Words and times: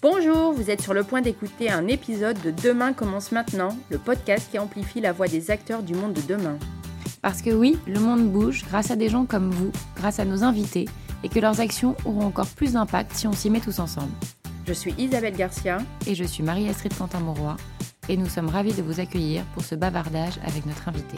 Bonjour, 0.00 0.52
vous 0.52 0.70
êtes 0.70 0.80
sur 0.80 0.94
le 0.94 1.02
point 1.02 1.22
d'écouter 1.22 1.72
un 1.72 1.88
épisode 1.88 2.40
de 2.40 2.52
Demain 2.52 2.92
commence 2.92 3.32
maintenant, 3.32 3.76
le 3.90 3.98
podcast 3.98 4.48
qui 4.48 4.60
amplifie 4.60 5.00
la 5.00 5.10
voix 5.10 5.26
des 5.26 5.50
acteurs 5.50 5.82
du 5.82 5.92
monde 5.94 6.12
de 6.12 6.20
demain. 6.20 6.56
Parce 7.20 7.42
que 7.42 7.50
oui, 7.50 7.76
le 7.84 7.98
monde 7.98 8.30
bouge 8.30 8.64
grâce 8.64 8.92
à 8.92 8.96
des 8.96 9.08
gens 9.08 9.26
comme 9.26 9.50
vous, 9.50 9.72
grâce 9.96 10.20
à 10.20 10.24
nos 10.24 10.44
invités, 10.44 10.84
et 11.24 11.28
que 11.28 11.40
leurs 11.40 11.58
actions 11.58 11.96
auront 12.04 12.26
encore 12.26 12.46
plus 12.46 12.74
d'impact 12.74 13.12
si 13.12 13.26
on 13.26 13.32
s'y 13.32 13.50
met 13.50 13.58
tous 13.58 13.80
ensemble. 13.80 14.12
Je 14.68 14.72
suis 14.72 14.94
Isabelle 14.98 15.34
Garcia. 15.34 15.78
Et 16.06 16.14
je 16.14 16.22
suis 16.22 16.44
Marie-Astrid 16.44 16.96
Quentin-Mauroy, 16.96 17.56
et 18.08 18.16
nous 18.16 18.28
sommes 18.28 18.50
ravis 18.50 18.74
de 18.74 18.82
vous 18.82 19.00
accueillir 19.00 19.42
pour 19.52 19.64
ce 19.64 19.74
bavardage 19.74 20.38
avec 20.46 20.64
notre 20.64 20.88
invité. 20.88 21.16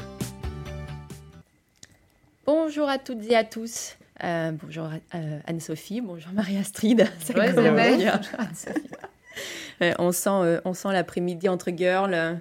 Bonjour 2.47 2.89
à 2.89 2.97
toutes 2.97 3.25
et 3.29 3.37
à 3.37 3.45
tous. 3.45 3.99
Euh, 4.25 4.53
bonjour 4.53 4.89
euh, 5.15 5.39
Anne-Sophie, 5.47 6.01
bonjour 6.01 6.33
Marie-Astrid. 6.33 7.07
Euh, 9.81 9.93
on 9.99 10.13
sent, 10.13 10.29
euh, 10.29 10.61
on 10.65 10.75
sent 10.75 10.89
l'après-midi 10.93 11.49
entre 11.49 11.71
girls. 11.71 12.41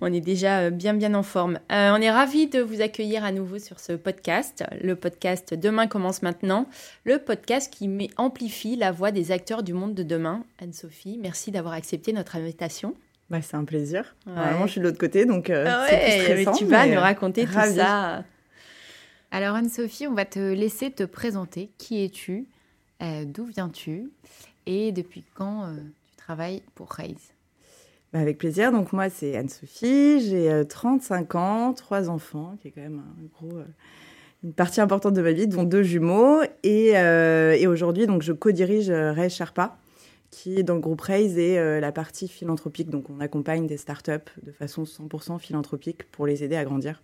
on 0.00 0.12
est 0.12 0.22
déjà 0.22 0.70
bien, 0.70 0.94
bien 0.94 1.14
en 1.14 1.22
forme. 1.22 1.60
on 1.68 2.00
est 2.00 2.10
ravis 2.10 2.48
de 2.48 2.60
vous 2.60 2.80
accueillir 2.80 3.24
à 3.24 3.30
nouveau 3.30 3.58
sur 3.58 3.78
ce 3.78 3.92
podcast, 3.92 4.64
le 4.82 4.96
podcast 4.96 5.54
Demain 5.54 5.86
commence 5.86 6.22
maintenant, 6.22 6.66
le 7.04 7.18
podcast 7.18 7.72
qui 7.72 7.86
met, 7.88 8.08
amplifie 8.16 8.74
la 8.74 8.90
voix 8.90 9.12
des 9.12 9.30
acteurs 9.32 9.62
du 9.62 9.74
monde 9.74 9.94
de 9.94 10.02
demain. 10.02 10.42
Anne-Sophie, 10.60 11.18
merci 11.20 11.50
d'avoir 11.50 11.74
accepté 11.74 12.12
notre 12.12 12.36
invitation. 12.36 12.94
Bah, 13.28 13.42
c'est 13.42 13.56
un 13.56 13.64
plaisir. 13.64 14.16
Vraiment, 14.26 14.66
je 14.66 14.72
suis 14.72 14.80
de 14.80 14.86
l'autre 14.86 14.98
côté, 14.98 15.26
donc 15.26 15.50
ah 15.50 15.86
c'est 15.88 16.46
Tu 16.56 16.64
vas 16.64 16.86
nous 16.86 16.98
raconter 16.98 17.44
tout 17.44 17.52
ça. 17.52 18.24
Alors 19.32 19.54
Anne-Sophie, 19.54 20.08
on 20.08 20.14
va 20.14 20.24
te 20.24 20.40
laisser 20.40 20.90
te 20.90 21.04
présenter. 21.04 21.70
Qui 21.78 22.04
es-tu? 22.04 22.48
Euh, 23.00 23.24
D'où 23.24 23.44
viens-tu? 23.44 24.10
Et 24.66 24.90
depuis 24.90 25.22
quand 25.34 25.66
euh, 25.66 25.76
tu 26.10 26.16
travailles 26.16 26.64
pour 26.74 26.90
Raise? 26.90 27.32
Bah, 28.12 28.18
Avec 28.18 28.38
plaisir. 28.38 28.72
Donc 28.72 28.92
moi, 28.92 29.08
c'est 29.08 29.36
Anne-Sophie. 29.36 30.18
J'ai 30.28 30.64
35 30.68 31.32
euh, 31.32 31.38
ans, 31.38 31.72
trois 31.74 32.10
enfants, 32.10 32.56
qui 32.60 32.68
est 32.68 32.70
quand 32.72 32.80
même 32.80 33.04
une 34.42 34.52
partie 34.52 34.80
importante 34.80 35.14
de 35.14 35.22
ma 35.22 35.30
vie, 35.30 35.46
dont 35.46 35.62
deux 35.62 35.84
jumeaux. 35.84 36.40
Et, 36.64 36.96
aujourd'hui, 37.68 38.08
donc, 38.08 38.22
je 38.22 38.32
co-dirige 38.32 38.90
Raise 38.90 39.32
Sherpa 39.32 39.78
qui 40.32 40.58
est 40.58 40.62
dans 40.62 40.74
le 40.74 40.80
groupe 40.80 41.00
Raise 41.00 41.38
et 41.38 41.80
la 41.80 41.92
partie 41.92 42.26
philanthropique. 42.28 42.88
Donc, 42.88 43.10
on 43.10 43.20
accompagne 43.20 43.66
des 43.68 43.76
startups 43.76 44.30
de 44.42 44.50
façon 44.50 44.84
100% 44.84 45.38
philanthropique 45.38 46.10
pour 46.10 46.26
les 46.26 46.42
aider 46.42 46.56
à 46.56 46.64
grandir. 46.64 47.00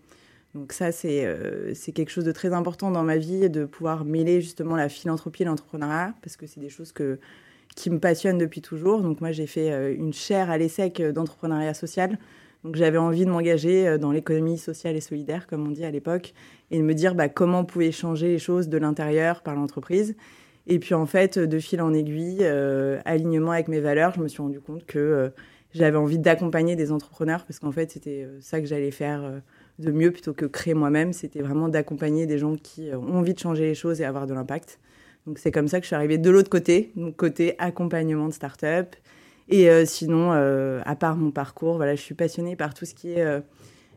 Donc 0.56 0.72
ça, 0.72 0.88
euh, 1.04 1.72
c'est 1.74 1.92
quelque 1.92 2.08
chose 2.08 2.24
de 2.24 2.32
très 2.32 2.54
important 2.54 2.90
dans 2.90 3.02
ma 3.02 3.18
vie, 3.18 3.50
de 3.50 3.66
pouvoir 3.66 4.06
mêler 4.06 4.40
justement 4.40 4.74
la 4.74 4.88
philanthropie 4.88 5.42
et 5.42 5.44
l'entrepreneuriat, 5.44 6.14
parce 6.22 6.36
que 6.36 6.46
c'est 6.46 6.60
des 6.60 6.70
choses 6.70 6.92
que, 6.92 7.18
qui 7.74 7.90
me 7.90 7.98
passionnent 7.98 8.38
depuis 8.38 8.62
toujours. 8.62 9.02
Donc 9.02 9.20
moi, 9.20 9.32
j'ai 9.32 9.46
fait 9.46 9.70
euh, 9.70 9.94
une 9.94 10.14
chaire 10.14 10.50
à 10.50 10.56
l'ESSEC 10.56 11.02
d'entrepreneuriat 11.12 11.74
social. 11.74 12.18
Donc 12.64 12.74
j'avais 12.76 12.96
envie 12.96 13.26
de 13.26 13.30
m'engager 13.30 13.86
euh, 13.86 13.98
dans 13.98 14.12
l'économie 14.12 14.56
sociale 14.56 14.96
et 14.96 15.02
solidaire, 15.02 15.46
comme 15.46 15.66
on 15.66 15.70
dit 15.70 15.84
à 15.84 15.90
l'époque, 15.90 16.32
et 16.70 16.78
de 16.78 16.82
me 16.82 16.94
dire 16.94 17.14
bah, 17.14 17.28
comment 17.28 17.60
on 17.60 17.64
pouvait 17.66 17.92
changer 17.92 18.28
les 18.28 18.38
choses 18.38 18.70
de 18.70 18.78
l'intérieur 18.78 19.42
par 19.42 19.56
l'entreprise. 19.56 20.16
Et 20.66 20.78
puis 20.78 20.94
en 20.94 21.06
fait, 21.06 21.38
de 21.38 21.58
fil 21.58 21.82
en 21.82 21.92
aiguille, 21.92 22.44
alignement 23.04 23.52
avec 23.52 23.68
mes 23.68 23.78
valeurs, 23.78 24.14
je 24.14 24.20
me 24.20 24.26
suis 24.26 24.42
rendu 24.42 24.58
compte 24.58 24.84
que 24.84 25.30
j'avais 25.74 25.96
envie 25.96 26.18
d'accompagner 26.18 26.74
des 26.74 26.90
entrepreneurs, 26.90 27.44
parce 27.44 27.60
qu'en 27.60 27.70
fait, 27.70 27.92
c'était 27.92 28.26
ça 28.40 28.60
que 28.60 28.66
j'allais 28.66 28.90
faire 28.90 29.30
de 29.78 29.90
mieux 29.90 30.10
plutôt 30.10 30.32
que 30.32 30.46
créer 30.46 30.74
moi-même. 30.74 31.12
C'était 31.12 31.42
vraiment 31.42 31.68
d'accompagner 31.68 32.26
des 32.26 32.38
gens 32.38 32.56
qui 32.56 32.90
euh, 32.90 32.98
ont 32.98 33.18
envie 33.18 33.34
de 33.34 33.38
changer 33.38 33.64
les 33.64 33.74
choses 33.74 34.00
et 34.00 34.04
avoir 34.04 34.26
de 34.26 34.34
l'impact. 34.34 34.78
Donc 35.26 35.38
c'est 35.38 35.50
comme 35.50 35.68
ça 35.68 35.80
que 35.80 35.84
je 35.84 35.88
suis 35.88 35.96
arrivée 35.96 36.18
de 36.18 36.30
l'autre 36.30 36.50
côté, 36.50 36.92
côté 37.16 37.56
accompagnement 37.58 38.28
de 38.28 38.32
start-up. 38.32 38.94
Et 39.48 39.68
euh, 39.70 39.84
sinon, 39.84 40.32
euh, 40.32 40.80
à 40.84 40.96
part 40.96 41.16
mon 41.16 41.30
parcours, 41.30 41.76
voilà, 41.76 41.94
je 41.94 42.00
suis 42.00 42.14
passionnée 42.14 42.56
par 42.56 42.74
tout 42.74 42.84
ce 42.84 42.94
qui 42.94 43.12
est, 43.12 43.42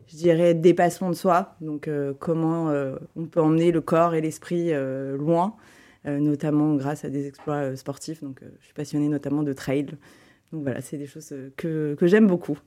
je 0.08 0.16
dirais, 0.16 0.54
dépassement 0.54 1.08
de 1.08 1.14
soi. 1.14 1.56
Donc 1.60 1.88
comment 2.18 2.72
on 3.16 3.26
peut 3.26 3.40
emmener 3.40 3.70
le 3.70 3.80
corps 3.80 4.14
et 4.14 4.20
l'esprit 4.20 4.72
loin, 5.16 5.54
notamment 6.04 6.74
grâce 6.74 7.04
à 7.04 7.10
des 7.10 7.28
exploits 7.28 7.76
sportifs. 7.76 8.22
Donc 8.22 8.40
je 8.60 8.64
suis 8.64 8.74
passionnée 8.74 9.08
notamment 9.08 9.44
de 9.44 9.52
trail. 9.52 9.86
Donc 10.52 10.64
voilà, 10.64 10.80
c'est 10.80 10.98
des 10.98 11.06
choses 11.06 11.32
que, 11.56 11.94
que 11.94 12.06
j'aime 12.08 12.26
beaucoup. 12.26 12.58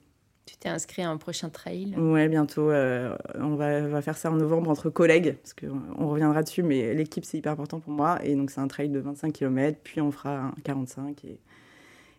Tu 0.45 0.57
t'es 0.57 0.67
inscrit 0.67 1.03
à 1.03 1.09
un 1.09 1.17
prochain 1.17 1.49
trail 1.49 1.95
Ouais, 1.97 2.27
bientôt. 2.27 2.69
Euh, 2.69 3.15
on, 3.35 3.55
va, 3.55 3.87
va, 3.87 4.01
faire 4.01 4.17
ça 4.17 4.29
en 4.29 4.35
novembre 4.35 4.69
entre 4.69 4.89
collègues, 4.89 5.37
parce 5.41 5.53
qu'on 5.53 6.07
reviendra 6.07 6.43
dessus, 6.43 6.63
mais 6.63 6.93
l'équipe, 6.93 7.23
c'est 7.23 7.37
hyper 7.37 7.53
important 7.53 7.79
pour 7.79 7.93
moi. 7.93 8.19
Et 8.23 8.35
donc, 8.35 8.51
c'est 8.51 8.59
un 8.59 8.67
trail 8.67 8.89
de 8.89 8.99
25 8.99 9.31
km, 9.31 9.77
puis 9.81 10.01
on 10.01 10.11
fera 10.11 10.37
un 10.37 10.53
45 10.65 11.23
et, 11.23 11.39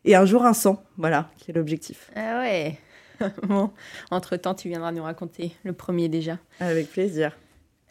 et 0.06 0.16
un 0.16 0.24
jour 0.24 0.46
un 0.46 0.54
100, 0.54 0.82
voilà, 0.96 1.30
qui 1.36 1.50
est 1.50 1.54
l'objectif. 1.54 2.10
Ah 2.16 2.40
ouais 2.40 2.78
Bon, 3.42 3.70
entre-temps, 4.10 4.54
tu 4.54 4.68
viendras 4.68 4.92
nous 4.92 5.02
raconter 5.02 5.52
le 5.62 5.74
premier 5.74 6.08
déjà. 6.08 6.38
Avec 6.60 6.90
plaisir. 6.90 7.36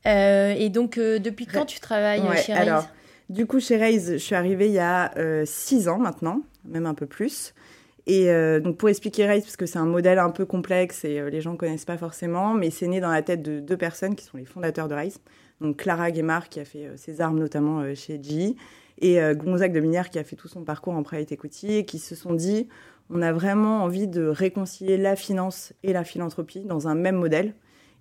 Euh, 0.07 0.55
et 0.57 0.69
donc, 0.69 0.97
euh, 0.97 1.19
depuis 1.19 1.45
quand 1.45 1.65
tu 1.65 1.79
travailles 1.79 2.23
chez 2.43 2.53
Raise 2.53 2.67
alors, 2.67 2.87
Du 3.29 3.45
coup, 3.45 3.59
chez 3.59 3.77
Raise, 3.77 4.13
je 4.13 4.17
suis 4.17 4.35
arrivée 4.35 4.65
il 4.65 4.73
y 4.73 4.79
a 4.79 5.13
6 5.45 5.89
ans 5.89 5.99
maintenant, 5.99 6.41
même 6.65 6.87
un 6.87 6.95
peu 6.95 7.05
plus. 7.05 7.53
Et 8.05 8.29
euh, 8.29 8.59
donc 8.59 8.77
pour 8.77 8.89
expliquer 8.89 9.27
Race, 9.27 9.43
parce 9.43 9.55
que 9.55 9.65
c'est 9.65 9.79
un 9.79 9.85
modèle 9.85 10.19
un 10.19 10.29
peu 10.29 10.45
complexe 10.45 11.05
et 11.05 11.19
euh, 11.19 11.29
les 11.29 11.39
gens 11.39 11.53
ne 11.53 11.57
connaissent 11.57 11.85
pas 11.85 11.97
forcément, 11.97 12.53
mais 12.53 12.69
c'est 12.69 12.87
né 12.87 12.99
dans 12.99 13.11
la 13.11 13.21
tête 13.21 13.41
de 13.41 13.59
deux 13.59 13.77
personnes 13.77 14.15
qui 14.15 14.25
sont 14.25 14.37
les 14.37 14.45
fondateurs 14.45 14.89
de 14.89 14.93
Race. 14.93 15.21
Donc 15.61 15.77
Clara 15.77 16.11
Guémard 16.11 16.49
qui 16.49 16.59
a 16.59 16.65
fait 16.65 16.87
euh, 16.87 16.97
ses 16.97 17.21
armes 17.21 17.39
notamment 17.39 17.95
chez 17.95 18.19
GE 18.21 18.55
et 18.99 19.19
Gonzague 19.35 19.73
de 19.73 19.79
Minière 19.79 20.11
qui 20.11 20.19
a 20.19 20.23
fait 20.23 20.35
tout 20.35 20.47
son 20.47 20.63
parcours 20.63 20.93
en 20.93 21.01
private 21.01 21.31
equity 21.31 21.73
et 21.77 21.85
qui 21.85 21.97
se 21.97 22.13
sont 22.15 22.33
dit 22.33 22.69
on 23.09 23.21
a 23.23 23.33
vraiment 23.33 23.83
envie 23.83 24.07
de 24.07 24.27
réconcilier 24.27 24.97
la 24.97 25.15
finance 25.15 25.73
et 25.81 25.93
la 25.93 26.03
philanthropie 26.03 26.61
dans 26.61 26.87
un 26.87 26.95
même 26.95 27.15
modèle. 27.15 27.53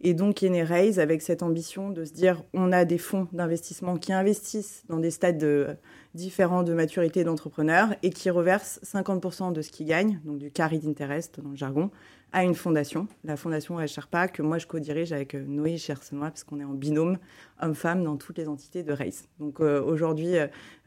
Et 0.04 0.14
donc, 0.14 0.42
né 0.42 0.64
Raise 0.64 0.98
avec 0.98 1.22
cette 1.22 1.42
ambition 1.44 1.90
de 1.90 2.04
se 2.04 2.12
dire 2.12 2.42
on 2.54 2.72
a 2.72 2.84
des 2.84 2.98
fonds 2.98 3.28
d'investissement 3.32 3.96
qui 3.96 4.12
investissent 4.12 4.82
dans 4.88 4.98
des 4.98 5.12
stades 5.12 5.38
de, 5.38 5.68
différents 6.14 6.64
de 6.64 6.74
maturité 6.74 7.22
d'entrepreneurs 7.22 7.94
et 8.02 8.10
qui 8.10 8.28
reversent 8.28 8.80
50% 8.84 9.52
de 9.52 9.62
ce 9.62 9.70
qu'ils 9.70 9.86
gagnent, 9.86 10.20
donc 10.24 10.38
du 10.38 10.50
carry 10.50 10.80
d'interest 10.80 11.40
dans 11.40 11.50
le 11.50 11.56
jargon, 11.56 11.90
à 12.32 12.44
une 12.44 12.54
fondation, 12.54 13.08
la 13.24 13.36
fondation 13.36 13.86
Sherpa, 13.86 14.26
que 14.28 14.42
moi 14.42 14.58
je 14.58 14.66
co-dirige 14.66 15.12
avec 15.12 15.34
euh, 15.34 15.44
Noé 15.46 15.76
Chersenois, 15.76 16.28
parce 16.28 16.44
qu'on 16.44 16.60
est 16.60 16.64
en 16.64 16.72
binôme 16.72 17.18
homme-femme 17.60 18.02
dans 18.02 18.16
toutes 18.16 18.38
les 18.38 18.48
entités 18.48 18.82
de 18.82 18.92
Race. 18.92 19.28
Donc 19.38 19.60
euh, 19.60 19.82
aujourd'hui, 19.82 20.36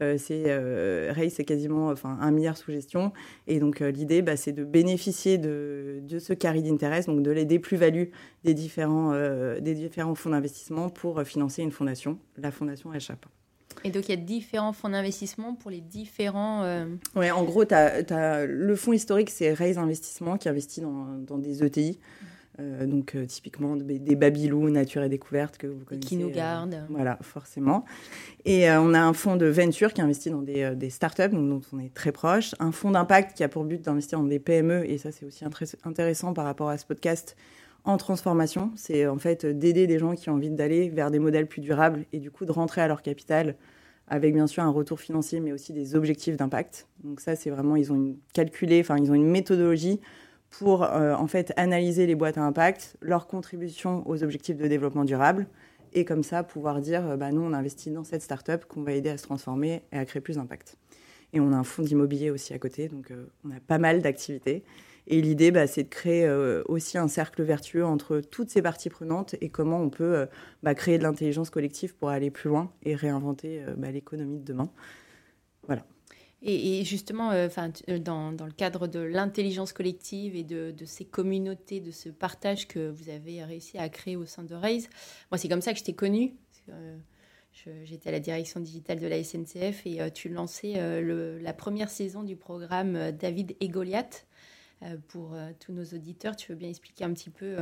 euh, 0.02 0.18
c'est 0.18 1.10
Race, 1.10 1.34
c'est 1.34 1.44
quasiment 1.44 1.94
un 2.04 2.30
milliard 2.32 2.56
sous 2.56 2.72
gestion. 2.72 3.12
Et 3.46 3.60
donc 3.60 3.80
l'idée, 3.80 4.22
bah, 4.22 4.36
c'est 4.36 4.52
de 4.52 4.64
bénéficier 4.64 5.38
de, 5.38 6.02
ce 6.18 6.32
carry 6.32 6.62
d'interest, 6.62 7.08
donc 7.08 7.22
de 7.22 7.30
l'aider 7.30 7.58
plus-value 7.58 8.06
des 8.44 8.54
différents, 8.54 9.12
des 9.60 9.74
différents 9.74 10.14
fonds 10.14 10.30
d'investissement 10.30 10.88
pour 10.90 11.22
financer 11.22 11.62
une 11.62 11.72
fondation, 11.72 12.18
la 12.36 12.50
fondation 12.50 12.92
Sherpa. 12.98 13.28
Et 13.86 13.90
donc, 13.90 14.08
il 14.08 14.10
y 14.10 14.14
a 14.14 14.20
différents 14.20 14.72
fonds 14.72 14.88
d'investissement 14.88 15.54
pour 15.54 15.70
les 15.70 15.80
différents. 15.80 16.64
Euh, 16.64 16.86
Oui, 17.14 17.30
en 17.30 17.44
gros, 17.44 17.62
as, 17.72 18.46
le 18.46 18.74
fonds 18.74 18.92
historique, 18.92 19.30
c'est 19.30 19.52
Raise 19.52 19.78
Investissement 19.78 20.36
qui 20.38 20.48
investit 20.48 20.80
dans, 20.80 21.06
dans 21.24 21.38
des 21.38 21.62
ETI. 21.62 22.00
Euh, 22.58 22.84
donc, 22.84 23.14
euh, 23.14 23.26
typiquement, 23.26 23.76
des 23.76 24.16
Babylou, 24.16 24.70
Nature 24.70 25.04
et 25.04 25.08
Découverte 25.08 25.56
que 25.56 25.68
vous 25.68 25.84
connaissez. 25.84 26.08
qui 26.08 26.16
nous 26.16 26.30
gardent. 26.30 26.84
voilà, 26.90 27.16
forcément. 27.22 27.84
Et 28.44 28.68
on 28.70 28.92
a 28.92 29.00
un 29.00 29.12
fonds 29.12 29.36
de 29.36 29.46
venture 29.46 29.92
qui 29.92 30.00
investit 30.00 30.30
dans 30.30 30.42
des, 30.42 30.74
des 30.74 30.90
startups, 30.90 31.28
donc, 31.28 31.48
dont 31.48 31.60
on 31.72 31.78
est 31.78 31.94
très 31.94 32.10
proche. 32.10 32.56
Un 32.58 32.72
fonds 32.72 32.90
d'impact 32.90 33.36
qui 33.36 33.44
a 33.44 33.48
pour 33.48 33.62
but 33.62 33.82
d'investir 33.82 34.18
dans 34.18 34.26
des 34.26 34.40
PME, 34.40 34.90
et 34.90 34.98
ça, 34.98 35.12
c'est 35.12 35.26
aussi 35.26 35.44
intéressant 35.84 36.32
par 36.32 36.44
rapport 36.44 36.70
à 36.70 36.78
ce 36.78 36.86
podcast 36.86 37.36
en 37.84 37.98
transformation. 37.98 38.72
C'est 38.74 39.06
en 39.06 39.18
fait 39.18 39.46
d'aider 39.46 39.86
des 39.86 40.00
gens 40.00 40.16
qui 40.16 40.28
ont 40.28 40.34
envie 40.34 40.50
d'aller 40.50 40.88
vers 40.88 41.12
des 41.12 41.20
modèles 41.20 41.46
plus 41.46 41.60
durables 41.60 42.04
et 42.12 42.18
du 42.18 42.32
coup 42.32 42.46
de 42.46 42.52
rentrer 42.52 42.80
à 42.80 42.88
leur 42.88 43.00
capital 43.00 43.54
avec 44.08 44.34
bien 44.34 44.46
sûr 44.46 44.62
un 44.62 44.70
retour 44.70 45.00
financier, 45.00 45.40
mais 45.40 45.52
aussi 45.52 45.72
des 45.72 45.94
objectifs 45.94 46.36
d'impact. 46.36 46.86
Donc 47.02 47.20
ça, 47.20 47.36
c'est 47.36 47.50
vraiment, 47.50 47.76
ils 47.76 47.92
ont 47.92 47.96
une 47.96 48.16
calculé, 48.32 48.80
enfin, 48.80 48.96
ils 48.98 49.10
ont 49.10 49.14
une 49.14 49.28
méthodologie 49.28 50.00
pour 50.50 50.84
euh, 50.84 51.14
en 51.14 51.26
fait 51.26 51.52
analyser 51.56 52.06
les 52.06 52.14
boîtes 52.14 52.38
à 52.38 52.42
impact, 52.42 52.96
leur 53.00 53.26
contribution 53.26 54.08
aux 54.08 54.22
objectifs 54.22 54.56
de 54.56 54.68
développement 54.68 55.04
durable, 55.04 55.46
et 55.92 56.04
comme 56.04 56.22
ça 56.22 56.42
pouvoir 56.42 56.80
dire, 56.80 57.06
euh, 57.06 57.16
bah, 57.16 57.32
nous, 57.32 57.42
on 57.42 57.52
investit 57.52 57.90
dans 57.90 58.04
cette 58.04 58.22
start-up 58.22 58.64
qu'on 58.66 58.82
va 58.82 58.92
aider 58.92 59.10
à 59.10 59.16
se 59.16 59.24
transformer 59.24 59.82
et 59.92 59.98
à 59.98 60.04
créer 60.04 60.20
plus 60.20 60.36
d'impact. 60.36 60.76
Et 61.32 61.40
on 61.40 61.52
a 61.52 61.56
un 61.56 61.64
fonds 61.64 61.82
d'immobilier 61.82 62.30
aussi 62.30 62.54
à 62.54 62.58
côté, 62.58 62.88
donc 62.88 63.10
euh, 63.10 63.26
on 63.44 63.50
a 63.50 63.60
pas 63.60 63.78
mal 63.78 64.02
d'activités. 64.02 64.62
Et 65.08 65.20
l'idée, 65.20 65.52
bah, 65.52 65.66
c'est 65.66 65.84
de 65.84 65.88
créer 65.88 66.26
euh, 66.26 66.62
aussi 66.66 66.98
un 66.98 67.08
cercle 67.08 67.42
vertueux 67.42 67.84
entre 67.84 68.20
toutes 68.20 68.50
ces 68.50 68.62
parties 68.62 68.90
prenantes 68.90 69.36
et 69.40 69.50
comment 69.50 69.80
on 69.80 69.88
peut 69.88 70.16
euh, 70.16 70.26
bah, 70.62 70.74
créer 70.74 70.98
de 70.98 71.04
l'intelligence 71.04 71.50
collective 71.50 71.94
pour 71.94 72.08
aller 72.08 72.30
plus 72.30 72.48
loin 72.48 72.72
et 72.82 72.96
réinventer 72.96 73.62
euh, 73.62 73.74
bah, 73.76 73.90
l'économie 73.92 74.38
de 74.38 74.44
demain. 74.44 74.70
Voilà. 75.66 75.84
Et, 76.42 76.84
justement, 76.84 77.30
dans, 77.98 78.30
le 78.30 78.52
cadre 78.52 78.86
de 78.86 79.00
l'intelligence 79.00 79.72
collective 79.72 80.36
et 80.36 80.44
de, 80.44 80.70
de, 80.70 80.84
ces 80.84 81.04
communautés, 81.04 81.80
de 81.80 81.90
ce 81.90 82.08
partage 82.08 82.68
que 82.68 82.90
vous 82.90 83.08
avez 83.08 83.42
réussi 83.42 83.78
à 83.78 83.88
créer 83.88 84.16
au 84.16 84.26
sein 84.26 84.44
de 84.44 84.54
Raise, 84.54 84.88
moi, 85.32 85.38
c'est 85.38 85.48
comme 85.48 85.62
ça 85.62 85.72
que 85.72 85.78
je 85.78 85.84
t'ai 85.84 85.94
connue 85.94 86.34
J'étais 87.84 88.10
à 88.10 88.12
la 88.12 88.20
direction 88.20 88.60
digitale 88.60 89.00
de 89.00 89.06
la 89.06 89.24
SNCF 89.24 89.86
et 89.86 89.98
tu 90.12 90.28
lançais 90.28 90.74
la 91.40 91.52
première 91.54 91.88
saison 91.88 92.22
du 92.22 92.36
programme 92.36 93.12
David 93.12 93.56
et 93.60 93.68
Goliath. 93.68 94.25
Pour 95.08 95.34
tous 95.58 95.72
nos 95.72 95.84
auditeurs, 95.84 96.36
tu 96.36 96.52
veux 96.52 96.58
bien 96.58 96.68
expliquer 96.68 97.04
un 97.04 97.12
petit 97.12 97.30
peu 97.30 97.56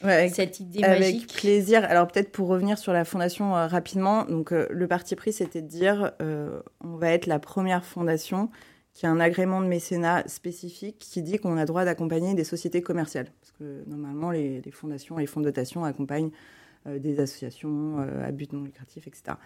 cette 0.00 0.60
idée 0.60 0.80
magique? 0.80 1.22
Avec 1.22 1.26
plaisir. 1.32 1.84
Alors 1.84 2.06
peut-être 2.08 2.30
pour 2.32 2.48
revenir 2.48 2.78
sur 2.78 2.92
la 2.92 3.04
fondation 3.04 3.52
rapidement, 3.52 4.24
donc 4.24 4.50
le 4.52 4.86
parti 4.86 5.16
pris 5.16 5.32
c'était 5.32 5.62
de 5.62 5.68
dire 5.68 6.12
on 6.20 6.96
va 6.96 7.10
être 7.10 7.26
la 7.26 7.38
première 7.38 7.84
fondation 7.84 8.50
qui 8.92 9.06
a 9.06 9.10
un 9.10 9.20
agrément 9.20 9.60
de 9.60 9.66
mécénat 9.66 10.24
spécifique 10.26 10.98
qui 10.98 11.22
dit 11.22 11.38
qu'on 11.38 11.56
a 11.56 11.64
droit 11.64 11.84
d'accompagner 11.84 12.34
des 12.34 12.44
sociétés 12.44 12.82
commerciales. 12.82 13.28
Parce 13.40 13.52
que 13.52 13.88
normalement, 13.88 14.30
les, 14.30 14.60
les 14.60 14.70
fondations 14.70 15.18
et 15.18 15.22
les 15.22 15.26
fonds 15.26 15.40
de 15.40 15.46
dotation 15.46 15.84
accompagnent 15.84 16.26
euh, 16.26 16.59
des 16.98 17.20
associations 17.20 18.00
euh, 18.00 18.26
à 18.26 18.30
but 18.32 18.52
non 18.52 18.62
lucratif, 18.62 19.06
etc. 19.06 19.36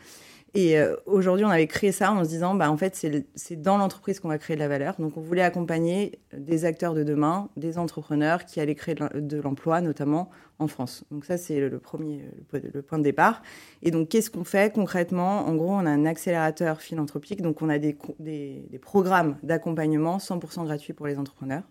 Et 0.54 0.78
euh, 0.78 0.94
aujourd'hui, 1.06 1.44
on 1.44 1.50
avait 1.50 1.66
créé 1.66 1.90
ça 1.90 2.12
en 2.12 2.22
se 2.22 2.28
disant, 2.28 2.54
bah, 2.54 2.70
en 2.70 2.76
fait, 2.76 2.94
c'est 3.34 3.60
dans 3.60 3.76
l'entreprise 3.76 4.20
qu'on 4.20 4.28
va 4.28 4.38
créer 4.38 4.54
de 4.54 4.60
la 4.60 4.68
valeur. 4.68 4.94
Donc, 5.00 5.16
on 5.16 5.20
voulait 5.20 5.42
accompagner 5.42 6.20
des 6.32 6.64
acteurs 6.64 6.94
de 6.94 7.02
demain, 7.02 7.50
des 7.56 7.76
entrepreneurs 7.76 8.44
qui 8.44 8.60
allaient 8.60 8.76
créer 8.76 8.94
de 8.94 9.40
l'emploi, 9.40 9.80
notamment 9.80 10.30
en 10.60 10.68
France. 10.68 11.04
Donc, 11.10 11.24
ça, 11.24 11.36
c'est 11.38 11.58
le 11.58 11.78
premier 11.80 12.22
le 12.52 12.82
point 12.82 12.98
de 12.98 13.02
départ. 13.02 13.42
Et 13.82 13.90
donc, 13.90 14.08
qu'est-ce 14.08 14.30
qu'on 14.30 14.44
fait 14.44 14.72
concrètement? 14.72 15.46
En 15.48 15.56
gros, 15.56 15.72
on 15.72 15.86
a 15.86 15.90
un 15.90 16.06
accélérateur 16.06 16.80
philanthropique. 16.80 17.42
Donc, 17.42 17.60
on 17.60 17.68
a 17.68 17.78
des, 17.78 17.96
des 18.20 18.78
programmes 18.80 19.36
d'accompagnement 19.42 20.18
100% 20.18 20.66
gratuits 20.66 20.92
pour 20.92 21.08
les 21.08 21.18
entrepreneurs. 21.18 21.64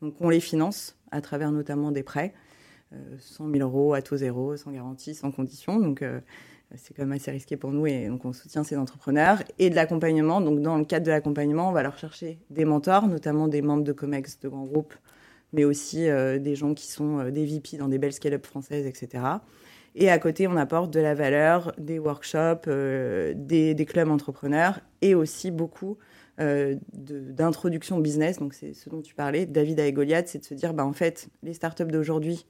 Donc, 0.00 0.14
on 0.20 0.28
les 0.28 0.40
finance 0.40 0.96
à 1.10 1.20
travers 1.20 1.50
notamment 1.50 1.90
des 1.90 2.04
prêts. 2.04 2.34
100 3.18 3.50
000 3.50 3.58
euros 3.68 3.94
à 3.94 4.02
taux 4.02 4.16
zéro, 4.16 4.56
sans 4.56 4.70
garantie, 4.70 5.14
sans 5.14 5.30
condition. 5.30 5.78
Donc, 5.78 6.02
euh, 6.02 6.20
c'est 6.76 6.94
quand 6.94 7.02
même 7.02 7.12
assez 7.12 7.30
risqué 7.30 7.56
pour 7.56 7.72
nous 7.72 7.86
et 7.86 8.08
donc 8.08 8.24
on 8.24 8.32
soutient 8.32 8.64
ces 8.64 8.76
entrepreneurs. 8.76 9.42
Et 9.58 9.70
de 9.70 9.74
l'accompagnement, 9.74 10.40
donc 10.40 10.60
dans 10.60 10.76
le 10.76 10.84
cadre 10.84 11.06
de 11.06 11.10
l'accompagnement, 11.10 11.68
on 11.68 11.72
va 11.72 11.82
leur 11.82 11.98
chercher 11.98 12.38
des 12.50 12.64
mentors, 12.64 13.06
notamment 13.08 13.48
des 13.48 13.62
membres 13.62 13.84
de 13.84 13.92
COMEX, 13.92 14.40
de 14.40 14.48
grands 14.48 14.64
groupes, 14.64 14.94
mais 15.52 15.64
aussi 15.64 16.08
euh, 16.08 16.38
des 16.38 16.54
gens 16.54 16.74
qui 16.74 16.86
sont 16.86 17.18
euh, 17.18 17.30
des 17.30 17.44
VP 17.46 17.78
dans 17.78 17.88
des 17.88 17.98
belles 17.98 18.12
scale-up 18.12 18.44
françaises, 18.44 18.86
etc. 18.86 19.24
Et 19.94 20.10
à 20.10 20.18
côté, 20.18 20.46
on 20.46 20.56
apporte 20.56 20.92
de 20.92 21.00
la 21.00 21.14
valeur, 21.14 21.72
des 21.78 21.98
workshops, 21.98 22.68
des, 23.34 23.86
clubs 23.88 24.10
entrepreneurs 24.10 24.80
et 25.00 25.14
aussi 25.14 25.50
beaucoup 25.50 25.96
d'introduction 26.38 27.98
business. 27.98 28.38
Donc 28.38 28.54
c'est 28.54 28.74
ce 28.74 28.90
dont 28.90 29.00
tu 29.00 29.16
parlais, 29.16 29.44
David 29.44 29.80
et 29.80 29.92
Goliath, 29.92 30.28
c'est 30.28 30.38
de 30.38 30.44
se 30.44 30.54
dire, 30.54 30.72
bah, 30.72 30.84
en 30.84 30.92
fait, 30.92 31.30
les 31.42 31.52
startups 31.52 31.86
d'aujourd'hui, 31.86 32.46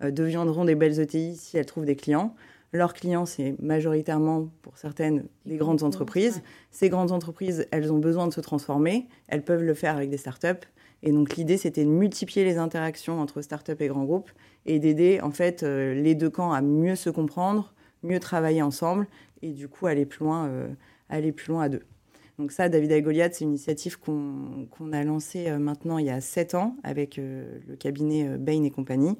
deviendront 0.00 0.64
des 0.64 0.74
belles 0.74 1.00
ETI 1.00 1.36
si 1.36 1.56
elles 1.56 1.66
trouvent 1.66 1.84
des 1.84 1.96
clients. 1.96 2.34
Leurs 2.72 2.94
clients, 2.94 3.26
c'est 3.26 3.54
majoritairement, 3.60 4.48
pour 4.62 4.76
certaines, 4.76 5.24
des 5.46 5.56
grandes 5.56 5.82
entreprises. 5.82 6.42
Ces 6.70 6.88
grandes 6.88 7.12
entreprises, 7.12 7.66
elles 7.70 7.92
ont 7.92 7.98
besoin 7.98 8.26
de 8.26 8.32
se 8.32 8.40
transformer. 8.40 9.06
Elles 9.28 9.42
peuvent 9.42 9.62
le 9.62 9.74
faire 9.74 9.96
avec 9.96 10.10
des 10.10 10.16
startups. 10.16 10.66
Et 11.02 11.12
donc 11.12 11.36
l'idée, 11.36 11.56
c'était 11.56 11.84
de 11.84 11.90
multiplier 11.90 12.44
les 12.44 12.58
interactions 12.58 13.20
entre 13.20 13.40
startups 13.40 13.76
et 13.80 13.86
grands 13.86 14.04
groupes 14.04 14.30
et 14.64 14.78
d'aider 14.78 15.20
en 15.22 15.30
fait 15.30 15.62
euh, 15.62 15.94
les 15.94 16.14
deux 16.14 16.30
camps 16.30 16.52
à 16.52 16.60
mieux 16.60 16.96
se 16.96 17.10
comprendre, 17.10 17.72
mieux 18.02 18.18
travailler 18.18 18.62
ensemble 18.62 19.06
et 19.42 19.52
du 19.52 19.68
coup 19.68 19.86
aller 19.86 20.06
plus 20.06 20.24
loin, 20.24 20.46
euh, 20.46 20.68
aller 21.08 21.32
plus 21.32 21.52
loin 21.52 21.62
à 21.62 21.68
deux. 21.68 21.82
Donc 22.38 22.50
ça, 22.50 22.68
David 22.68 22.92
et 22.92 23.00
Goliath, 23.00 23.34
c'est 23.34 23.44
une 23.44 23.50
initiative 23.50 23.98
qu'on 23.98 24.92
a 24.92 25.04
lancée 25.04 25.50
maintenant 25.58 25.96
il 25.96 26.06
y 26.06 26.10
a 26.10 26.20
sept 26.20 26.54
ans 26.54 26.76
avec 26.82 27.16
le 27.16 27.76
cabinet 27.76 28.36
Bain 28.36 28.62
et 28.62 28.70
compagnie 28.70 29.16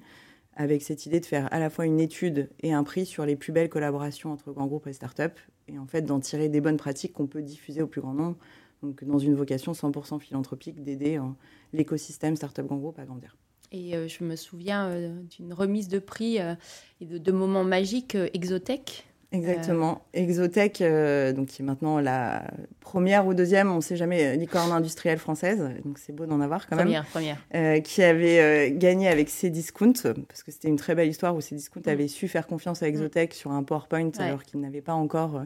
avec 0.57 0.83
cette 0.83 1.07
idée 1.07 1.21
de 1.21 1.27
faire 1.27 1.53
à 1.53 1.59
la 1.59 1.71
fois 1.71 1.87
une 1.87 2.01
étude 2.01 2.51
et 2.61 2.73
un 2.73 2.83
prix 2.83 3.07
sur 3.07 3.25
les 3.27 3.37
plus 3.37 3.53
belles 3.53 3.69
collaborations 3.69 4.33
entre 4.33 4.53
grands 4.53 4.67
groupes 4.67 4.87
et 4.87 4.93
startups, 4.93 5.41
et 5.69 5.79
en 5.79 5.87
fait 5.87 6.03
d'en 6.03 6.21
tirer 6.21 6.49
des 6.49 6.61
bonnes 6.61 6.77
pratiques 6.77 7.13
qu'on 7.13 7.27
peut 7.27 7.43
diffuser 7.43 7.83
au 7.83 7.87
plus 7.87 8.01
grand 8.01 8.15
nombre, 8.15 8.37
donc 8.83 9.05
dans 9.05 9.19
une 9.19 9.35
vocation 9.35 9.73
100% 9.73 10.19
philanthropique 10.19 10.83
d'aider 10.83 11.17
hein, 11.17 11.37
l'écosystème 11.73 12.37
startup 12.37 12.67
grand 12.67 12.77
groupe 12.77 12.99
à 12.99 13.05
grandir. 13.05 13.37
Et 13.73 13.97
euh, 13.97 14.09
je 14.09 14.25
me 14.25 14.37
souviens 14.37 14.89
euh, 14.89 15.21
d'une 15.37 15.53
remise 15.53 15.89
de 15.89 15.99
prix 15.99 16.41
euh, 16.41 16.55
et 17.01 17.07
de, 17.07 17.33
moments 17.33 17.65
magiques 17.65 18.17
Exotech 18.33 19.07
Exactement. 19.37 20.03
Euh... 20.17 20.21
Exotech, 20.21 20.81
euh, 20.81 21.33
donc 21.33 21.49
qui 21.49 21.63
est 21.63 21.65
maintenant 21.65 22.01
la 22.01 22.45
première 22.81 23.27
ou 23.27 23.35
deuxième, 23.35 23.71
on 23.71 23.77
ne 23.77 23.81
sait 23.81 23.97
jamais, 23.97 24.37
licorne 24.37 24.73
industrielle 24.73 25.19
française, 25.19 25.71
donc 25.85 25.99
c'est 25.99 26.13
beau 26.13 26.27
d'en 26.27 26.41
avoir 26.41 26.69
quand 26.69 26.77
première, 26.77 27.03
même. 27.03 27.11
Première, 27.11 27.37
euh, 27.55 27.81
qui 27.81 28.03
avait 28.03 28.41
euh, 28.41 28.71
gagné 28.73 29.09
avec 29.09 29.29
Cdiscount, 29.29 29.93
parce 30.29 30.43
que 30.43 30.53
c'était 30.53 30.69
une 30.69 30.77
très 30.77 30.95
belle 30.95 31.09
histoire 31.09 31.35
où 31.35 31.41
Cdiscount 31.41 31.83
mmh. 31.85 31.91
avait 31.91 32.09
su 32.09 32.29
faire 32.29 32.47
confiance 32.47 32.83
à 32.83 32.89
Exotech 32.89 33.33
mmh. 33.33 33.35
sur 33.35 33.51
un 33.51 33.63
PowerPoint 33.63 34.07
ouais. 34.07 34.25
alors 34.25 34.45
qu'il 34.45 34.61
n'avait 34.61 34.83
pas 34.83 34.95
encore 34.95 35.43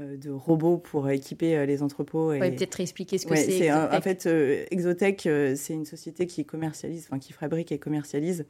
euh, 0.00 0.16
de 0.16 0.30
robots 0.30 0.78
pour 0.78 1.10
équiper 1.10 1.66
les 1.66 1.82
entrepôts. 1.82 2.32
Et... 2.32 2.38
peut-être 2.38 2.80
expliquer 2.80 3.18
ce 3.18 3.26
que 3.26 3.32
ouais, 3.32 3.36
c'est. 3.36 3.72
En 3.72 4.00
fait, 4.00 4.28
Exotech, 4.70 5.28
c'est 5.56 5.74
une 5.74 5.86
société 5.86 6.26
qui 6.26 6.44
commercialise, 6.44 7.06
enfin 7.08 7.18
qui 7.18 7.32
fabrique 7.32 7.72
et 7.72 7.78
commercialise 7.78 8.04
euh, 8.42 8.44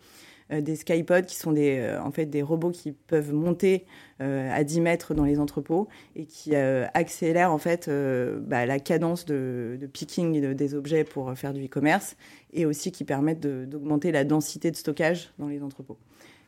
des 0.50 0.76
skypods 0.76 1.22
qui 1.22 1.36
sont 1.36 1.52
des, 1.52 1.78
euh, 1.78 2.02
en 2.02 2.10
fait 2.10 2.26
des 2.26 2.42
robots 2.42 2.70
qui 2.70 2.92
peuvent 2.92 3.32
monter 3.32 3.86
euh, 4.20 4.50
à 4.52 4.64
10 4.64 4.80
mètres 4.80 5.14
dans 5.14 5.24
les 5.24 5.38
entrepôts 5.38 5.88
et 6.16 6.26
qui 6.26 6.54
accélèrent 6.54 7.52
en 7.52 7.58
fait 7.58 7.88
bah, 7.88 8.66
la 8.66 8.78
cadence 8.78 9.24
de, 9.24 9.78
picking 9.92 10.40
de, 10.40 10.52
des 10.52 10.74
objets 10.74 11.04
pour 11.04 11.32
faire 11.34 11.52
du 11.52 11.64
e-commerce 11.64 12.16
et 12.52 12.66
aussi 12.66 12.92
qui 12.92 13.04
permettent 13.04 13.40
d'augmenter 13.40 14.12
la 14.12 14.24
densité 14.24 14.70
de 14.70 14.76
stockage 14.76 15.32
dans 15.38 15.48
les 15.48 15.62
entrepôts. 15.62 15.98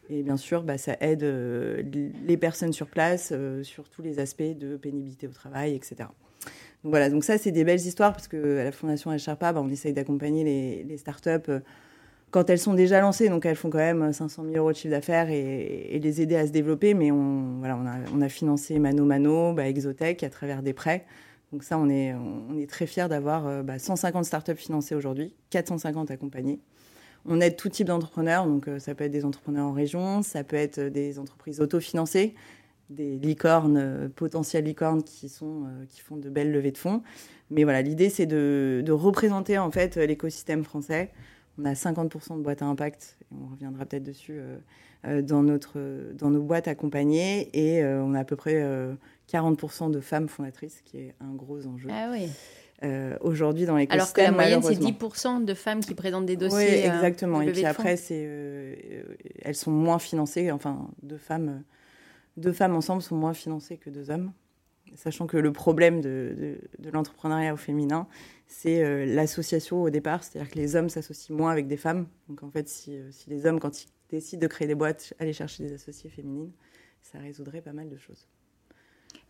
Et 0.08 0.22
bien 0.22 0.36
sûr, 0.36 0.62
bah, 0.62 0.78
ça 0.78 0.96
aide 1.00 1.24
euh, 1.24 1.82
les 2.26 2.36
personnes 2.36 2.72
sur 2.72 2.88
place 2.88 3.30
euh, 3.32 3.62
sur 3.62 3.88
tous 3.88 4.02
les 4.02 4.18
aspects 4.18 4.42
de 4.42 4.76
pénibilité 4.76 5.26
au 5.26 5.32
travail, 5.32 5.74
etc. 5.74 5.96
Donc 6.84 6.92
voilà, 6.92 7.10
donc 7.10 7.24
ça, 7.24 7.38
c'est 7.38 7.50
des 7.50 7.64
belles 7.64 7.80
histoires 7.80 8.12
parce 8.12 8.28
qu'à 8.28 8.64
la 8.64 8.70
Fondation 8.70 9.10
HRPA, 9.10 9.52
bah, 9.52 9.60
on 9.62 9.68
essaye 9.68 9.92
d'accompagner 9.92 10.44
les, 10.84 10.96
startups 10.96 11.30
euh, 11.48 11.60
quand 12.30 12.50
elles 12.50 12.58
sont 12.58 12.74
déjà 12.74 13.00
lancées, 13.00 13.28
donc 13.28 13.46
elles 13.46 13.56
font 13.56 13.70
quand 13.70 13.78
même 13.78 14.12
500 14.12 14.44
000 14.44 14.56
euros 14.56 14.72
de 14.72 14.76
chiffre 14.76 14.90
d'affaires 14.90 15.30
et, 15.30 15.98
les 16.02 16.20
aider 16.20 16.36
à 16.36 16.46
se 16.46 16.52
développer. 16.52 16.94
Mais 16.94 17.10
on, 17.10 17.58
voilà, 17.58 17.78
on, 18.14 18.20
a, 18.20 18.28
financé 18.28 18.78
Mano 18.78 19.04
Mano, 19.04 19.52
bah, 19.52 19.68
Exotech 19.68 20.22
à 20.22 20.30
travers 20.30 20.62
des 20.62 20.72
prêts. 20.72 21.06
Donc 21.52 21.62
ça, 21.62 21.78
on 21.78 21.88
est, 21.88 22.12
on 22.14 22.58
est 22.58 22.68
très 22.68 22.86
fiers 22.86 23.08
d'avoir 23.08 23.46
euh, 23.46 23.62
bah, 23.62 23.78
150 23.78 24.24
startups 24.24 24.56
financées 24.56 24.94
aujourd'hui, 24.94 25.34
450 25.50 26.10
accompagnées. 26.10 26.60
On 27.28 27.40
aide 27.40 27.56
tout 27.56 27.68
type 27.68 27.88
d'entrepreneurs, 27.88 28.46
donc 28.46 28.68
euh, 28.68 28.78
ça 28.78 28.94
peut 28.94 29.04
être 29.04 29.10
des 29.10 29.24
entrepreneurs 29.24 29.66
en 29.66 29.72
région, 29.72 30.22
ça 30.22 30.44
peut 30.44 30.56
être 30.56 30.80
des 30.80 31.18
entreprises 31.18 31.60
autofinancées, 31.60 32.34
des 32.88 33.18
licornes, 33.18 33.78
euh, 33.78 34.08
potentielles 34.08 34.64
licornes 34.64 35.02
qui, 35.02 35.28
sont, 35.28 35.64
euh, 35.64 35.84
qui 35.88 36.00
font 36.00 36.16
de 36.16 36.30
belles 36.30 36.52
levées 36.52 36.70
de 36.70 36.78
fonds. 36.78 37.02
Mais 37.50 37.64
voilà, 37.64 37.82
l'idée 37.82 38.10
c'est 38.10 38.26
de, 38.26 38.82
de, 38.84 38.92
représenter 38.92 39.58
en 39.58 39.70
fait 39.72 39.96
l'écosystème 39.96 40.62
français. 40.62 41.10
On 41.58 41.64
a 41.64 41.72
50% 41.72 42.36
de 42.36 42.42
boîtes 42.42 42.62
à 42.62 42.66
impact, 42.66 43.16
et 43.22 43.34
on 43.34 43.50
reviendra 43.50 43.86
peut-être 43.86 44.02
dessus, 44.02 44.38
euh, 45.06 45.22
dans, 45.22 45.42
notre, 45.42 45.78
dans 46.14 46.30
nos 46.30 46.42
boîtes 46.42 46.68
accompagnées, 46.68 47.48
et 47.52 47.82
euh, 47.82 48.02
on 48.02 48.14
a 48.14 48.20
à 48.20 48.24
peu 48.24 48.36
près 48.36 48.62
40% 49.32 49.90
de 49.90 50.00
femmes 50.00 50.28
fondatrices, 50.28 50.82
qui 50.84 50.98
est 50.98 51.14
un 51.20 51.34
gros 51.34 51.66
enjeu. 51.66 51.88
Ah 51.90 52.10
oui 52.12 52.28
euh, 52.84 53.16
aujourd'hui 53.22 53.64
dans 53.64 53.76
l'écosystème. 53.76 54.00
Alors 54.00 54.12
que 54.12 54.20
la 54.20 54.58
moyenne, 54.58 54.62
c'est 54.62 54.78
10% 54.78 55.44
de 55.44 55.54
femmes 55.54 55.80
qui 55.80 55.94
présentent 55.94 56.26
des 56.26 56.36
dossiers. 56.36 56.58
Oui, 56.58 56.74
exactement. 56.74 57.38
Euh, 57.38 57.42
et 57.42 57.52
puis 57.52 57.64
après, 57.64 57.96
c'est, 57.96 58.24
euh, 58.26 58.74
elles 59.42 59.54
sont 59.54 59.70
moins 59.70 59.98
financées. 59.98 60.50
Enfin, 60.50 60.88
deux 61.02 61.16
femmes, 61.16 61.62
deux 62.36 62.52
femmes 62.52 62.74
ensemble 62.74 63.00
sont 63.00 63.16
moins 63.16 63.32
financées 63.32 63.78
que 63.78 63.88
deux 63.88 64.10
hommes. 64.10 64.30
Sachant 64.96 65.26
que 65.26 65.36
le 65.36 65.52
problème 65.52 66.00
de, 66.00 66.34
de, 66.38 66.84
de 66.84 66.90
l'entrepreneuriat 66.90 67.54
au 67.54 67.56
féminin, 67.56 68.06
c'est 68.46 68.82
euh, 68.82 69.06
l'association 69.06 69.82
au 69.82 69.90
départ. 69.90 70.24
C'est-à-dire 70.24 70.50
que 70.50 70.58
les 70.58 70.76
hommes 70.76 70.88
s'associent 70.88 71.36
moins 71.36 71.50
avec 71.50 71.66
des 71.68 71.76
femmes. 71.76 72.06
Donc 72.28 72.42
en 72.42 72.50
fait, 72.50 72.68
si, 72.68 72.98
si 73.10 73.30
les 73.30 73.46
hommes, 73.46 73.60
quand 73.60 73.84
ils 73.84 73.88
décident 74.08 74.40
de 74.40 74.46
créer 74.46 74.66
des 74.66 74.74
boîtes, 74.74 75.14
aller 75.18 75.32
chercher 75.32 75.64
des 75.64 75.72
associés 75.74 76.10
féminines, 76.10 76.52
ça 77.02 77.18
résoudrait 77.18 77.60
pas 77.60 77.72
mal 77.72 77.88
de 77.88 77.96
choses. 77.96 78.26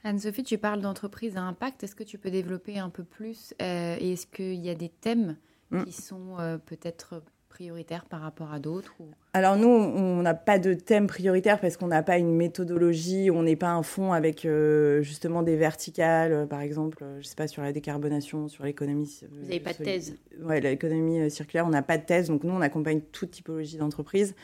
Anne-Sophie, 0.04 0.44
tu 0.44 0.58
parles 0.58 0.80
d'entreprise 0.80 1.37
à 1.37 1.42
impact. 1.42 1.82
Est-ce 1.82 1.96
que 1.96 2.04
tu 2.04 2.18
peux 2.18 2.30
développer 2.30 2.78
un 2.78 2.90
peu 2.90 3.04
plus 3.04 3.54
euh, 3.61 3.96
Et 3.99 4.12
est-ce 4.12 4.26
qu'il 4.26 4.64
y 4.64 4.70
a 4.70 4.75
des 4.75 4.88
thèmes 4.88 5.37
mmh. 5.70 5.85
qui 5.85 5.92
sont 5.92 6.38
euh, 6.38 6.58
peut-être 6.58 7.23
prioritaires 7.56 8.04
par 8.04 8.20
rapport 8.20 8.52
à 8.52 8.58
d'autres 8.58 8.94
ou... 9.00 9.06
Alors 9.32 9.56
nous, 9.56 9.66
on 9.66 10.20
n'a 10.20 10.34
pas 10.34 10.58
de 10.58 10.75
thème 10.75 11.06
prioritaire 11.06 11.58
parce 11.58 11.78
qu'on 11.78 11.86
n'a 11.86 12.02
pas 12.02 12.18
une 12.18 12.34
méthodologie, 12.34 13.30
on 13.30 13.44
n'est 13.44 13.56
pas 13.56 13.70
un 13.70 13.82
fonds 13.82 14.12
avec 14.12 14.44
euh, 14.44 15.00
justement 15.00 15.42
des 15.42 15.56
verticales, 15.56 16.32
euh, 16.32 16.46
par 16.46 16.60
exemple, 16.60 16.98
euh, 17.00 17.18
je 17.22 17.26
sais 17.26 17.34
pas, 17.34 17.48
sur 17.48 17.62
la 17.62 17.72
décarbonation, 17.72 18.48
sur 18.48 18.64
l'économie... 18.64 19.20
Vous 19.30 19.40
n'avez 19.44 19.60
pas 19.60 19.72
de 19.72 19.82
thèse 19.82 20.18
Oui, 20.42 20.60
l'économie 20.60 21.30
circulaire, 21.30 21.64
on 21.66 21.70
n'a 21.70 21.80
pas 21.80 21.96
de 21.96 22.04
thèse, 22.04 22.28
donc 22.28 22.44
nous, 22.44 22.52
on 22.52 22.60
accompagne 22.60 23.00
toute 23.00 23.30
typologie 23.30 23.78
d'entreprise. 23.78 24.34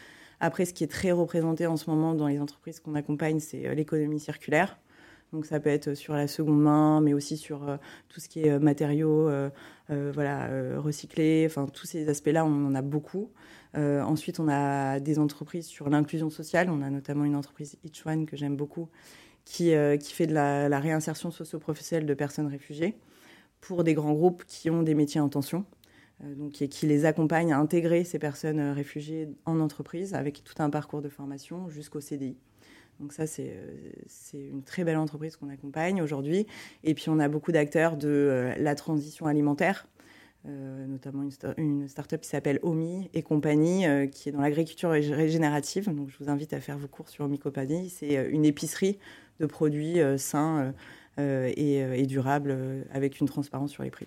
Après, 0.40 0.64
ce 0.64 0.72
qui 0.72 0.82
est 0.82 0.90
très 0.90 1.12
représenté 1.12 1.66
en 1.66 1.76
ce 1.76 1.90
moment 1.90 2.14
dans 2.14 2.28
les 2.28 2.40
entreprises 2.40 2.80
qu'on 2.80 2.94
accompagne, 2.94 3.40
c'est 3.40 3.74
l'économie 3.74 4.20
circulaire. 4.20 4.78
Donc 5.32 5.46
ça 5.46 5.60
peut 5.60 5.70
être 5.70 5.94
sur 5.94 6.14
la 6.14 6.28
seconde 6.28 6.60
main, 6.60 7.00
mais 7.00 7.14
aussi 7.14 7.38
sur 7.38 7.66
euh, 7.66 7.76
tout 8.08 8.20
ce 8.20 8.28
qui 8.28 8.40
est 8.40 8.58
matériaux 8.58 9.28
euh, 9.28 9.48
euh, 9.90 10.12
voilà, 10.14 10.48
recyclés. 10.78 11.44
Enfin, 11.46 11.66
tous 11.66 11.86
ces 11.86 12.08
aspects-là, 12.08 12.44
on 12.44 12.66
en 12.66 12.74
a 12.74 12.82
beaucoup. 12.82 13.30
ensuite, 13.74 14.40
on 14.40 14.48
a 14.48 15.00
des 15.00 15.18
entreprises 15.18 15.66
sur 15.66 15.88
l'inclusion 15.88 16.28
sociale. 16.28 16.68
On 16.70 16.82
a 16.82 16.90
notamment 16.90 17.24
une 17.24 17.36
entreprise 17.36 17.78
Each 17.84 18.04
One 18.06 18.26
que 18.26 18.36
j'aime 18.36 18.56
beaucoup, 18.56 18.88
qui, 19.44 19.70
fait 19.70 20.26
de 20.26 20.34
la, 20.34 20.68
la 20.68 20.80
réinsertion 20.80 21.30
socio-professionnelle 21.30 22.06
de 22.06 22.14
personnes 22.14 22.48
réfugiées 22.48 22.98
pour 23.60 23.84
des 23.84 23.94
grands 23.94 24.12
groupes 24.12 24.44
qui 24.46 24.68
ont 24.70 24.82
des 24.82 24.94
métiers 24.94 25.20
en 25.20 25.28
tension. 25.28 25.64
Donc, 26.22 26.62
et 26.62 26.68
qui 26.68 26.86
les 26.86 27.04
accompagne 27.04 27.52
à 27.52 27.58
intégrer 27.58 28.04
ces 28.04 28.20
personnes 28.20 28.60
réfugiées 28.60 29.28
en 29.44 29.58
entreprise 29.58 30.14
avec 30.14 30.44
tout 30.44 30.54
un 30.62 30.70
parcours 30.70 31.02
de 31.02 31.08
formation 31.08 31.68
jusqu'au 31.68 32.00
CDI. 32.00 32.36
Donc 33.02 33.12
ça, 33.12 33.26
c'est 33.26 33.52
une 34.32 34.62
très 34.62 34.84
belle 34.84 34.96
entreprise 34.96 35.34
qu'on 35.34 35.48
accompagne 35.48 36.00
aujourd'hui. 36.00 36.46
Et 36.84 36.94
puis, 36.94 37.08
on 37.08 37.18
a 37.18 37.26
beaucoup 37.26 37.50
d'acteurs 37.50 37.96
de 37.96 38.52
la 38.56 38.76
transition 38.76 39.26
alimentaire, 39.26 39.88
euh, 40.46 40.86
notamment 40.86 41.28
une, 41.56 41.88
start-up 41.88 42.20
qui 42.20 42.28
s'appelle 42.28 42.60
Omi 42.62 43.10
et 43.12 43.22
compagnie, 43.22 43.86
euh, 43.86 44.06
qui 44.06 44.28
est 44.28 44.32
dans 44.32 44.40
l'agriculture 44.40 44.90
régénérative. 44.90 45.92
Donc, 45.92 46.10
je 46.10 46.24
vous 46.24 46.30
invite 46.30 46.52
à 46.52 46.60
faire 46.60 46.78
vos 46.78 46.86
cours 46.86 47.08
sur 47.08 47.24
Omi 47.24 47.40
Compagnie. 47.40 47.90
C'est 47.90 48.16
euh, 48.16 48.30
une 48.30 48.44
épicerie 48.44 49.00
de 49.40 49.46
produits 49.46 49.98
sains 50.18 50.72
et, 51.18 52.06
durables 52.06 52.56
avec 52.92 53.18
une 53.18 53.26
transparence 53.26 53.72
sur 53.72 53.82
les 53.82 53.90
prix. 53.90 54.06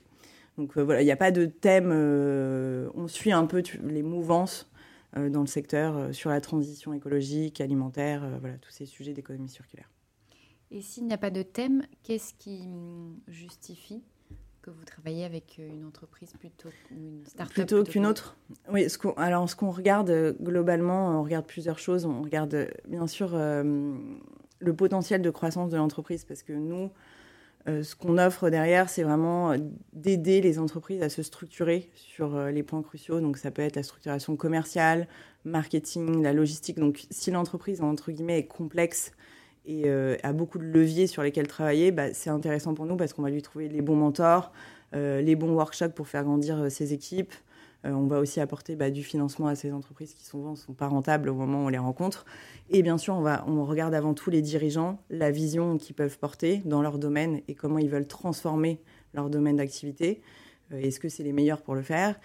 Donc 0.57 0.77
voilà, 0.77 1.01
il 1.01 1.05
n'y 1.05 1.11
a 1.11 1.17
pas 1.17 1.31
de 1.31 1.45
thème. 1.45 1.91
on 1.91 3.07
suit 3.09 3.33
un 3.33 3.45
peu 3.45 3.61
les 3.83 4.03
mouvances 4.03 4.69
dans 5.15 5.41
le 5.41 5.47
secteur 5.47 6.13
sur 6.13 6.29
la 6.29 6.41
transition 6.41 6.93
écologique, 6.93 7.61
alimentaire, 7.61 8.37
voilà, 8.39 8.57
tous 8.57 8.71
ces 8.71 8.85
sujets 8.85 9.13
d'économie 9.13 9.49
circulaire. 9.49 9.89
Et 10.71 10.81
s'il 10.81 11.05
n'y 11.05 11.13
a 11.13 11.17
pas 11.17 11.29
de 11.29 11.41
thème, 11.41 11.83
qu'est-ce 12.03 12.33
qui 12.33 12.63
hum, 12.65 13.17
justifie 13.27 14.03
que 14.61 14.71
vous 14.71 14.83
travaillez 14.83 15.23
avec 15.23 15.57
euh, 15.59 15.69
une 15.69 15.85
entreprise 15.85 16.33
plutôt 16.39 16.69
une 16.89 17.23
start-up 17.25 17.53
Plutôt, 17.53 17.83
qu'une 17.83 18.05
autre? 18.05 18.35
Oui, 18.71 18.89
ce 18.89 18.97
alors 19.17 19.47
ce 19.47 19.55
qu'on 19.55 19.69
regarde 19.69 20.09
euh, 20.09 20.33
globalement, 20.41 21.19
on 21.19 21.23
regarde 21.23 21.45
plusieurs 21.45 21.77
choses. 21.77 22.05
On 22.05 22.23
regarde 22.23 22.55
euh, 22.55 22.67
bien 22.87 23.05
sûr 23.05 23.37
le 23.37 24.73
potentiel 24.75 25.21
de 25.21 25.29
croissance 25.29 25.69
de 25.69 25.77
l'entreprise 25.77 26.25
parce 26.25 26.41
que 26.41 26.53
nous, 26.53 26.89
ce 27.67 27.95
qu'on 27.95 28.17
offre 28.17 28.49
derrière, 28.49 28.89
c'est 28.89 29.03
vraiment 29.03 29.55
d'aider 29.93 30.39
les 30.41 30.59
entreprises 30.59 31.01
à 31.01 31.09
se 31.09 31.23
structurer 31.23 31.89
sur 31.95 32.39
les 32.47 32.61
points 32.61 32.83
cruciaux. 32.83 33.21
Donc 33.21 33.37
ça 33.37 33.49
peut 33.49 33.63
être 33.63 33.75
la 33.75 33.83
structuration 33.83 34.35
commerciale, 34.35 35.07
marketing, 35.45 36.21
la 36.21 36.33
logistique. 36.33 36.77
Donc 36.77 37.05
si 37.09 37.31
l'entreprise, 37.31 37.81
entre 37.81 38.11
guillemets, 38.11 38.39
est 38.39 38.47
complexe, 38.47 39.13
et 39.67 39.83
euh, 39.85 40.15
a 40.23 40.33
beaucoup 40.33 40.57
de 40.57 40.63
leviers 40.63 41.07
sur 41.07 41.23
lesquels 41.23 41.47
travailler, 41.47 41.91
bah, 41.91 42.13
c'est 42.13 42.29
intéressant 42.29 42.73
pour 42.73 42.85
nous 42.85 42.97
parce 42.97 43.13
qu'on 43.13 43.23
va 43.23 43.29
lui 43.29 43.41
trouver 43.41 43.67
les 43.67 43.81
bons 43.81 43.95
mentors, 43.95 44.51
euh, 44.95 45.21
les 45.21 45.35
bons 45.35 45.51
workshops 45.51 45.93
pour 45.95 46.07
faire 46.07 46.23
grandir 46.23 46.57
euh, 46.57 46.69
ses 46.69 46.93
équipes. 46.93 47.33
On 47.85 48.07
va 48.07 48.19
aussi 48.19 48.39
apporter 48.39 48.75
bah, 48.75 48.89
du 48.89 49.03
financement 49.03 49.47
à 49.47 49.55
ces 49.55 49.71
entreprises 49.71 50.13
qui 50.13 50.25
souvent 50.25 50.51
ne 50.51 50.55
sont 50.55 50.73
pas 50.73 50.87
rentables 50.87 51.29
au 51.29 51.35
moment 51.35 51.63
où 51.63 51.65
on 51.67 51.69
les 51.69 51.77
rencontre. 51.77 52.25
Et 52.69 52.81
bien 52.81 52.97
sûr, 52.97 53.15
on, 53.15 53.21
va, 53.21 53.43
on 53.47 53.63
regarde 53.65 53.93
avant 53.93 54.13
tout 54.13 54.29
les 54.29 54.41
dirigeants, 54.41 54.99
la 55.09 55.31
vision 55.31 55.77
qu'ils 55.77 55.95
peuvent 55.95 56.17
porter 56.17 56.61
dans 56.65 56.81
leur 56.81 56.99
domaine 56.99 57.41
et 57.47 57.55
comment 57.55 57.79
ils 57.79 57.89
veulent 57.89 58.07
transformer 58.07 58.81
leur 59.13 59.29
domaine 59.29 59.57
d'activité. 59.57 60.21
Est-ce 60.71 60.99
que 60.99 61.09
c'est 61.09 61.23
les 61.23 61.33
meilleurs 61.33 61.61
pour 61.61 61.75
le 61.75 61.83
faire? 61.83 62.15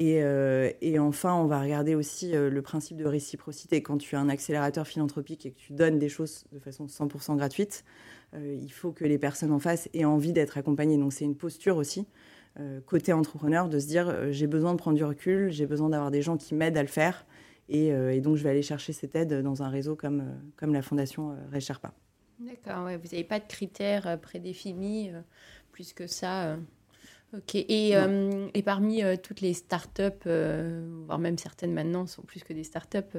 Euh, 0.00 0.70
et, 0.80 0.98
enfin, 0.98 1.34
on 1.34 1.46
va 1.46 1.60
regarder 1.60 1.94
aussi 1.94 2.34
euh, 2.34 2.48
le 2.48 2.62
principe 2.62 2.96
de 2.96 3.04
réciprocité. 3.04 3.82
Quand 3.82 3.98
tu 3.98 4.16
as 4.16 4.20
un 4.20 4.28
accélérateur 4.28 4.86
philanthropique 4.86 5.46
et 5.46 5.50
que 5.50 5.58
tu 5.58 5.72
donnes 5.72 5.98
des 5.98 6.08
choses 6.08 6.44
de 6.52 6.58
façon 6.58 6.86
100% 6.86 7.36
gratuite, 7.36 7.84
euh, 8.34 8.56
il 8.60 8.72
faut 8.72 8.92
que 8.92 9.04
les 9.04 9.18
personnes 9.18 9.52
en 9.52 9.58
face 9.58 9.88
aient 9.92 10.04
envie 10.04 10.32
d'être 10.32 10.56
accompagnées. 10.56 10.96
Donc 10.96 11.12
c'est 11.12 11.24
une 11.24 11.36
posture 11.36 11.76
aussi, 11.76 12.06
côté 12.86 13.12
entrepreneur, 13.12 13.68
de 13.68 13.78
se 13.78 13.86
dire 13.86 14.32
j'ai 14.32 14.46
besoin 14.46 14.72
de 14.72 14.78
prendre 14.78 14.96
du 14.96 15.04
recul, 15.04 15.50
j'ai 15.50 15.66
besoin 15.66 15.88
d'avoir 15.88 16.10
des 16.10 16.20
gens 16.20 16.36
qui 16.36 16.54
m'aident 16.54 16.76
à 16.76 16.82
le 16.82 16.88
faire. 16.88 17.24
Et, 17.68 17.92
donc 18.20 18.36
je 18.36 18.42
vais 18.42 18.50
aller 18.50 18.62
chercher 18.62 18.92
cette 18.92 19.14
aide 19.14 19.42
dans 19.42 19.62
un 19.62 19.68
réseau 19.68 19.96
comme, 19.96 20.24
comme 20.56 20.74
la 20.74 20.82
Fondation 20.82 21.36
Recherpa. 21.52 21.92
D'accord, 22.38 22.84
ouais, 22.84 22.96
vous 22.96 23.08
n'avez 23.12 23.24
pas 23.24 23.38
de 23.38 23.46
critères 23.46 24.18
prédéfinis 24.20 25.10
plus 25.72 25.92
que 25.92 26.06
ça 26.06 26.56
Ok, 27.36 27.54
et, 27.54 27.96
euh, 27.96 28.48
et 28.54 28.62
parmi 28.62 29.04
euh, 29.04 29.14
toutes 29.16 29.40
les 29.40 29.54
startups, 29.54 30.02
euh, 30.26 30.84
voire 31.06 31.20
même 31.20 31.38
certaines 31.38 31.72
maintenant 31.72 32.04
sont 32.06 32.22
plus 32.22 32.42
que 32.42 32.52
des 32.52 32.64
startups, 32.64 33.18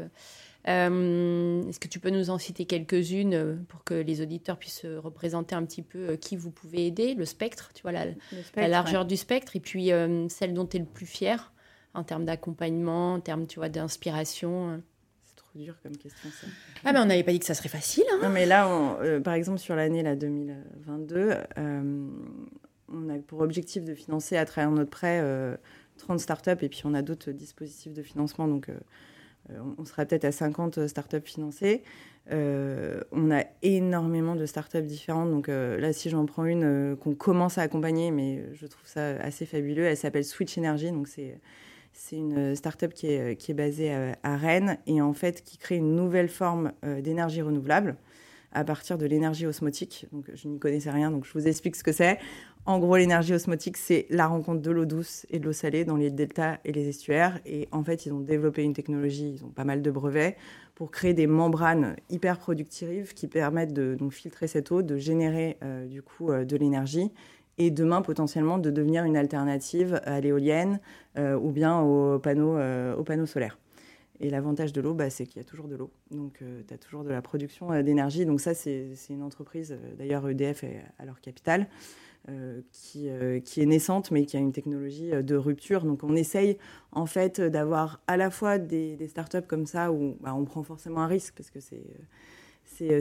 est-ce 0.65 1.79
que 1.79 1.87
tu 1.87 1.99
peux 1.99 2.09
nous 2.09 2.29
en 2.29 2.37
citer 2.37 2.65
quelques-unes 2.65 3.63
pour 3.67 3.83
que 3.83 3.93
les 3.93 4.21
auditeurs 4.21 4.57
puissent 4.57 4.85
représenter 4.85 5.55
un 5.55 5.65
petit 5.65 5.81
peu 5.81 6.15
qui 6.15 6.35
vous 6.35 6.51
pouvez 6.51 6.87
aider, 6.87 7.15
le 7.15 7.25
spectre, 7.25 7.71
tu 7.73 7.81
vois, 7.81 7.91
la, 7.91 8.05
la 8.55 8.67
largeur 8.67 9.05
du 9.05 9.17
spectre, 9.17 9.55
et 9.55 9.59
puis 9.59 9.91
celle 10.29 10.53
dont 10.53 10.65
tu 10.65 10.77
es 10.77 10.79
le 10.79 10.85
plus 10.85 11.05
fier 11.05 11.51
en 11.93 12.03
termes 12.03 12.25
d'accompagnement, 12.25 13.15
en 13.15 13.19
termes 13.19 13.47
tu 13.47 13.59
vois, 13.59 13.69
d'inspiration 13.69 14.81
C'est 15.25 15.35
trop 15.35 15.49
dur 15.55 15.75
comme 15.83 15.97
question 15.97 16.29
ça. 16.29 16.47
Ah 16.85 16.93
mais 16.93 16.99
on 16.99 17.05
n'avait 17.05 17.23
pas 17.23 17.31
dit 17.31 17.39
que 17.39 17.45
ça 17.45 17.53
serait 17.53 17.69
facile. 17.69 18.05
Hein. 18.13 18.19
non 18.23 18.29
mais 18.29 18.45
là, 18.45 18.97
par 19.23 19.33
exemple 19.33 19.59
sur 19.59 19.75
l'année 19.75 20.03
2022, 20.15 21.35
on 22.93 23.09
a 23.09 23.17
pour 23.19 23.41
objectif 23.41 23.83
de 23.83 23.95
financer 23.95 24.37
à 24.37 24.45
travers 24.45 24.71
notre 24.71 24.89
prêt 24.89 25.19
30 25.97 26.15
euh, 26.15 26.17
startups 26.17 26.63
et 26.63 26.69
puis 26.69 26.81
on 26.85 26.93
a 26.93 27.01
d'autres 27.01 27.31
dispositifs 27.31 27.93
de 27.93 28.03
financement. 28.03 28.47
Donc, 28.47 28.69
euh, 28.69 28.73
euh, 28.73 28.79
on 29.77 29.85
sera 29.85 30.05
peut-être 30.05 30.25
à 30.25 30.31
50 30.31 30.87
startups 30.87 31.21
financées. 31.23 31.83
on 32.29 33.31
a 33.31 33.43
énormément 33.61 34.35
de 34.35 34.45
startups 34.45 34.81
différentes. 34.81 35.31
Donc 35.31 35.47
là, 35.47 35.93
si 35.93 36.09
j'en 36.09 36.25
prends 36.25 36.45
une 36.45 36.95
qu'on 36.99 37.15
commence 37.15 37.57
à 37.57 37.61
accompagner, 37.61 38.11
mais 38.11 38.45
je 38.53 38.65
trouve 38.67 38.87
ça 38.87 39.11
assez 39.21 39.45
fabuleux, 39.45 39.83
elle 39.83 39.97
s'appelle 39.97 40.25
Switch 40.25 40.57
Energy. 40.57 40.91
C'est 41.93 42.15
une 42.15 42.55
startup 42.55 42.93
qui 42.93 43.07
est, 43.07 43.35
qui 43.35 43.51
est 43.51 43.55
basée 43.55 43.93
à, 44.23 44.37
Rennes 44.37 44.77
et 44.87 45.01
en 45.01 45.13
fait 45.13 45.43
qui 45.43 45.57
crée 45.57 45.75
une 45.75 45.95
nouvelle 45.95 46.29
forme 46.29 46.71
d'énergie 46.83 47.41
renouvelable 47.41 47.97
à 48.53 48.63
partir 48.63 48.97
de 48.97 49.05
l'énergie 49.05 49.45
osmotique. 49.45 50.07
Donc 50.11 50.29
je 50.33 50.47
n'y 50.47 50.59
connaissais 50.59 50.91
rien, 50.91 51.11
donc 51.11 51.25
je 51.25 51.33
vous 51.33 51.47
explique 51.47 51.75
ce 51.75 51.83
que 51.83 51.91
c'est. 51.91 52.19
En 52.67 52.77
gros, 52.77 52.95
l'énergie 52.95 53.33
osmotique, 53.33 53.75
c'est 53.75 54.05
la 54.11 54.27
rencontre 54.27 54.61
de 54.61 54.69
l'eau 54.69 54.85
douce 54.85 55.25
et 55.31 55.39
de 55.39 55.45
l'eau 55.45 55.53
salée 55.53 55.83
dans 55.83 55.95
les 55.95 56.11
deltas 56.11 56.59
et 56.63 56.71
les 56.71 56.87
estuaires. 56.89 57.39
Et 57.43 57.67
en 57.71 57.83
fait, 57.83 58.05
ils 58.05 58.13
ont 58.13 58.19
développé 58.19 58.61
une 58.61 58.73
technologie, 58.73 59.33
ils 59.35 59.43
ont 59.43 59.49
pas 59.49 59.63
mal 59.63 59.81
de 59.81 59.89
brevets, 59.89 60.37
pour 60.75 60.91
créer 60.91 61.15
des 61.15 61.25
membranes 61.25 61.95
hyper 62.09 62.37
productives 62.37 63.13
qui 63.13 63.27
permettent 63.27 63.73
de 63.73 63.97
filtrer 64.11 64.47
cette 64.47 64.71
eau, 64.71 64.83
de 64.83 64.97
générer 64.97 65.57
euh, 65.63 65.87
du 65.87 66.03
coup 66.03 66.31
euh, 66.31 66.45
de 66.45 66.55
l'énergie 66.55 67.11
et 67.57 67.71
demain 67.71 68.01
potentiellement 68.01 68.57
de 68.59 68.69
devenir 68.69 69.03
une 69.05 69.17
alternative 69.17 69.99
à 70.05 70.21
l'éolienne 70.21 70.79
euh, 71.17 71.37
ou 71.37 71.51
bien 71.51 71.79
aux 71.81 72.19
panneaux 72.19 73.25
solaires. 73.25 73.60
Et 74.21 74.29
l'avantage 74.29 74.71
de 74.71 74.81
l'eau, 74.81 74.93
bah, 74.93 75.09
c'est 75.09 75.25
qu'il 75.25 75.37
y 75.37 75.45
a 75.45 75.47
toujours 75.47 75.67
de 75.67 75.75
l'eau. 75.75 75.91
Donc, 76.11 76.43
tu 76.67 76.73
as 76.73 76.77
toujours 76.77 77.03
de 77.03 77.09
la 77.09 77.21
production 77.21 77.69
d'énergie. 77.81 78.25
Donc, 78.25 78.39
ça, 78.39 78.53
c'est 78.53 78.93
une 79.09 79.23
entreprise, 79.23 79.77
d'ailleurs, 79.97 80.29
EDF 80.29 80.63
est 80.63 80.83
à 80.99 81.05
leur 81.05 81.19
capital, 81.21 81.67
euh, 82.29 82.61
qui, 82.71 83.09
euh, 83.09 83.39
qui, 83.39 83.61
est 83.61 83.65
naissante, 83.65 84.11
mais 84.11 84.27
qui 84.27 84.37
a 84.37 84.39
une 84.39 84.51
technologie 84.51 85.11
euh, 85.11 85.23
de 85.23 85.35
rupture. 85.35 85.85
Donc 85.85 86.03
on 86.03 86.15
essaye 86.15 86.59
en 86.91 87.07
fait 87.07 87.41
d'avoir 87.41 87.99
à 88.05 88.15
la 88.15 88.29
fois 88.29 88.59
des, 88.59 88.95
des, 88.95 89.07
startups 89.07 89.47
comme 89.47 89.65
ça 89.65 89.91
où 89.91 90.17
bah, 90.21 90.35
on 90.35 90.45
prend 90.45 90.61
forcément 90.61 91.01
un 91.01 91.07
risque 91.07 91.33
parce 91.35 91.49
que 91.49 91.59
c'est 91.59 91.81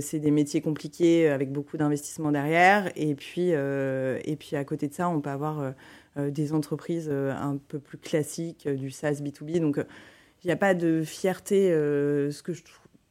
c'est 0.00 0.18
des 0.20 0.30
métiers 0.30 0.62
compliqués 0.62 1.28
avec 1.28 1.52
beaucoup 1.52 1.76
d'investissements 1.76 2.32
derrière. 2.32 2.90
Et 2.96 3.14
puis, 3.14 3.50
et 3.50 4.36
puis 4.38 4.56
à 4.56 4.64
côté 4.64 4.88
de 4.88 4.94
ça, 4.94 5.08
on 5.08 5.20
peut 5.20 5.30
avoir 5.30 5.74
des 6.16 6.52
entreprises 6.52 7.08
un 7.08 7.56
peu 7.68 7.78
plus 7.78 7.96
classiques, 7.96 8.68
du 8.68 8.90
SaaS 8.90 9.22
B2B. 9.22 9.60
Donc 9.60 9.78
il 10.42 10.47
n'y 10.47 10.52
a 10.52 10.56
pas 10.56 10.75
de 10.75 11.02
fierté. 11.02 11.68
je, 11.70 12.30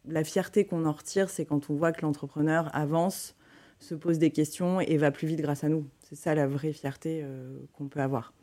la 0.08 0.24
fierté 0.24 0.66
qu'on 0.66 0.86
en 0.86 0.92
retire, 0.92 1.30
c'est 1.30 1.46
quand 1.46 1.70
on 1.70 1.76
voit 1.76 1.92
que 1.92 2.02
l'entrepreneur 2.02 2.70
avance, 2.74 3.36
se 3.80 3.96
pose 3.96 4.20
des 4.20 4.32
questions 4.32 4.82
et 4.82 4.98
va 4.98 5.12
plus 5.12 5.28
vite 5.28 5.42
grâce 5.42 5.64
à 5.64 5.70
nous. 5.70 5.88
C'est 6.02 6.16
ça 6.16 6.36
la 6.36 6.48
vraie 6.48 6.74
fierté 6.74 7.22
euh, 7.24 7.58
qu'on 7.74 7.88
peut 7.88 8.02
avoir. 8.02 8.34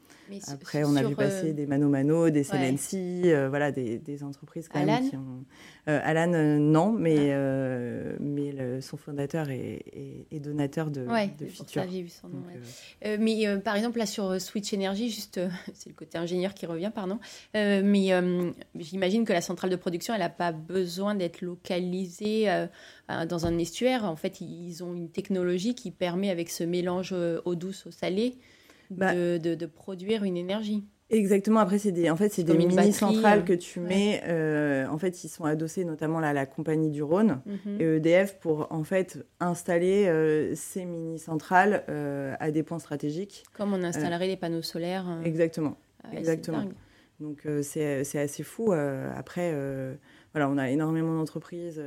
Après, 0.49 0.85
on 0.85 0.97
a 0.97 1.03
vu 1.03 1.15
passer 1.15 1.51
euh, 1.51 1.53
des 1.53 1.67
Mano 1.67 1.89
Mano, 1.89 2.31
des 2.31 2.45
Celency, 2.45 3.23
euh, 3.27 3.49
voilà, 3.49 3.71
des, 3.73 3.99
des, 3.99 4.23
entreprises 4.23 4.69
quand 4.69 4.81
Alan 4.81 5.01
même 5.01 5.11
qui 5.11 5.17
ont. 5.17 5.45
Alan, 5.87 6.59
non, 6.59 6.91
mais, 6.91 7.33
ah. 7.33 8.17
mais 8.19 8.81
son 8.81 8.97
fondateur 8.97 9.51
est, 9.51 9.85
est, 10.33 10.41
donateur 10.41 10.91
de, 10.91 11.07
ouais, 11.07 11.31
de 11.39 11.47
features. 11.47 11.85
vu 11.87 12.09
son 12.09 12.29
nom, 12.29 12.43
mais 13.19 13.59
par 13.61 13.77
exemple, 13.77 13.99
là 13.99 14.07
sur 14.07 14.41
Switch 14.41 14.75
Energy, 14.75 15.11
juste, 15.11 15.41
c'est 15.75 15.89
le 15.89 15.95
côté 15.95 16.19
ingénieur 16.19 16.55
qui 16.55 16.67
revient, 16.67 16.91
pardon. 16.95 17.19
mais 17.55 18.11
j'imagine 18.75 19.25
que 19.25 19.33
la 19.33 19.41
centrale 19.41 19.71
de 19.71 19.77
production, 19.77 20.13
elle 20.13 20.21
n'a 20.21 20.29
pas 20.29 20.53
besoin 20.53 21.15
d'être 21.15 21.41
localisée 21.41 22.49
dans 23.09 23.47
un 23.47 23.57
estuaire. 23.59 24.05
En 24.05 24.17
fait, 24.17 24.41
ils 24.41 24.83
ont 24.83 24.93
une 24.93 25.11
technologie 25.11 25.75
qui 25.75 25.93
permet, 25.93 26.31
avec 26.31 26.51
ce 26.51 26.65
mélange 26.65 27.15
eau 27.45 27.55
douce, 27.55 27.87
eau 27.87 27.93
salée, 27.93 28.39
bah, 28.91 29.15
de, 29.15 29.67
produire 29.67 30.25
une 30.25 30.37
énergie. 30.37 30.85
Exactement. 31.09 31.61
Après, 31.61 31.79
c'est 31.79 31.93
des, 31.93 32.11
en 32.11 32.17
fait, 32.17 32.31
c'est 32.31 32.43
des 32.43 32.57
mini 32.57 32.93
centrales 32.93 33.41
euh, 33.41 33.43
que 33.43 33.53
tu 33.53 33.79
mets. 33.79 34.23
Euh, 34.27 34.89
en 34.89 34.99
fait, 34.99 35.23
ils 35.23 35.29
sont 35.29 35.45
adossés 35.45 35.85
notamment 35.85 36.19
à 36.19 36.33
la 36.33 36.47
compagnie 36.47 36.91
du 36.91 37.03
Rhône 37.03 37.41
mhm. 37.47 37.81
et 37.81 37.85
EDF 37.97 38.39
pour 38.41 38.67
en 38.71 38.83
fait 38.83 39.25
installer 39.39 40.07
euh, 40.07 40.53
ces 40.57 40.85
mini 40.85 41.19
centrales 41.19 41.85
à 42.41 42.51
des 42.51 42.63
points 42.63 42.81
stratégiques. 42.81 43.45
Comme 43.53 43.73
on 43.73 43.83
installerait 43.83 44.27
des 44.27 44.37
panneaux 44.37 44.63
solaires. 44.63 45.07
Exactement. 45.25 45.77
Ah 46.03 46.09
exactement. 46.17 46.65
Donc 47.21 47.47
c'est 47.63 48.19
assez 48.19 48.43
fou. 48.43 48.73
après 48.73 49.55
voilà, 50.33 50.51
on 50.51 50.59
a 50.59 50.71
énormément 50.71 51.17
d'entreprises 51.17 51.81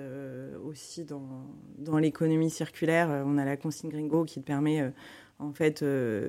aussi 0.64 1.04
dans, 1.04 1.46
dans 1.78 1.98
l'économie 1.98 2.50
circulaire. 2.50 3.10
On 3.26 3.38
a 3.38 3.46
la 3.46 3.58
consigne 3.58 3.90
Gringo 3.90 4.24
qui 4.24 4.40
te 4.40 4.46
permet 4.46 4.92
en 5.40 5.54
fait, 5.54 5.84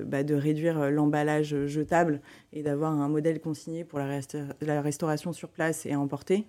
bah, 0.05 0.23
de 0.23 0.33
réduire 0.33 0.89
l'emballage 0.89 1.67
jetable 1.67 2.21
et 2.53 2.63
d'avoir 2.63 2.93
un 2.93 3.09
modèle 3.09 3.39
consigné 3.39 3.83
pour 3.83 3.99
la, 3.99 4.19
la, 4.61 4.81
restauration 4.81 5.33
sur 5.33 5.49
place 5.49 5.85
et 5.85 5.91
à 5.91 5.99
emporter, 5.99 6.47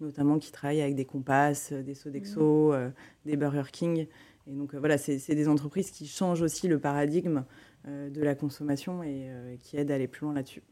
notamment 0.00 0.38
qui 0.38 0.52
travaille 0.52 0.80
avec 0.80 0.94
des 0.94 1.04
Compas, 1.04 1.70
des 1.70 1.94
Sodexo, 1.94 2.72
mmh. 2.72 2.92
des 3.26 3.36
Burger 3.36 3.70
King. 3.72 4.06
Et 4.46 4.52
donc 4.52 4.74
voilà, 4.74 4.96
c'est 4.96 5.34
des 5.34 5.48
entreprises 5.48 5.90
qui 5.90 6.06
changent 6.06 6.42
aussi 6.42 6.68
le 6.68 6.78
paradigme 6.78 7.44
de 7.86 8.22
la 8.22 8.34
consommation 8.34 9.02
et 9.02 9.58
qui 9.62 9.76
aident 9.76 9.90
à 9.90 9.96
aller 9.96 10.08
plus 10.08 10.24
loin 10.24 10.34
là-dessus. 10.34 10.62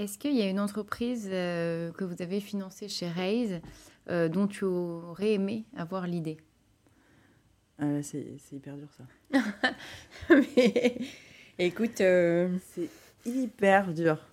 Est-ce 0.00 0.16
qu'il 0.16 0.34
y 0.34 0.40
a 0.40 0.48
une 0.48 0.60
entreprise 0.60 1.28
euh, 1.30 1.92
que 1.92 2.04
vous 2.04 2.22
avez 2.22 2.40
financée 2.40 2.88
chez 2.88 3.06
Raise 3.06 3.60
euh, 4.08 4.30
dont 4.30 4.46
tu 4.46 4.64
aurais 4.64 5.34
aimé 5.34 5.66
avoir 5.76 6.06
l'idée? 6.06 6.38
Euh, 7.82 8.00
C'est 8.02 8.36
hyper 8.52 8.76
dur 8.76 8.88
ça. 8.92 9.04
Mais 10.30 10.98
écoute, 11.58 11.96
c'est 11.96 12.88
hyper 13.24 13.92
dur 13.92 14.24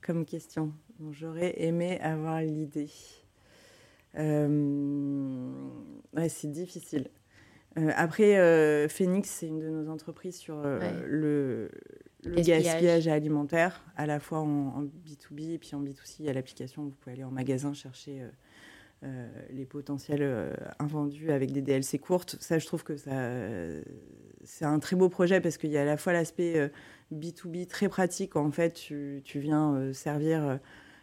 comme 0.00 0.24
question. 0.24 0.72
J'aurais 1.10 1.60
aimé 1.62 1.98
avoir 2.00 2.40
l'idée. 2.42 2.90
Ouais, 4.14 4.48
c'est 6.28 6.50
difficile. 6.50 7.08
après, 7.96 8.88
Phoenix, 8.88 9.30
c'est 9.30 9.48
une 9.48 9.60
de 9.60 9.68
nos 9.68 9.90
entreprises 9.90 10.36
sur 10.36 10.62
le, 10.62 11.70
le 12.24 12.40
gaspillage. 12.40 13.08
alimentaire, 13.08 13.82
à 13.96 14.06
la 14.06 14.20
fois 14.20 14.40
en, 14.40 14.84
B2B 14.84 15.54
et 15.54 15.58
puis 15.58 15.74
en 15.74 15.82
B2C. 15.82 16.16
Il 16.20 16.26
y 16.26 16.28
a 16.28 16.32
l'application, 16.32 16.84
vous 16.84 16.90
pouvez 16.90 17.12
aller 17.12 17.24
en 17.24 17.30
magasin 17.30 17.72
chercher 17.72 18.22
euh, 19.02 19.06
euh, 19.06 19.28
les 19.50 19.64
potentiels 19.64 20.22
euh, 20.22 20.52
invendus 20.78 21.30
avec 21.32 21.52
des 21.52 21.60
DLC 21.60 21.98
courtes. 21.98 22.36
Ça, 22.40 22.58
je 22.58 22.66
trouve 22.66 22.84
que 22.84 22.96
c'est 22.96 24.64
un 24.64 24.78
très 24.78 24.96
beau 24.96 25.08
projet 25.08 25.40
parce 25.40 25.56
qu'il 25.56 25.70
y 25.70 25.78
a 25.78 25.82
à 25.82 25.84
la 25.84 25.96
fois 25.96 26.12
l'aspect 26.12 26.70
B2B 27.12 27.66
très 27.66 27.88
pratique. 27.88 28.36
En 28.36 28.50
fait, 28.50 28.72
tu, 28.72 29.22
viens 29.34 29.92
servir 29.92 30.58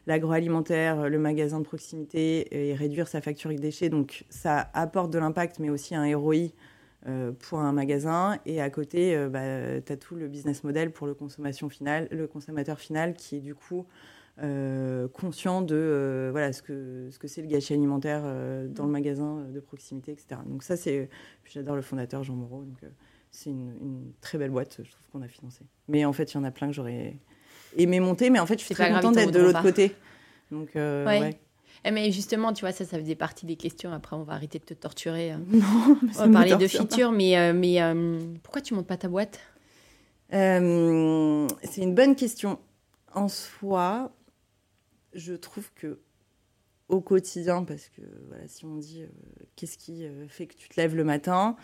l'agroalimentaire, 0.08 1.10
le 1.10 1.20
magasin 1.20 1.60
de 1.60 1.66
proximité 1.66 2.70
et 2.70 2.74
réduire 2.74 3.08
sa 3.08 3.22
facture 3.22 3.50
avec 3.50 3.60
déchets. 3.60 3.90
Donc, 3.90 4.26
ça 4.30 4.70
apporte 4.74 5.12
de 5.12 5.20
l'impact, 5.20 5.60
mais 5.60 5.70
aussi 5.70 5.96
un 5.96 6.18
ROI 6.18 6.50
euh, 7.08 7.32
pour 7.32 7.60
un 7.60 7.72
magasin. 7.72 8.40
Et 8.46 8.62
à 8.62 8.70
côté, 8.70 9.16
euh, 9.16 9.30
bah, 9.30 9.80
tu 9.80 9.94
as 9.94 9.96
tout 9.96 10.16
le 10.16 10.28
business 10.28 10.66
model 10.66 10.92
pour 10.92 11.08
le, 11.08 11.14
consommation 11.14 11.70
final, 11.70 12.10
le 12.12 12.28
consommateur 12.28 12.78
final 12.78 13.14
qui 13.14 13.38
est 13.38 13.40
du 13.40 13.56
coup 13.56 13.80
euh, 13.80 13.84
conscient 15.14 15.62
de 15.62 16.30
voilà, 16.32 16.54
ce 16.54 16.62
que 16.62 17.08
c'est 17.12 17.28
ce 17.28 17.36
que 17.36 17.42
le 17.42 17.48
gâchis 17.48 17.74
alimentaire 17.74 18.24
dans 18.70 18.86
le 18.86 18.92
magasin 18.92 19.46
de 19.54 19.60
proximité, 19.60 20.12
etc. 20.12 20.42
Donc 20.46 20.64
ça, 20.64 20.78
c'est... 20.78 21.10
J'adore 21.46 21.76
le 21.76 21.82
fondateur 21.82 22.24
Jean 22.24 22.36
Moreau. 22.36 22.64
Donc 22.64 22.90
c'est 23.32 23.50
une, 23.50 24.14
très 24.22 24.38
belle 24.38 24.52
boîte, 24.52 24.78
je 24.84 24.90
trouve, 24.90 25.08
qu'on 25.12 25.22
a 25.22 25.28
financée. 25.28 25.66
Mais 25.88 26.06
en 26.06 26.14
fait, 26.14 26.34
il 26.34 26.36
y 26.36 26.40
en 26.40 26.44
a 26.44 26.52
plein 26.52 26.68
que 26.68 26.74
j'aurais 26.74 27.18
aimé 27.78 28.00
monter. 28.00 28.30
Mais 28.30 28.40
en 28.40 28.46
fait, 28.46 28.60
je 28.60 28.66
suis 28.66 28.76
très 28.76 28.92
contente 28.92 29.16
d'être 29.16 29.32
de 29.32 29.40
l'autre 29.40 29.62
côté. 29.62 29.96
Donc, 30.52 30.70
ouais. 30.76 31.38
Eh, 31.86 31.92
mais 31.92 32.12
justement, 32.12 32.54
tu 32.54 32.62
vois, 32.62 32.72
ça, 32.72 32.86
ça 32.86 33.00
faisait 33.00 33.16
partie 33.16 33.46
des 33.46 33.56
questions. 33.56 33.94
Après, 33.94 34.16
on 34.16 34.24
va 34.24 34.34
arrêter 34.34 34.60
de 34.60 34.66
te 34.66 34.74
torturer. 34.74 35.32
Hein. 35.32 35.42
Non, 35.52 35.98
on 36.04 36.28
va 36.28 36.30
parler 36.30 36.56
de 36.56 36.68
features, 36.68 37.12
mais, 37.12 37.38
euh, 37.38 37.54
mais 37.54 37.82
euh, 37.82 38.20
pourquoi 38.44 38.62
tu 38.62 38.74
montes 38.74 38.88
pas 38.88 38.98
ta 38.98 39.08
boîte? 39.08 39.40
Euh, 40.34 41.48
C'est 41.64 41.82
une 41.82 41.96
bonne 41.96 42.16
question. 42.16 42.60
En 43.14 43.28
soi, 43.28 44.12
je 45.14 45.34
trouve 45.34 45.72
que 45.76 46.00
au 46.88 47.02
quotidien, 47.02 47.64
parce 47.64 47.90
que 47.90 48.02
voilà, 48.28 48.48
si 48.48 48.66
on 48.66 48.78
dit 48.78 49.04
qu'est-ce 49.56 49.78
qui 49.78 50.08
fait 50.28 50.48
que 50.48 50.56
tu 50.56 50.70
te 50.70 50.82
lèves 50.82 50.96
le 50.96 51.04
matin, 51.04 51.56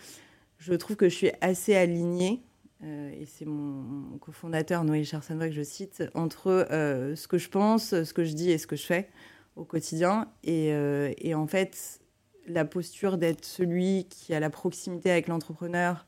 je 0.59 0.73
trouve 0.73 0.95
que 0.95 1.09
je 1.09 1.15
suis 1.15 1.31
assez 1.41 1.75
alignée. 1.75 2.43
et 2.83 3.25
c'est 3.25 3.45
mon, 3.45 4.19
cofondateur 4.19 4.83
Noé 4.83 5.03
Charsanva 5.03 5.47
que 5.47 5.55
je 5.55 5.63
cite, 5.63 6.03
entre 6.13 6.67
ce 6.69 7.27
que 7.27 7.39
je 7.39 7.49
pense, 7.49 8.03
ce 8.03 8.13
que 8.13 8.23
je 8.23 8.33
dis 8.33 8.51
et 8.51 8.59
ce 8.59 8.67
que 8.67 8.75
je 8.75 8.85
fais 8.85 9.09
au 9.55 9.63
quotidien. 9.63 10.27
Euh, 10.47 11.13
et, 11.17 11.33
en 11.35 11.47
fait, 11.47 11.99
la 12.47 12.65
posture 12.65 13.17
d'être 13.17 13.45
celui 13.45 14.05
qui 14.05 14.33
a 14.33 14.39
la 14.39 14.49
proximité 14.49 15.11
avec 15.11 15.27
l'entrepreneur, 15.27 16.05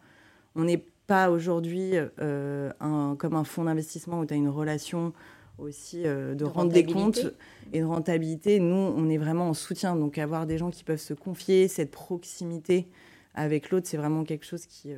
on 0.55 0.63
n'est 0.63 0.85
pas 1.07 1.31
aujourd'hui 1.31 1.93
euh, 2.19 2.71
comme 3.17 3.35
un 3.35 3.43
fonds 3.43 3.63
d'investissement 3.63 4.19
où 4.19 4.25
tu 4.25 4.33
as 4.33 4.37
une 4.37 4.49
relation 4.49 5.13
aussi 5.57 6.03
euh, 6.05 6.35
de, 6.35 6.45
rendre 6.45 6.71
des 6.71 6.85
comptes 6.85 7.33
et 7.73 7.79
de 7.79 7.85
rentabilité. 7.85 8.59
Nous, 8.59 8.75
on 8.75 9.09
est 9.09 9.17
vraiment 9.17 9.49
en 9.49 9.53
soutien. 9.53 9.95
Donc 9.95 10.17
avoir 10.17 10.45
des 10.45 10.57
gens 10.57 10.69
qui 10.69 10.83
peuvent 10.83 10.99
se 10.99 11.13
confier, 11.13 11.67
cette 11.67 11.91
proximité 11.91 12.87
avec 13.33 13.69
l'autre, 13.69 13.87
c'est 13.87 13.97
vraiment 13.97 14.23
quelque 14.23 14.45
chose 14.45 14.65
qui, 14.65 14.89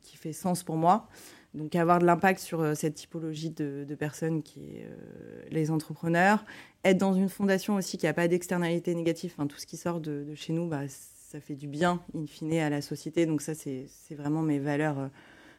qui 0.00 0.16
fait 0.16 0.32
sens 0.32 0.64
pour 0.64 0.76
moi. 0.76 1.08
Donc 1.54 1.74
avoir 1.74 1.98
de 1.98 2.04
l'impact 2.04 2.40
sur 2.40 2.60
euh, 2.60 2.74
cette 2.74 2.94
typologie 2.94 3.50
de, 3.50 3.94
personnes 3.98 4.42
qui 4.42 4.76
est 4.76 4.84
euh, 4.84 5.42
les 5.50 5.70
entrepreneurs. 5.70 6.44
Être 6.84 6.98
dans 6.98 7.14
une 7.14 7.28
fondation 7.28 7.76
aussi 7.76 7.96
qui 7.96 8.06
n'a 8.06 8.12
pas 8.12 8.28
d'externalité 8.28 8.94
négative. 8.94 9.32
Enfin, 9.34 9.46
tout 9.46 9.58
ce 9.58 9.66
qui 9.66 9.76
sort 9.76 10.00
de, 10.00 10.34
chez 10.34 10.52
nous, 10.52 10.68
bah, 10.68 10.82
ça 10.88 11.40
fait 11.40 11.56
du 11.56 11.66
bien, 11.66 12.02
in 12.14 12.26
fine, 12.26 12.54
à 12.54 12.70
la 12.70 12.82
société. 12.82 13.26
Donc 13.26 13.40
ça, 13.40 13.54
c'est 13.54 13.88
vraiment 14.10 14.42
mes 14.42 14.58
valeurs 14.58 15.10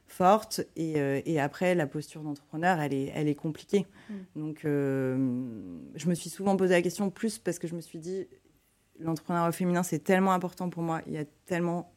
euh, 0.10 0.14
fortes. 0.14 0.62
Et, 0.76 1.40
après, 1.40 1.76
la 1.76 1.88
posture 1.88 2.22
d'entrepreneur, 2.22 2.80
elle 2.80 2.94
est, 2.94 3.12
elle 3.16 3.28
est 3.28 3.36
compliquée. 3.36 3.86
Mm. 4.10 4.14
Donc 4.36 4.60
je 4.64 6.10
me 6.10 6.14
suis 6.16 6.30
souvent 6.30 6.56
posé 6.58 6.74
la 6.74 6.82
question, 6.82 7.10
plus 7.10 7.40
parce 7.40 7.60
que 7.60 7.68
je 7.68 7.76
me 7.76 7.82
suis 7.82 8.00
dit, 8.00 8.28
l'entrepreneuriat 9.00 9.52
féminin, 9.52 9.84
c'est 9.84 10.00
tellement 10.00 10.34
important 10.34 10.70
pour 10.70 10.84
moi. 10.84 11.02
Il 11.08 11.14
y 11.14 11.18
a 11.18 11.26
tellement 11.46 11.92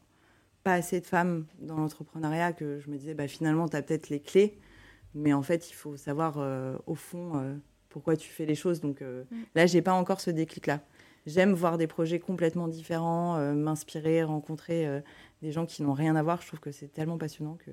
pas 0.63 0.73
assez 0.73 1.01
de 1.01 1.05
femmes 1.05 1.45
dans 1.59 1.77
l'entrepreneuriat 1.77 2.53
que 2.53 2.79
je 2.79 2.89
me 2.89 2.97
disais, 2.97 3.13
bah, 3.13 3.27
finalement, 3.27 3.67
tu 3.67 3.75
as 3.75 3.81
peut-être 3.81 4.09
les 4.09 4.21
clés, 4.21 4.57
mais 5.13 5.33
en 5.33 5.43
fait, 5.43 5.69
il 5.69 5.73
faut 5.73 5.97
savoir 5.97 6.37
euh, 6.37 6.77
au 6.87 6.95
fond 6.95 7.33
euh, 7.35 7.55
pourquoi 7.89 8.15
tu 8.15 8.29
fais 8.29 8.45
les 8.45 8.55
choses. 8.55 8.81
Donc 8.81 9.01
euh, 9.01 9.23
mm. 9.29 9.41
là, 9.55 9.65
j'ai 9.65 9.81
pas 9.81 9.93
encore 9.93 10.21
ce 10.21 10.31
déclic-là. 10.31 10.81
J'aime 11.25 11.53
voir 11.53 11.77
des 11.77 11.87
projets 11.87 12.19
complètement 12.19 12.67
différents, 12.67 13.37
m'inspirer, 13.53 14.23
rencontrer 14.23 15.01
des 15.41 15.53
gens 15.53 15.65
qui 15.65 15.81
n'ont 15.81 15.93
rien 15.93 16.17
à 16.17 16.23
voir. 16.23 16.41
Je 16.41 16.47
trouve 16.47 16.59
que 16.59 16.73
c'est 16.73 16.89
tellement 16.89 17.17
passionnant 17.17 17.57
que. 17.65 17.71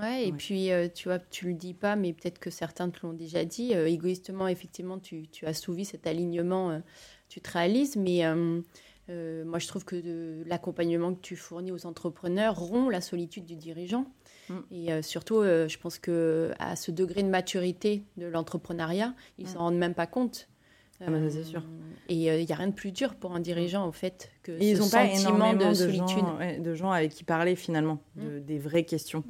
Ouais, 0.00 0.28
et 0.28 0.32
puis 0.32 0.70
tu 0.94 1.08
vois, 1.08 1.18
tu 1.18 1.48
le 1.48 1.54
dis 1.54 1.74
pas, 1.74 1.96
mais 1.96 2.12
peut-être 2.12 2.38
que 2.38 2.50
certains 2.50 2.90
te 2.90 3.04
l'ont 3.04 3.12
déjà 3.12 3.44
dit. 3.44 3.72
égoïstement, 3.72 4.46
effectivement, 4.48 4.98
tu, 4.98 5.26
tu, 5.28 5.46
as 5.46 5.54
souvi 5.54 5.84
cet 5.84 6.06
alignement, 6.06 6.82
tu 7.28 7.40
te 7.40 7.50
réalises, 7.50 7.96
mais 7.96 8.24
euh, 9.10 9.44
moi, 9.44 9.58
je 9.58 9.66
trouve 9.66 9.84
que 9.84 10.42
l'accompagnement 10.46 11.14
que 11.14 11.20
tu 11.20 11.36
fournis 11.36 11.72
aux 11.72 11.86
entrepreneurs 11.86 12.56
rompt 12.58 12.90
la 12.90 13.00
solitude 13.00 13.44
du 13.44 13.56
dirigeant. 13.56 14.06
Mm. 14.48 14.54
Et 14.70 14.92
euh, 14.92 15.02
surtout, 15.02 15.38
euh, 15.38 15.68
je 15.68 15.78
pense 15.78 15.98
que 15.98 16.52
à 16.58 16.76
ce 16.76 16.90
degré 16.90 17.22
de 17.22 17.28
maturité 17.28 18.04
de 18.16 18.26
l'entrepreneuriat, 18.26 19.14
ils 19.38 19.44
ne 19.44 19.50
mm. 19.50 19.52
s'en 19.52 19.58
rendent 19.60 19.78
même 19.78 19.94
pas 19.94 20.06
compte. 20.06 20.48
Ah 21.02 21.10
bah, 21.10 21.18
c'est 21.30 21.44
sûr. 21.44 21.62
Et 22.10 22.14
il 22.14 22.44
n'y 22.44 22.52
a 22.52 22.54
rien 22.54 22.66
de 22.66 22.74
plus 22.74 22.92
dur 22.92 23.14
pour 23.14 23.32
un 23.34 23.40
dirigeant, 23.40 23.88
au 23.88 23.92
fait, 23.92 24.30
que 24.42 24.58
ce 24.58 24.62
ils 24.62 24.82
ont 24.82 24.84
sentiment 24.84 25.54
de, 25.54 25.72
solitude. 25.72 26.18
Gens, 26.18 26.58
de 26.58 26.74
gens 26.74 26.90
avec 26.90 27.12
qui 27.12 27.24
parler, 27.24 27.56
finalement, 27.56 28.02
de, 28.16 28.38
mm. 28.38 28.44
des 28.44 28.58
vraies 28.58 28.84
questions. 28.84 29.24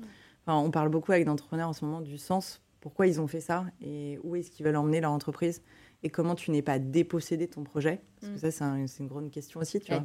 On 0.56 0.70
parle 0.70 0.88
beaucoup 0.88 1.12
avec 1.12 1.24
d'entrepreneurs 1.24 1.68
en 1.68 1.72
ce 1.72 1.84
moment 1.84 2.00
du 2.00 2.18
sens. 2.18 2.60
Pourquoi 2.80 3.06
ils 3.06 3.20
ont 3.20 3.26
fait 3.26 3.40
ça 3.40 3.66
et 3.82 4.18
où 4.24 4.36
est-ce 4.36 4.50
qu'ils 4.50 4.64
veulent 4.64 4.76
emmener 4.76 5.00
leur 5.00 5.12
entreprise 5.12 5.62
et 6.02 6.08
comment 6.08 6.34
tu 6.34 6.50
n'es 6.50 6.62
pas 6.62 6.78
dépossédé 6.78 7.46
de 7.46 7.52
ton 7.52 7.62
projet 7.62 8.00
Parce 8.20 8.32
que 8.32 8.46
mm. 8.46 8.50
ça, 8.50 8.74
c'est 8.86 9.02
une 9.02 9.08
grande 9.08 9.30
question 9.30 9.60
aussi. 9.60 9.80
Tu, 9.80 9.92
vois. 9.92 10.02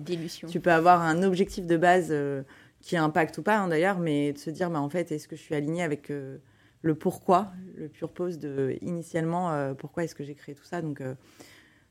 tu 0.49 0.59
peux 0.59 0.71
avoir 0.71 1.01
un 1.01 1.23
objectif 1.23 1.65
de 1.65 1.77
base 1.77 2.07
euh, 2.11 2.43
qui 2.81 2.97
impacte 2.97 3.37
ou 3.37 3.43
pas, 3.43 3.59
hein, 3.59 3.67
d'ailleurs, 3.69 3.99
mais 3.99 4.33
de 4.33 4.37
se 4.37 4.49
dire, 4.49 4.69
bah, 4.69 4.81
en 4.81 4.89
fait, 4.89 5.11
est-ce 5.11 5.27
que 5.27 5.35
je 5.35 5.41
suis 5.41 5.55
aligné 5.55 5.83
avec 5.83 6.11
euh, 6.11 6.37
le 6.81 6.95
pourquoi, 6.95 7.51
le 7.77 7.87
pur 7.87 8.11
pose 8.11 8.39
de 8.39 8.77
initialement, 8.81 9.51
euh, 9.51 9.73
pourquoi 9.73 10.03
est-ce 10.03 10.15
que 10.15 10.23
j'ai 10.25 10.35
créé 10.35 10.53
tout 10.53 10.65
ça 10.65 10.81
Donc, 10.81 11.01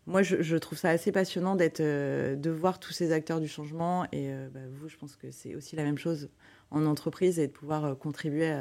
moi, 0.07 0.23
je, 0.23 0.57
trouve 0.59 0.77
ça 0.77 0.91
assez 0.91 1.11
passionnant 1.11 1.57
d'être, 1.57 1.81
de 1.81 2.51
voir 2.51 2.79
tous 2.79 2.93
ces 2.93 3.11
acteurs 3.11 3.41
du 3.41 3.49
changement. 3.49 4.05
Et 4.13 4.31
bah, 4.53 4.61
vous, 4.71 4.87
je 4.87 4.99
pense 4.99 5.17
que 5.17 5.31
c'est 5.31 5.55
aussi 5.55 5.77
la 5.77 5.83
même 5.83 5.97
chose 5.97 6.29
en 6.75 6.87
entreprise 6.87 7.39
et 7.39 7.47
de 7.47 7.53
pouvoir 7.53 7.97
contribuer 7.99 8.55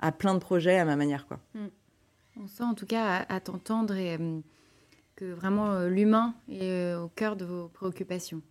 à, 0.00 0.12
plein 0.12 0.34
de 0.34 0.38
projets 0.38 0.78
à 0.78 0.84
ma 0.84 0.96
manière. 0.96 1.26
quoi. 1.26 1.40
Mm. 1.54 1.66
On 2.38 2.46
sent 2.46 2.64
en 2.64 2.74
tout 2.74 2.86
cas 2.86 3.24
à, 3.28 3.40
t'entendre 3.40 3.94
euh, 3.96 4.40
que 5.14 5.24
vraiment 5.24 5.72
euh, 5.72 5.88
l'humain 5.88 6.34
est 6.50 6.70
euh, 6.70 7.00
au 7.00 7.08
cœur 7.08 7.36
de 7.36 7.44
vos 7.44 7.68
préoccupations. 7.68 8.42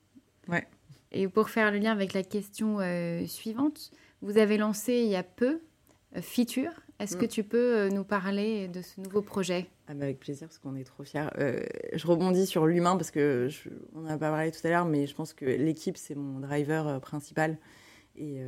Ouais. 0.48 0.68
Et 1.12 1.28
pour 1.28 1.50
faire 1.50 1.72
le 1.72 1.78
lien 1.78 1.92
avec 1.92 2.14
la 2.14 2.24
question 2.24 2.80
suivante, 3.26 3.92
vous 4.22 4.38
avez 4.38 4.58
lancé 4.58 4.96
il 4.96 5.08
y 5.08 5.16
a 5.16 5.24
peu 5.24 5.62
Feature. 6.20 6.72
Est-ce 7.00 7.16
que 7.16 7.26
mm. 7.26 7.30
tu 7.30 7.44
peux 7.44 7.90
nous 7.90 8.04
parler 8.04 8.68
de 8.68 8.82
ce 8.82 9.00
nouveau 9.00 9.22
projet? 9.22 9.68
Ah 9.88 9.94
bah, 9.94 10.06
Avec 10.06 10.20
plaisir, 10.20 10.48
parce 10.48 10.58
qu'on 10.58 10.76
est 10.76 10.84
trop 10.84 11.04
fiers. 11.04 11.28
je 11.38 12.08
rebondis 12.08 12.46
sur 12.46 12.66
l'humain, 12.66 12.98
parce 12.98 13.12
que 13.12 13.48
on 13.94 14.02
n'a 14.02 14.18
pas 14.18 14.30
parlé 14.30 14.52
tout 14.52 14.66
à 14.66 14.70
l'heure, 14.70 14.86
mais 14.86 15.08
je 15.08 15.16
pense 15.16 15.34
que 15.34 15.46
l'équipe, 15.46 15.96
c'est 15.96 16.16
mon 16.16 16.40
driver 16.40 17.00
principal. 17.00 17.58
Et, 18.18 18.40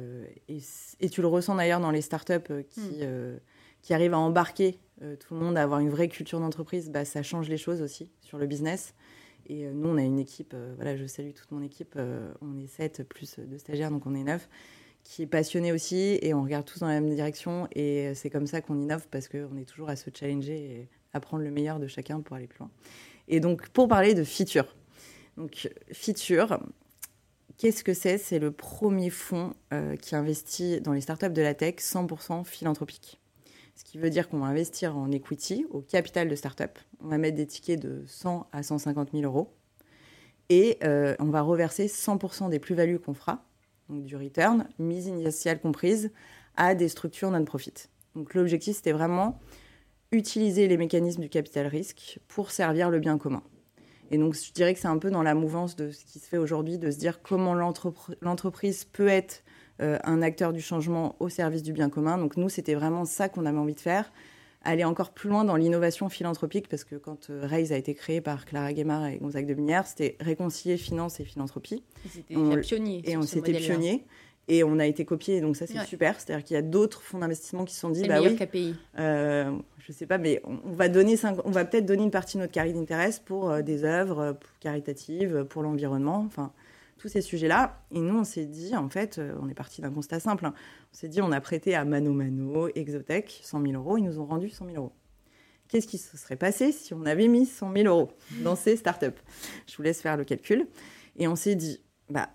et, 0.48 1.10
tu 1.10 1.22
le 1.22 1.28
ressens 1.28 1.56
d'ailleurs 1.56 1.80
dans 1.80 1.92
les 1.92 2.02
startups 2.02 2.64
qui, 2.70 3.04
mm. 3.04 3.40
qui 3.82 3.94
arrivent 3.94 4.14
à 4.14 4.20
embarquer 4.20 4.80
euh, 5.02 5.16
tout 5.16 5.34
le 5.34 5.40
monde 5.40 5.58
à 5.58 5.64
avoir 5.64 5.80
une 5.80 5.90
vraie 5.90 6.08
culture 6.08 6.40
d'entreprise, 6.40 6.90
bah, 6.90 7.06
ça 7.06 7.22
change 7.22 7.50
les 7.50 7.58
choses 7.58 7.82
aussi 7.82 8.10
sur 8.22 8.38
le 8.38 8.48
business. 8.48 8.94
Et 9.50 9.66
nous, 9.68 9.90
on 9.90 9.98
a 9.98 10.02
une 10.02 10.20
équipe, 10.20 10.56
voilà, 10.76 10.98
je 10.98 11.06
salue 11.06 11.32
toute 11.32 11.52
mon 11.52 11.62
équipe, 11.62 11.98
on 12.42 12.58
est 12.58 12.68
sept 12.68 13.04
plus 13.08 13.40
de 13.40 13.58
stagiaires, 13.58 13.92
donc 13.92 14.06
on 14.06 14.14
est 14.14 14.24
neuf, 14.24 14.50
qui 15.06 15.22
est 15.22 15.28
passionnée 15.28 15.72
aussi, 15.72 16.20
et 16.22 16.34
on 16.34 16.44
regarde 16.44 16.66
tous 16.66 16.80
dans 16.80 16.88
la 16.88 17.00
même 17.00 17.16
direction, 17.16 17.70
et 17.72 18.14
c'est 18.14 18.30
comme 18.30 18.46
ça 18.46 18.60
qu'on 18.60 18.78
innove, 18.78 19.08
parce 19.10 19.30
qu'on 19.30 19.56
est 19.56 19.64
toujours 19.64 19.88
à 19.88 19.96
se 19.96 20.10
challenger 20.14 20.56
et 20.58 20.90
à 21.14 21.22
prendre 21.22 21.44
le 21.44 21.52
meilleur 21.52 21.80
de 21.80 21.88
chacun 21.88 22.20
pour 22.20 22.36
aller 22.36 22.48
plus 22.48 22.60
loin. 22.60 22.70
Et 23.28 23.40
donc, 23.40 23.70
pour 23.70 23.88
parler 23.88 24.14
de 24.14 24.24
Feature. 24.24 24.76
Donc, 25.36 25.70
Feature, 25.92 26.60
qu'est-ce 27.58 27.84
que 27.84 27.94
c'est? 27.94 28.18
C'est 28.18 28.40
le 28.40 28.52
premier 28.52 29.10
fonds 29.10 29.54
qui 30.02 30.16
investit 30.16 30.82
dans 30.82 30.94
les 30.94 31.02
startups 31.02 31.30
de 31.30 31.42
la 31.42 31.54
tech 31.54 31.76
100% 31.76 32.46
philanthropique. 32.46 33.20
Ce 33.78 33.84
qui 33.84 34.00
veut 34.00 34.10
dire 34.10 34.28
qu'on 34.28 34.40
va 34.40 34.48
investir 34.48 34.98
en 34.98 35.12
equity, 35.12 35.68
au 35.70 35.82
capital 35.82 36.28
de 36.28 36.36
start-up. 36.36 36.80
On 37.04 37.10
va 37.10 37.20
mettre 37.20 37.38
des 37.38 37.46
tickets 37.46 37.80
de 37.80 38.04
100 38.08 38.48
à 38.52 38.64
150 38.64 39.12
000 39.12 39.24
euros. 39.24 39.54
Et 40.50 40.80
euh, 40.84 41.16
on 41.20 41.26
va 41.26 41.42
reverser 41.42 41.86
100% 41.86 42.50
des 42.50 42.58
plus-values 42.58 42.98
qu'on 42.98 43.14
fera, 43.14 43.46
donc 43.90 44.04
du 44.04 44.16
return, 44.16 44.68
mise 44.80 45.06
initiale 45.06 45.60
comprise, 45.60 46.12
à 46.56 46.74
des 46.74 46.90
structures 46.90 47.30
non-profit. 47.30 47.74
Donc 48.16 48.34
l'objectif, 48.34 48.78
c'était 48.78 48.94
vraiment 48.94 49.40
utiliser 50.12 50.68
les 50.68 50.78
mécanismes 50.78 51.22
du 51.22 51.30
capital 51.30 51.68
risque 51.68 52.20
pour 52.28 52.50
servir 52.50 52.90
le 52.90 53.00
bien 53.00 53.20
commun. 53.20 53.44
Et 54.12 54.18
donc 54.18 54.36
je 54.36 54.52
dirais 54.54 54.74
que 54.74 54.80
c'est 54.80 54.88
un 54.88 54.98
peu 54.98 55.12
dans 55.12 55.24
la 55.24 55.34
mouvance 55.34 55.76
de 55.76 55.92
ce 55.92 56.06
qui 56.06 56.20
se 56.20 56.28
fait 56.28 56.38
aujourd'hui, 56.38 56.78
de 56.78 56.92
se 56.92 56.98
dire 56.98 57.22
comment 57.22 57.54
l'entreprise 57.54 58.86
peut 58.86 59.08
être 59.08 59.44
euh, 59.80 60.00
un 60.04 60.24
acteur 60.24 60.54
du 60.54 60.62
changement 60.62 61.16
au 61.20 61.30
service 61.30 61.62
du 61.62 61.72
bien 61.72 61.90
commun. 61.90 62.18
Donc 62.18 62.36
nous, 62.36 62.50
c'était 62.50 62.74
vraiment 62.74 63.06
ça 63.06 63.30
qu'on 63.30 63.46
avait 63.46 63.60
envie 63.60 63.76
de 63.76 63.80
faire, 63.80 64.12
aller 64.64 64.84
encore 64.84 65.12
plus 65.12 65.30
loin 65.30 65.44
dans 65.44 65.56
l'innovation 65.56 66.10
philanthropique, 66.10 66.68
parce 66.68 66.84
que 66.84 66.96
quand 66.96 67.30
euh, 67.30 67.42
Raise 67.44 67.72
a 67.72 67.78
été 67.78 67.94
créé 67.94 68.20
par 68.20 68.46
Clara 68.46 68.74
Guémard 68.74 69.06
et 69.06 69.18
Gonzague 69.18 69.46
de 69.46 69.54
Minière, 69.54 69.86
c'était 69.86 70.18
réconcilier 70.20 70.78
finance 70.78 71.20
et 71.20 71.26
philanthropie. 71.26 71.84
C'était 72.10 72.62
pionnier. 72.62 73.02
Et 73.06 73.18
on 73.18 73.22
s'était 73.22 73.54
pionnier. 73.54 74.06
Et 74.50 74.64
on 74.64 74.80
a 74.80 74.86
été 74.86 75.04
copié, 75.04 75.42
donc 75.42 75.58
ça 75.58 75.68
c'est 75.68 75.84
super. 75.86 76.20
C'est-à-dire 76.20 76.46
qu'il 76.46 76.56
y 76.56 76.58
a 76.58 76.62
d'autres 76.62 77.02
fonds 77.02 77.20
d'investissement 77.20 77.66
qui 77.66 77.74
se 77.74 77.82
sont 77.82 77.90
dit, 77.90 78.08
bah 78.08 78.22
oui, 78.22 78.36
KPI. 78.36 78.76
Euh, 78.98 79.52
je 79.80 79.92
sais 79.92 80.06
pas, 80.06 80.18
mais 80.18 80.42
on, 80.46 80.72
va 80.72 80.88
donner, 80.88 81.18
on 81.44 81.52
va 81.52 81.66
peut-être 81.66 81.86
donner 81.86 82.04
une 82.04 82.12
partie 82.12 82.38
de 82.38 82.44
notre 82.44 82.54
carré 82.54 82.72
d'intérêt 82.72 83.10
pour 83.26 83.50
euh, 83.50 83.62
des 83.62 83.84
œuvres 83.84 84.38
caritatives, 84.62 85.46
pour 85.50 85.64
l'environnement. 85.64 86.24
Enfin, 86.26 86.54
tous 86.98 87.08
ces 87.08 87.22
sujets-là. 87.22 87.84
Et 87.92 88.00
nous, 88.00 88.18
on 88.18 88.24
s'est 88.24 88.46
dit, 88.46 88.76
en 88.76 88.90
fait, 88.90 89.18
euh, 89.18 89.34
on 89.42 89.50
est 89.50 89.54
parti 89.54 89.82
d'un 89.82 89.92
constat 89.92 90.20
simple. 90.20 90.46
Hein. 90.46 90.54
On 90.94 90.98
s'est 90.98 91.08
dit, 91.08 91.22
on 91.22 91.32
a 91.32 91.42
prêté 91.42 91.76
à 91.76 91.86
Mano 91.86 92.14
Mano, 92.14 92.68
Exotech, 92.76 93.42
100 93.44 93.62
000 93.62 93.74
euros. 93.74 93.98
Ils 93.98 94.04
nous 94.04 94.20
ont 94.20 94.26
rendu 94.26 94.50
100 94.50 94.66
000 94.66 94.78
euros. 94.78 94.94
Qu'est-ce 95.68 95.88
qui 95.88 95.98
se 95.98 96.16
serait 96.18 96.38
passé 96.38 96.72
si 96.72 96.94
on 96.94 97.06
avait 97.06 97.28
mis 97.28 97.46
100 97.46 97.74
000 97.74 97.88
euros 97.88 98.12
dans 98.42 98.56
ces 98.56 98.78
startups? 98.78 99.20
Je 99.68 99.76
vous 99.76 99.84
laisse 99.84 100.02
faire 100.02 100.18
le 100.18 100.24
calcul. 100.24 100.68
Et 101.18 101.28
on 101.28 101.36
s'est 101.36 101.56
dit, 101.56 101.82
bah, 102.10 102.30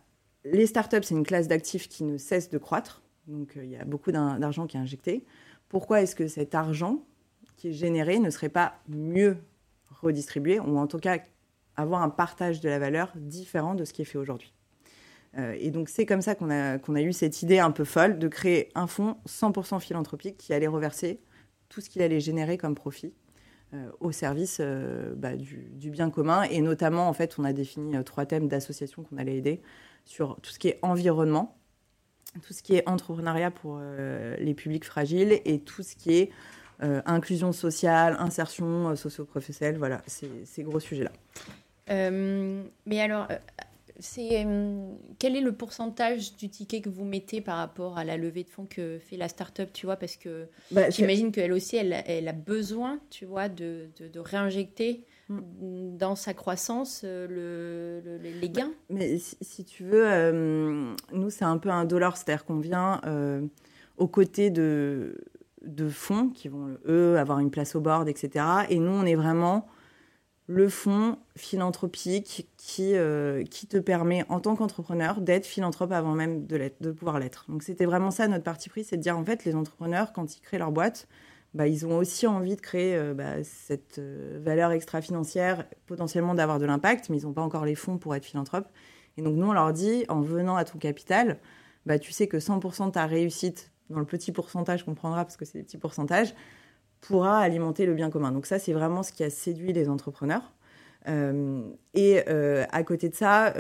les 0.45 0.67
startups, 0.67 1.03
c'est 1.03 1.15
une 1.15 1.25
classe 1.25 1.49
d'actifs 1.49 1.89
qui 1.89 2.05
ne 2.05 2.17
cesse 2.19 2.51
de 2.51 2.59
croître. 2.59 3.03
Donc, 3.27 3.57
euh, 3.57 3.65
il 3.65 3.71
y 3.71 3.77
a 3.77 3.85
beaucoup 3.85 4.13
d'argent 4.13 4.67
qui 4.67 4.77
est 4.77 4.81
injecté. 4.81 5.25
Pourquoi 5.69 6.03
est-ce 6.03 6.17
que 6.17 6.29
cet 6.29 6.55
argent 6.55 7.05
qui 7.57 7.69
est 7.69 7.73
généré 7.73 8.19
ne 8.19 8.31
serait 8.31 8.49
pas 8.49 8.75
mieux 8.89 9.37
redistribué, 9.91 10.59
ou 10.59 10.79
en 10.79 10.87
tout 10.87 10.99
cas 10.99 11.19
avoir 11.77 12.03
un 12.03 12.11
partage 12.11 12.61
de 12.61 12.69
la 12.69 12.79
valeur 12.79 13.13
différent 13.15 13.75
de 13.75 13.85
ce 13.85 13.93
qui 13.93 14.03
est 14.03 14.07
fait 14.07 14.19
aujourd'hui? 14.19 14.53
Euh, 15.39 15.57
et 15.59 15.71
donc 15.71 15.89
c'est 15.89 16.05
comme 16.05 16.21
ça 16.21 16.35
qu'on 16.35 16.51
a, 16.51 17.03
eu 17.03 17.13
cette 17.13 17.43
idée 17.43 17.59
un 17.59 17.71
peu 17.71 17.85
folle 17.85 18.19
de 18.19 18.29
créer 18.29 18.69
un 18.75 18.87
fonds 18.87 19.17
100% 19.27 19.81
philanthropique 19.81 20.37
qui 20.37 20.53
allait 20.53 20.67
reverser 20.67 21.21
tout 21.71 21.81
ce 21.81 21.89
qu'il 21.89 22.03
allait 22.03 22.21
générer 22.21 22.59
comme 22.59 22.75
profit 22.75 23.15
euh, 23.73 23.91
au 24.01 24.13
service 24.13 24.61
bah, 25.17 25.37
du, 25.37 25.71
du, 25.71 25.91
bien 25.91 26.11
commun. 26.11 26.43
Et 26.43 26.61
notamment, 26.61 27.09
en 27.09 27.13
fait, 27.13 27.39
on 27.39 27.45
a 27.45 27.53
défini 27.53 27.95
trois 28.05 28.27
thèmes 28.27 28.49
d'associations 28.49 29.05
qu'on 29.05 29.17
allait 29.17 29.37
aider 29.37 29.63
sur 30.05 30.39
tout 30.43 30.51
ce 30.51 30.59
qui 30.59 30.69
est 30.69 30.79
environnement, 30.83 31.57
tout 32.47 32.53
ce 32.53 32.63
qui 32.63 32.75
est 32.75 32.89
entrepreneuriat 32.89 33.51
pour 33.51 33.81
les 34.39 34.55
publics 34.55 34.85
fragiles 34.85 35.41
et 35.45 35.61
tout 35.61 35.83
ce 35.83 35.97
qui 35.97 36.15
est 36.15 36.31
inclusion 36.81 37.53
sociale, 37.53 38.17
insertion 38.19 38.97
socio-professionnelle. 38.97 39.77
Voilà, 39.77 40.03
ces 40.07 40.63
gros 40.63 40.81
sujets-là. 40.81 41.13
Euh, 41.91 42.63
mais 42.87 43.01
alors, 43.01 43.27
euh, 43.31 43.37
c'est 43.99 44.45
euh, 44.45 44.87
quel 45.19 45.37
est 45.37 45.41
le 45.41 45.53
pourcentage 45.53 46.37
du 46.37 46.49
ticket 46.49 46.81
que 46.81 46.89
vous 46.89 47.05
mettez 47.05 47.41
par 47.41 47.59
rapport 47.59 47.99
à 47.99 48.05
la 48.05 48.17
levée 48.17 48.45
de 48.45 48.49
fonds 48.49 48.67
que 48.67 48.99
fait 48.99 49.17
la 49.17 49.29
start-up, 49.29 49.71
tu 49.73 49.87
vois? 49.87 49.97
Parce 49.97 50.17
que 50.17 50.49
bah, 50.71 50.91
j'imagine 50.91 51.33
qu'elle 51.33 51.53
aussi, 51.53 51.77
elle, 51.77 52.03
elle, 52.07 52.29
a 52.29 52.33
besoin, 52.33 53.01
tu 53.11 53.25
vois, 53.25 53.49
de, 53.49 53.89
de, 53.99 54.21
réinjecter. 54.21 55.05
Dans 55.29 56.17
sa 56.17 56.35
croissance 56.35 57.05
le, 57.05 58.03
les 58.23 58.51
gains. 58.51 58.73
Bah, 58.91 58.97
mais 58.97 59.19
si, 59.19 59.65
tu 59.65 59.85
veux, 59.85 60.93
nous, 61.13 61.31
c'est 61.31 61.45
un 61.45 61.59
peu 61.59 61.71
un 61.71 61.85
dollar, 61.85 62.17
c'est-à-dire 62.17 62.45
qu'on 62.45 62.59
vient 62.59 63.01
aux 63.97 64.09
côtés 64.09 64.51
de, 64.51 65.17
de 65.65 65.89
fonds 65.89 66.29
qui 66.31 66.49
vont, 66.49 66.77
eux, 66.87 67.19
avoir 67.19 67.39
une 67.39 67.51
place 67.51 67.75
au 67.75 67.81
board, 67.81 68.09
etc. 68.09 68.45
Et 68.69 68.79
nous, 68.79 68.93
on 68.93 69.05
est 69.05 69.15
vraiment 69.15 69.67
le 70.47 70.69
fonds 70.69 71.19
philanthropique 71.37 72.49
qui, 72.57 72.95
euh, 72.95 73.45
qui 73.45 73.67
te 73.67 73.79
permet, 73.79 74.25
en 74.29 74.41
tant 74.41 74.57
qu'entrepreneur, 74.57 75.21
d'être 75.21 75.47
philanthrope 75.47 75.93
avant 75.93 76.15
même 76.15 76.47
de, 76.47 76.71
de 76.81 76.91
pouvoir 76.91 77.19
l'être. 77.21 77.47
Donc 77.49 77.63
c'était 77.63 77.87
vraiment 77.87 78.11
ça 78.11 78.29
notre 78.29 78.45
parti 78.45 78.69
pris, 78.69 78.85
c'est 78.85 78.97
de 78.97 79.03
dire 79.03 79.17
en 79.17 79.25
fait, 79.25 79.45
les 79.45 79.55
entrepreneurs, 79.55 80.13
quand 80.13 80.37
ils 80.37 80.41
créent 80.41 80.59
leur 80.59 80.73
boîte, 80.73 81.07
bah, 81.55 81.67
ils 81.67 81.87
ont 81.87 81.99
aussi 81.99 82.27
envie 82.27 82.57
de 82.57 82.61
créer 82.61 82.97
euh, 82.97 83.13
bah, 83.15 83.45
cette 83.45 83.99
euh, 83.99 84.41
valeur 84.43 84.73
extra-financière, 84.73 85.67
potentiellement 85.87 86.35
d'avoir 86.35 86.59
de 86.59 86.65
l'impact, 86.65 87.11
mais 87.11 87.19
ils 87.19 87.25
n'ont 87.25 87.35
pas 87.35 87.43
encore 87.43 87.67
les 87.67 87.75
fonds 87.75 87.99
pour 87.99 88.15
être 88.15 88.25
philanthrope. 88.25 88.67
Et 89.19 89.23
donc 89.23 89.37
nous, 89.37 89.47
on 89.47 89.53
leur 89.53 89.73
dit, 89.73 90.05
en 90.09 90.23
venant 90.23 90.57
à 90.57 90.65
ton 90.65 90.79
capital, 90.79 91.39
bah, 91.85 91.99
tu 91.99 92.13
sais 92.13 92.27
que 92.27 92.39
100% 92.39 92.87
de 92.87 92.91
ta 92.93 93.05
réussite, 93.05 93.71
dans 93.91 93.99
le 93.99 94.07
petit 94.07 94.33
pourcentage 94.33 94.85
qu'on 94.85 94.95
prendra, 94.95 95.25
parce 95.25 95.37
que 95.37 95.45
c'est 95.45 95.59
des 95.59 95.65
petits 95.65 95.77
pourcentages, 95.77 96.35
pourra 97.03 97.41
alimenter 97.41 97.85
le 97.85 97.95
bien 97.95 98.09
commun. 98.09 98.33
Donc 98.33 98.47
ça, 98.47 98.59
c'est 98.59 98.73
vraiment 98.73 99.03
ce 99.03 99.13
qui 99.13 99.23
a 99.23 99.29
séduit 99.29 99.75
les 99.75 99.91
entrepreneurs. 99.91 100.55
Euh, 101.09 101.63
et 101.93 102.21
à 102.27 102.83
côté 102.85 103.11
de 103.11 103.15
ça, 103.15 103.53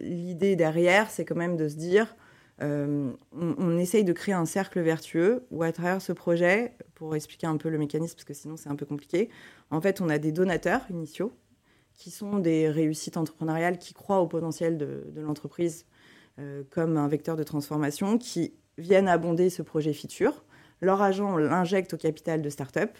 l'idée 0.00 0.56
derrière, 0.56 1.10
c'est 1.10 1.24
quand 1.24 1.34
même 1.34 1.56
de 1.56 1.68
se 1.68 1.74
dire, 1.74 2.16
on, 2.60 3.16
on, 3.32 3.78
essaye 3.78 4.04
de 4.04 4.12
créer 4.12 4.34
un 4.34 4.46
cercle 4.46 4.80
vertueux 4.80 5.44
où 5.50 5.62
à 5.62 5.72
travers 5.72 6.00
ce 6.00 6.12
projet, 6.12 6.76
pour 6.94 7.16
expliquer 7.16 7.46
un 7.46 7.56
peu 7.56 7.68
le 7.68 7.78
mécanisme, 7.78 8.14
parce 8.14 8.24
que 8.24 8.34
sinon 8.34 8.56
c'est 8.56 8.68
un 8.68 8.76
peu 8.76 8.86
compliqué, 8.86 9.28
en 9.70 9.80
fait, 9.80 10.00
on 10.00 10.08
a 10.08 10.18
des 10.18 10.32
donateurs 10.32 10.82
initiaux 10.90 11.32
qui 11.94 12.10
sont 12.10 12.38
des 12.38 12.68
réussites 12.68 13.16
entrepreneuriales 13.16 13.78
qui 13.78 13.94
croient 13.94 14.20
au 14.20 14.26
potentiel 14.26 14.78
de, 14.78 15.04
l'entreprise 15.16 15.86
comme 16.70 16.96
un 16.96 17.06
vecteur 17.06 17.36
de 17.36 17.44
transformation, 17.44 18.18
qui 18.18 18.54
viennent 18.78 19.08
abonder 19.08 19.50
ce 19.50 19.62
projet 19.62 19.92
futur 19.92 20.44
leur 20.80 21.02
agent 21.02 21.36
l'injecte 21.36 21.94
au 21.94 21.96
capital 21.96 22.42
de 22.42 22.50
start-up 22.50 22.90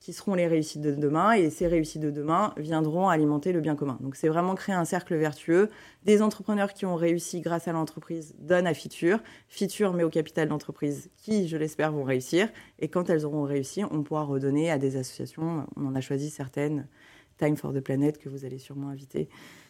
qui 0.00 0.14
seront 0.14 0.34
les 0.34 0.46
réussites 0.46 0.80
de 0.80 0.92
demain 0.92 1.32
et 1.32 1.50
ces 1.50 1.66
réussites 1.66 2.00
de 2.00 2.10
demain 2.10 2.54
viendront 2.56 3.08
alimenter 3.08 3.52
le 3.52 3.60
bien 3.60 3.76
commun. 3.76 3.98
Donc 4.00 4.16
c'est 4.16 4.28
vraiment 4.28 4.54
créer 4.54 4.74
un 4.74 4.86
cercle 4.86 5.14
vertueux. 5.14 5.68
Des 6.04 6.22
entrepreneurs 6.22 6.72
qui 6.72 6.86
ont 6.86 6.96
réussi 6.96 7.42
grâce 7.42 7.68
à 7.68 7.72
l'entreprise 7.72 8.34
donnent 8.38 8.66
à 8.66 8.72
Fiture. 8.72 9.20
Fiture 9.48 9.92
met 9.92 10.02
au 10.02 10.08
capital 10.08 10.48
d'entreprise 10.48 11.10
qui, 11.18 11.48
je 11.48 11.56
l'espère, 11.58 11.92
vont 11.92 12.02
réussir. 12.02 12.48
Et 12.78 12.88
quand 12.88 13.10
elles 13.10 13.26
auront 13.26 13.42
réussi, 13.42 13.84
on 13.90 14.02
pourra 14.02 14.24
redonner 14.24 14.70
à 14.70 14.78
des 14.78 14.96
associations. 14.96 15.66
On 15.76 15.86
en 15.86 15.94
a 15.94 16.00
choisi 16.00 16.30
certaines. 16.30 16.88
Time 17.36 17.56
for 17.56 17.72
the 17.72 17.80
Planet, 17.80 18.18
que 18.18 18.28
vous 18.28 18.44
allez 18.44 18.58
sûrement 18.58 18.90
inviter 18.90 19.28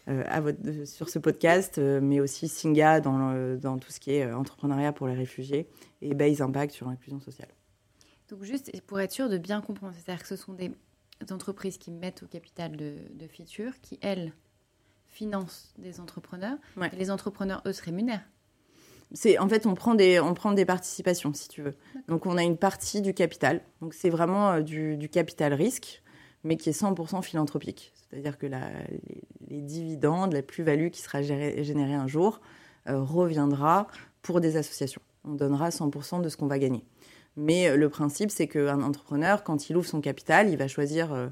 euh, 0.08 0.24
votre, 0.40 0.86
sur 0.86 1.08
ce 1.08 1.20
podcast, 1.20 1.78
euh, 1.78 2.00
mais 2.02 2.18
aussi 2.18 2.48
Singa 2.48 3.00
dans, 3.00 3.56
dans 3.56 3.78
tout 3.78 3.92
ce 3.92 4.00
qui 4.00 4.12
est 4.12 4.24
euh, 4.24 4.36
entrepreneuriat 4.36 4.92
pour 4.92 5.06
les 5.06 5.14
réfugiés 5.14 5.68
et 6.02 6.14
Base 6.14 6.42
Impact 6.42 6.72
sur 6.72 6.88
l'inclusion 6.88 7.20
sociale. 7.20 7.48
Donc 8.30 8.44
juste 8.44 8.70
pour 8.82 9.00
être 9.00 9.12
sûr 9.12 9.28
de 9.28 9.38
bien 9.38 9.60
comprendre, 9.60 9.92
c'est-à-dire 9.94 10.22
que 10.22 10.28
ce 10.28 10.36
sont 10.36 10.52
des 10.52 10.72
entreprises 11.30 11.78
qui 11.78 11.90
mettent 11.90 12.22
au 12.22 12.26
capital 12.26 12.76
de, 12.76 12.94
de 13.14 13.26
Feature, 13.26 13.72
qui 13.82 13.98
elles 14.00 14.32
financent 15.08 15.74
des 15.78 16.00
entrepreneurs, 16.00 16.56
et 16.80 16.96
les 16.96 17.10
entrepreneurs 17.10 17.62
eux 17.66 17.72
se 17.72 17.82
rémunèrent. 17.82 18.24
C'est 19.12 19.38
en 19.38 19.48
fait 19.48 19.66
on 19.66 19.74
prend 19.74 19.96
des 19.96 20.20
on 20.20 20.34
prend 20.34 20.52
des 20.52 20.64
participations 20.64 21.34
si 21.34 21.48
tu 21.48 21.62
veux. 21.62 21.74
Donc 22.06 22.26
on 22.26 22.36
a 22.36 22.44
une 22.44 22.56
partie 22.56 23.02
du 23.02 23.12
capital. 23.12 23.60
Donc 23.80 23.92
c'est 23.92 24.10
vraiment 24.10 24.60
du, 24.60 24.96
du, 24.96 25.08
capital 25.08 25.52
risque, 25.52 26.02
mais 26.44 26.56
qui 26.56 26.68
est 26.68 26.80
100% 26.80 27.22
philanthropique. 27.22 27.92
C'est-à-dire 27.96 28.38
que 28.38 28.46
la, 28.46 28.70
les, 29.48 29.60
dividendes, 29.60 30.32
la 30.32 30.42
plus-value 30.42 30.90
qui 30.90 31.00
sera 31.00 31.22
générée 31.22 31.94
un 31.94 32.06
jour 32.06 32.40
euh, 32.88 33.02
reviendra 33.02 33.88
pour 34.22 34.40
des 34.40 34.56
associations. 34.56 35.02
On 35.24 35.34
donnera 35.34 35.70
100% 35.70 36.22
de 36.22 36.28
ce 36.28 36.36
qu'on 36.36 36.46
va 36.46 36.60
gagner. 36.60 36.84
Mais 37.36 37.68
euh, 37.68 37.76
le 37.76 37.88
principe, 37.88 38.30
c'est 38.30 38.48
qu'un 38.48 38.82
entrepreneur, 38.82 39.42
quand 39.42 39.70
il 39.70 39.76
ouvre 39.76 39.86
son 39.86 40.00
capital, 40.00 40.48
il 40.48 40.56
va 40.56 40.68
choisir 40.68 41.12
euh, 41.12 41.28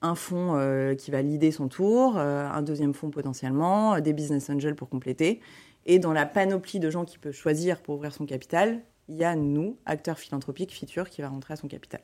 un 0.00 0.14
fonds 0.14 0.56
euh, 0.56 0.94
qui 0.94 1.10
va 1.10 1.22
lider 1.22 1.50
son 1.52 1.68
tour, 1.68 2.18
un 2.18 2.62
deuxième 2.62 2.94
fonds 2.94 3.10
potentiellement, 3.10 4.00
des 4.00 4.12
business 4.12 4.50
angels 4.50 4.74
pour 4.74 4.88
compléter. 4.88 5.40
Et 5.86 5.98
dans 5.98 6.12
la 6.12 6.26
panoplie 6.26 6.80
de 6.80 6.90
gens 6.90 7.04
qu'il 7.04 7.18
peut 7.18 7.32
choisir 7.32 7.80
pour 7.80 7.96
ouvrir 7.96 8.12
son 8.12 8.26
capital, 8.26 8.80
il 9.08 9.16
y 9.16 9.24
a 9.24 9.34
nous, 9.34 9.78
acteurs 9.84 10.18
philanthropiques, 10.18 10.72
Fiture, 10.72 11.10
qui 11.10 11.22
va 11.22 11.28
rentrer 11.28 11.54
à 11.54 11.56
son 11.56 11.68
capital. 11.68 12.00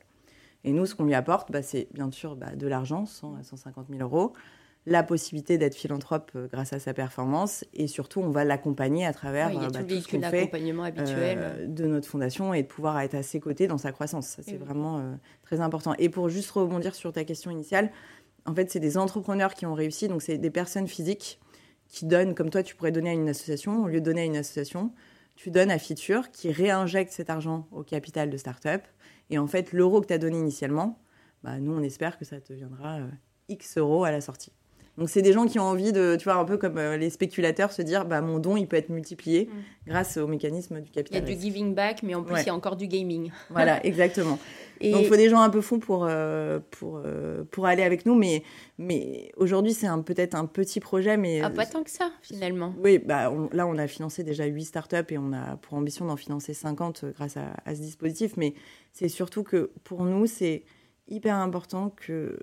Et 0.65 0.73
nous, 0.73 0.87
ce 0.87 0.95
qu'on 0.95 1.05
lui 1.05 1.15
apporte, 1.15 1.53
bah, 1.53 1.63
c'est 1.63 1.89
bien 1.93 2.11
sûr 2.11 2.35
bah, 2.35 2.57
de 2.57 2.67
l'argent, 2.67 3.07
100 3.07 3.37
à 3.37 3.43
150 3.45 3.87
000 3.89 4.03
euros, 4.03 4.33
la 4.91 5.03
possibilité 5.03 5.59
d'être 5.59 5.75
philanthrope 5.75 6.31
euh, 6.35 6.49
grâce 6.49 6.73
à 6.73 6.79
sa 6.79 6.95
performance 6.95 7.65
et 7.75 7.87
surtout 7.87 8.21
on 8.21 8.31
va 8.31 8.45
l'accompagner 8.45 9.07
à 9.07 9.13
travers 9.13 9.53
y 9.53 9.57
a 9.57 9.69
bah, 9.69 9.81
tout, 9.81 9.87
tout 9.87 10.01
ce 10.01 10.09
qu'on 10.09 10.23
fait 10.23 10.31
d'accompagnement 10.31 10.83
habituel 10.85 11.39
euh, 11.41 11.67
de 11.67 11.87
notre 11.87 12.09
fondation 12.09 12.55
et 12.55 12.63
de 12.63 12.69
pouvoir 12.69 13.01
être 13.01 13.15
à 13.15 13.23
ses 13.23 13.41
côtés 13.41 13.67
dans 13.67 13.79
sa 13.79 13.93
croissance. 13.93 14.27
Ça, 14.27 14.43
c'est 14.43 14.57
vraiment 14.57 14.99
euh, 14.99 15.15
très 15.43 15.61
important. 15.61 15.95
Et 15.99 16.09
pour 16.09 16.29
juste 16.29 16.51
rebondir 16.51 16.95
sur 16.95 17.13
ta 17.13 17.25
question 17.25 17.51
initiale, 17.51 17.91
en 18.47 18.55
fait, 18.55 18.71
c'est 18.71 18.81
des 18.81 18.97
entrepreneurs 18.97 19.55
qui 19.55 19.67
ont 19.67 19.75
réussi, 19.75 20.09
donc 20.09 20.23
c'est 20.23 20.39
des 20.39 20.51
personnes 20.51 20.89
physiques 20.89 21.39
qui 21.87 22.07
donnent, 22.07 22.35
comme 22.35 22.51
toi, 22.51 22.63
tu 22.63 22.75
pourrais 22.75 22.93
donner 22.93 23.11
à 23.11 23.15
une 23.15 23.29
association, 23.29 23.85
au 23.85 23.89
lieu 23.89 24.01
de 24.01 24.05
donner 24.05 24.23
à 24.23 24.25
une 24.25 24.37
association, 24.37 24.93
tu 25.37 25.51
donnes 25.51 25.71
à 25.71 25.79
Feature 25.79 26.31
qui 26.31 26.51
réinjecte 26.51 27.13
cet 27.13 27.31
argent 27.31 27.69
au 27.73 27.83
capital 27.83 28.31
de 28.31 28.37
start-up. 28.37 28.83
Et 29.31 29.39
en 29.39 29.47
fait, 29.47 29.73
l'euro 29.73 30.01
que 30.01 30.07
tu 30.07 30.13
as 30.13 30.19
donné 30.19 30.39
initialement, 30.39 30.99
bah, 31.45 31.59
nous, 31.61 31.73
on 31.73 31.83
espère 31.83 32.19
que 32.19 32.25
ça 32.25 32.41
te 32.41 32.53
viendra 32.53 33.01
X 33.49 33.79
euros 33.79 34.05
à 34.05 34.11
la 34.11 34.21
sortie. 34.21 34.53
Donc 34.99 35.09
c'est 35.09 35.23
des 35.23 35.33
gens 35.33 35.47
qui 35.47 35.61
ont 35.61 35.65
envie 35.65 35.93
de, 35.93 36.17
tu 36.19 36.25
vois, 36.25 36.35
un 36.35 36.45
peu 36.45 36.57
comme 36.57 36.77
euh, 36.77 36.97
les 36.97 37.09
spéculateurs, 37.09 37.71
se 37.71 37.83
dire, 37.83 38.05
bah 38.05 38.21
mon 38.21 38.41
don, 38.41 38.57
il 38.57 38.67
peut 38.67 38.77
être 38.77 38.89
multiplié 38.89 39.45
mm. 39.45 39.91
grâce 39.91 40.17
au 40.17 40.27
mécanisme 40.27 40.81
du 40.81 40.91
capital. 40.91 41.23
Il 41.23 41.29
y 41.29 41.33
a 41.33 41.37
du 41.37 41.41
giving 41.41 41.73
back, 41.73 42.03
mais 42.03 42.17
en 42.17 42.25
plus 42.25 42.41
il 42.41 42.47
y 42.47 42.51
a 42.51 42.55
encore 42.55 42.77
du 42.77 42.89
gaming. 42.89 43.31
Voilà, 43.51 43.85
exactement. 43.87 44.39
Et... 44.81 44.93
Donc 44.93 45.03
il 45.03 45.09
faut 45.09 45.17
des 45.17 45.29
gens 45.29 45.41
un 45.41 45.51
peu 45.51 45.61
fous 45.61 45.79
pour 45.79 46.05
euh, 46.05 46.61
pour 46.71 47.01
euh, 47.05 47.43
pour 47.51 47.67
aller 47.67 47.83
avec 47.83 48.07
nous, 48.07 48.15
mais 48.15 48.45
mais 48.79 49.33
aujourd'hui 49.37 49.73
c'est 49.73 49.89
un 49.89 50.03
peut-être 50.03 50.35
un 50.35 50.47
petit 50.47 50.79
projet, 50.79 51.17
mais 51.17 51.41
ah, 51.41 51.51
pas 51.51 51.67
tant 51.67 51.83
que 51.83 51.91
ça 51.91 52.11
finalement. 52.23 52.75
Oui, 52.79 52.99
bah 52.99 53.33
là 53.53 53.67
on 53.67 53.77
a 53.77 53.87
financé 53.89 54.23
déjà 54.23 54.45
8 54.45 54.65
startups 54.65 54.97
et 55.11 55.19
on 55.19 55.33
a 55.33 55.57
pour 55.57 55.75
ambition 55.75 56.07
d'en 56.07 56.17
financer 56.17 56.55
50 56.55 57.07
grâce 57.15 57.37
à, 57.37 57.55
à 57.65 57.75
ce 57.75 57.81
dispositif, 57.81 58.37
mais 58.37 58.55
c'est 58.93 59.09
surtout 59.09 59.43
que 59.43 59.71
pour 59.83 60.05
nous 60.05 60.27
c'est 60.27 60.63
hyper 61.09 61.35
important 61.37 61.91
que 61.91 62.39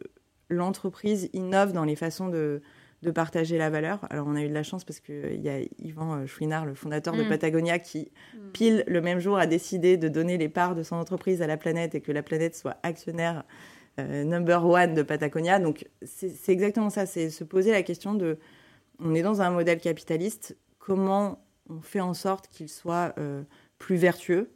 l'entreprise 0.49 1.29
innove 1.33 1.73
dans 1.73 1.83
les 1.83 1.95
façons 1.95 2.27
de, 2.27 2.61
de, 3.01 3.11
partager 3.11 3.57
la 3.57 3.69
valeur. 3.69 4.05
Alors, 4.09 4.27
on 4.27 4.35
a 4.35 4.41
eu 4.41 4.49
de 4.49 4.53
la 4.53 4.63
chance 4.63 4.83
parce 4.83 4.99
qu'il 4.99 5.41
y 5.41 5.49
a 5.49 5.59
Yvan 5.79 6.15
euh, 6.15 6.25
Chouinard, 6.25 6.65
le 6.65 6.73
fondateur 6.75 7.15
de 7.15 7.23
mm. 7.23 7.29
Patagonia, 7.29 7.79
qui, 7.79 8.11
mm. 8.33 8.51
pile 8.51 8.83
le 8.87 9.01
même 9.01 9.19
jour, 9.19 9.37
a 9.37 9.47
décidé 9.47 9.97
de 9.97 10.07
donner 10.07 10.37
les 10.37 10.49
parts 10.49 10.75
de 10.75 10.83
son 10.83 10.95
entreprise 10.95 11.41
à 11.41 11.47
la 11.47 11.57
planète 11.57 11.95
et 11.95 12.01
que 12.01 12.11
la 12.11 12.23
planète 12.23 12.55
soit 12.55 12.77
actionnaire 12.83 13.43
euh, 13.99 14.23
number 14.23 14.65
one 14.65 14.93
de 14.93 15.03
Patagonia. 15.03 15.59
Donc, 15.59 15.87
c'est 16.03 16.49
exactement 16.49 16.89
ça. 16.89 17.05
C'est 17.05 17.29
se 17.29 17.43
poser 17.43 17.71
la 17.71 17.83
question 17.83 18.13
de 18.13 18.37
on 18.99 19.13
est 19.13 19.23
dans 19.23 19.41
un 19.41 19.49
modèle 19.49 19.79
capitaliste, 19.79 20.57
comment 20.79 21.43
on 21.69 21.81
fait 21.81 21.99
en 21.99 22.13
sorte 22.13 22.47
qu'il 22.47 22.69
soit 22.69 23.13
euh, 23.17 23.43
plus 23.77 23.97
vertueux 23.97 24.51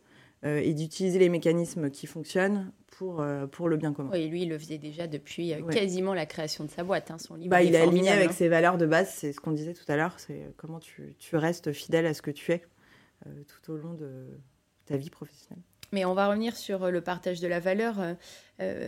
et 0.46 0.74
d'utiliser 0.74 1.20
les 1.20 1.28
mécanismes 1.28 1.90
qui 1.90 2.08
fonctionnent 2.08 2.72
pour, 3.00 3.22
euh, 3.22 3.48
pour 3.48 3.70
le 3.70 3.78
bien 3.78 3.94
commun. 3.94 4.10
Oui, 4.12 4.28
lui, 4.28 4.42
il 4.42 4.50
le 4.50 4.60
faisait 4.60 4.78
déjà 4.78 5.08
depuis 5.08 5.54
euh, 5.54 5.62
quasiment 5.68 6.14
la 6.14 6.26
création 6.26 6.66
de 6.66 6.70
sa 6.70 6.84
boîte. 6.84 7.12
Hein, 7.12 7.18
son 7.18 7.36
livre 7.36 7.50
bah, 7.50 7.64
il 7.64 7.74
est 7.74 7.80
aligné 7.80 8.10
avec 8.10 8.32
hein. 8.32 8.34
ses 8.34 8.50
valeurs 8.50 8.78
de 8.78 8.86
base, 8.86 9.10
c'est 9.10 9.32
ce 9.32 9.40
qu'on 9.40 9.54
disait 9.54 9.74
tout 9.74 9.90
à 9.90 9.96
l'heure, 9.96 10.16
c'est 10.18 10.52
comment 10.58 10.82
tu, 10.82 11.16
tu, 11.18 11.38
restes 11.38 11.72
fidèle 11.72 12.06
à 12.06 12.14
ce 12.14 12.22
que 12.22 12.30
tu 12.30 12.52
es 12.52 12.62
euh, 13.26 13.30
tout 13.48 13.72
au 13.72 13.78
long 13.78 13.94
de 13.94 14.26
ta 14.86 14.98
vie 14.98 15.10
professionnelle. 15.10 15.64
Mais 15.94 16.04
on 16.04 16.14
va 16.14 16.28
revenir 16.28 16.58
sur 16.58 16.92
le 16.92 17.00
partage 17.00 17.40
de 17.40 17.48
la 17.48 17.62
valeur. 17.62 17.96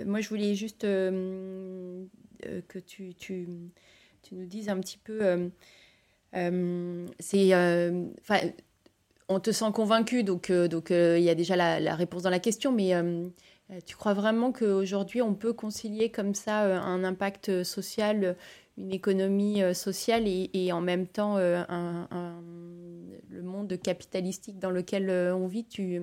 moi, 0.06 0.20
je 0.20 0.28
voulais 0.28 0.56
juste 0.56 0.82
que 0.82 2.06
tu, 2.86 3.14
tu, 3.14 3.48
tu, 4.24 4.36
nous 4.36 4.46
dises 4.46 4.68
un 4.68 4.80
petit 4.82 4.98
peu... 4.98 5.50
c'est 6.34 7.54
on 9.30 9.40
te 9.40 9.52
sent 9.52 9.72
convaincu, 9.74 10.26
donc 10.26 10.52
donc 10.52 10.90
il 10.90 11.24
y 11.24 11.30
a 11.30 11.36
déjà 11.36 11.56
la, 11.56 11.80
la, 11.80 11.96
réponse 11.96 12.24
dans 12.24 12.30
la 12.30 12.40
question, 12.40 12.74
mais 12.74 12.94
euh, 12.94 13.30
tu 13.86 13.96
crois 13.96 14.14
vraiment 14.14 14.52
qu'aujourd'hui, 14.52 15.22
on 15.22 15.34
peut 15.34 15.54
concilier 15.54 16.10
comme 16.10 16.36
ça 16.36 16.64
euh, 16.64 16.80
un 16.80 17.04
impact 17.04 17.64
social, 17.64 18.36
une 18.78 18.92
économie 18.92 19.64
euh, 19.64 19.74
sociale 19.74 20.24
et, 20.28 20.72
en 20.74 20.82
même 20.82 21.08
temps 21.08 21.38
le 21.38 23.42
monde 23.44 23.80
capitalistique 23.82 24.60
dans 24.60 24.72
lequel 24.72 25.10
on 25.10 25.48
vit? 25.48 25.66
Tu... 25.66 26.02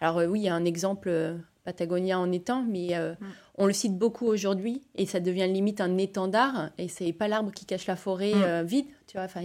Alors 0.00 0.22
oui, 0.28 0.40
il 0.40 0.44
y 0.44 0.48
a 0.48 0.54
un 0.54 0.64
exemple 0.64 1.36
Patagonia 1.64 2.18
en 2.18 2.32
étant, 2.32 2.62
mais 2.62 2.96
mm. 2.96 3.16
on 3.58 3.66
le 3.66 3.72
cite 3.72 3.98
beaucoup 3.98 4.26
aujourd'hui 4.26 4.82
et 4.94 5.06
ça 5.06 5.20
devient 5.20 5.48
limite 5.48 5.80
un 5.80 5.98
étendard 5.98 6.70
et 6.78 6.88
c'est 6.88 7.12
pas 7.12 7.28
l'arbre 7.28 7.52
qui 7.52 7.66
cache 7.66 7.86
la 7.86 7.96
forêt 7.96 8.34
mm. 8.34 8.66
vide, 8.66 8.86
tu 9.06 9.16
vois. 9.16 9.24
Enfin, 9.24 9.42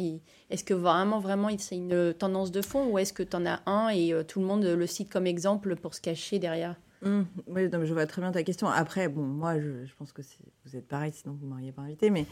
est-ce 0.49 0.63
que 0.63 0.73
vraiment, 0.73 1.19
vraiment, 1.19 1.49
c'est 1.57 1.75
une 1.75 2.13
tendance 2.13 2.51
de 2.51 2.61
fond 2.61 2.87
ou 2.87 2.99
est-ce 2.99 3.13
que 3.13 3.23
tu 3.23 3.35
en 3.35 3.45
as 3.45 3.61
un 3.65 3.89
et 3.89 4.13
tout 4.27 4.39
le 4.39 4.45
monde 4.45 4.63
le 4.63 4.87
cite 4.87 5.11
comme 5.11 5.27
exemple 5.27 5.75
pour 5.75 5.95
se 5.95 6.01
cacher 6.01 6.39
derrière? 6.39 6.75
Mmh. 7.01 7.21
oui, 7.47 7.69
je 7.71 7.93
vois 7.93 8.05
très 8.05 8.21
bien 8.21 8.31
ta 8.31 8.43
question. 8.43 8.67
Après, 8.67 9.07
bon, 9.07 9.23
moi, 9.23 9.59
je, 9.59 9.93
pense 9.97 10.11
que 10.11 10.21
vous 10.65 10.75
êtes 10.75 10.87
pareil, 10.87 11.11
sinon 11.13 11.35
vous 11.39 11.45
ne 11.45 11.51
m'auriez 11.51 11.71
pas 11.71 11.83
invité. 11.83 12.09
Mais 12.09 12.25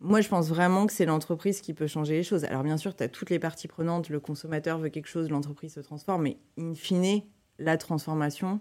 moi, 0.00 0.20
je 0.20 0.28
pense 0.28 0.48
vraiment 0.48 0.86
que 0.86 0.92
c'est 0.92 1.06
l'entreprise 1.06 1.60
qui 1.60 1.74
peut 1.74 1.86
changer 1.86 2.14
les 2.14 2.22
choses. 2.22 2.44
Alors, 2.44 2.62
bien 2.62 2.76
sûr, 2.76 2.94
tu 2.96 3.02
as 3.02 3.08
toutes 3.08 3.30
les 3.30 3.38
parties 3.38 3.68
prenantes. 3.68 4.08
Le 4.08 4.20
consommateur 4.20 4.78
veut 4.78 4.88
quelque 4.88 5.08
chose, 5.08 5.30
l'entreprise 5.30 5.74
se 5.74 5.80
transforme. 5.80 6.22
Mais 6.22 6.38
in 6.58 6.74
fine, 6.74 7.22
la 7.58 7.76
transformation, 7.76 8.60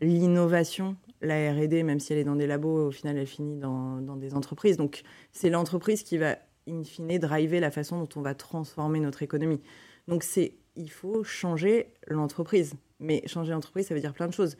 l'innovation, 0.00 0.96
la 1.20 1.52
RD, 1.52 1.84
même 1.84 2.00
si 2.00 2.12
elle 2.12 2.18
est 2.18 2.24
dans 2.24 2.36
des 2.36 2.46
labos, 2.46 2.88
au 2.88 2.90
final, 2.90 3.16
elle 3.16 3.26
finit 3.26 3.56
dans, 3.56 4.00
des 4.16 4.34
entreprises. 4.34 4.76
Donc, 4.76 5.02
c'est 5.32 5.50
l'entreprise 5.50 6.02
qui 6.02 6.18
va, 6.18 6.38
in 6.68 6.82
fine, 6.82 7.18
driver 7.18 7.60
la 7.60 7.70
façon 7.70 7.98
dont 8.00 8.08
on 8.16 8.22
va 8.22 8.34
transformer 8.34 9.00
notre 9.00 9.22
économie. 9.22 9.60
Donc, 10.08 10.24
c'est 10.24 10.54
il 10.76 10.90
faut 10.90 11.24
changer 11.24 11.92
l'entreprise. 12.06 12.74
Mais 12.98 13.22
changer 13.26 13.52
l'entreprise, 13.52 13.86
ça 13.86 13.94
veut 13.94 14.00
dire 14.00 14.12
plein 14.12 14.28
de 14.28 14.34
choses. 14.34 14.56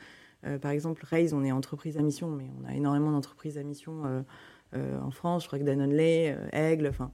Euh, 0.46 0.59
par 0.59 0.70
exemple, 0.70 1.05
Raise, 1.05 1.35
on 1.35 1.44
est 1.44 1.53
entreprise 1.53 1.96
à 1.98 2.03
mission, 2.03 2.29
mais 2.29 2.46
on 2.62 2.68
a 2.68 2.74
énormément 2.74 3.11
d'entreprises 3.11 3.59
à 3.59 3.62
mission 3.62 4.05
euh, 4.05 4.22
euh, 4.74 5.00
en 5.00 5.11
France. 5.11 5.42
Je 5.42 5.48
crois 5.48 5.59
que 5.59 5.64
Danone 5.64 5.98
Aigle, 5.98 6.88
enfin. 6.88 7.12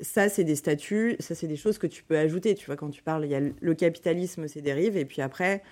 ça, 0.00 0.28
c'est 0.28 0.44
des 0.44 0.56
statuts, 0.56 1.16
ça, 1.20 1.34
c'est 1.34 1.46
des 1.46 1.56
choses 1.56 1.78
que 1.78 1.86
tu 1.86 2.02
peux 2.02 2.18
ajouter. 2.18 2.54
Tu 2.54 2.66
vois, 2.66 2.76
quand 2.76 2.90
tu 2.90 3.02
parles, 3.02 3.24
il 3.24 3.30
y 3.30 3.34
a 3.34 3.40
le 3.40 3.74
capitalisme, 3.74 4.48
ses 4.48 4.60
dérives, 4.60 4.96
et 4.96 5.04
puis 5.04 5.22
après, 5.22 5.62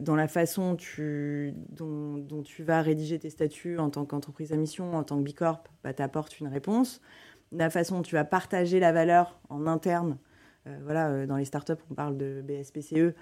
dans 0.00 0.14
la 0.14 0.28
façon 0.28 0.76
dont, 1.70 2.42
tu 2.44 2.62
vas 2.62 2.82
rédiger 2.82 3.18
tes 3.18 3.30
statuts 3.30 3.78
en 3.78 3.90
tant 3.90 4.04
qu'entreprise 4.04 4.52
à 4.52 4.56
mission, 4.56 4.94
en 4.94 5.02
tant 5.02 5.18
que 5.18 5.22
Bicorp, 5.22 5.64
bah, 5.82 5.94
tu 5.94 6.02
apportes 6.02 6.38
une 6.38 6.48
réponse. 6.48 7.00
La 7.52 7.70
façon 7.70 7.96
dont 7.96 8.02
tu 8.02 8.14
vas 8.14 8.24
partager 8.24 8.80
la 8.80 8.92
valeur 8.92 9.40
en 9.48 9.66
interne, 9.66 10.18
voilà, 10.82 11.26
dans 11.26 11.36
les 11.36 11.44
startups, 11.44 11.72
on 11.90 11.94
parle 11.94 12.16
de 12.16 12.42
BSPCE, 12.42 13.14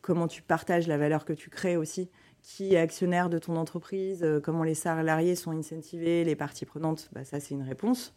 comment 0.00 0.28
tu 0.28 0.42
partages 0.42 0.86
la 0.86 0.98
valeur 0.98 1.24
que 1.24 1.32
tu 1.32 1.50
crées 1.50 1.76
aussi, 1.76 2.08
qui 2.46 2.74
est 2.74 2.78
actionnaire 2.78 3.28
de 3.28 3.38
ton 3.38 3.56
entreprise, 3.56 4.22
euh, 4.22 4.40
comment 4.40 4.62
les 4.62 4.76
salariés 4.76 5.34
sont 5.34 5.50
incentivés, 5.50 6.22
les 6.22 6.36
parties 6.36 6.64
prenantes, 6.64 7.08
bah, 7.12 7.24
ça 7.24 7.40
c'est 7.40 7.54
une 7.54 7.64
réponse. 7.64 8.14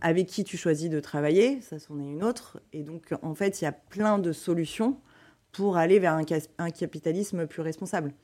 Avec 0.00 0.28
qui 0.28 0.44
tu 0.44 0.56
choisis 0.56 0.88
de 0.88 0.98
travailler, 0.98 1.60
ça 1.60 1.78
c'en 1.78 2.00
est 2.00 2.10
une 2.10 2.24
autre. 2.24 2.58
Et 2.72 2.82
donc 2.82 3.14
en 3.20 3.34
fait, 3.34 3.60
il 3.60 3.64
y 3.64 3.66
a 3.66 3.72
plein 3.72 4.18
de 4.18 4.32
solutions 4.32 4.98
pour 5.52 5.76
aller 5.76 5.98
vers 5.98 6.14
un, 6.14 6.70
capitalisme 6.70 7.46
plus 7.46 7.60
responsable. 7.60 8.14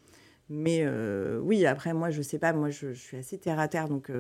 Mais 0.49 0.81
euh, 0.85 1.39
oui, 1.41 1.67
après 1.67 1.93
moi 1.93 2.09
je 2.11 2.23
sais 2.23 2.39
pas, 2.39 2.55
moi 2.55 2.71
je, 2.71 2.95
suis 2.95 3.19
assez 3.19 3.37
terre 3.37 3.59
à 3.59 3.69
terre, 3.69 3.89
donc 3.89 4.11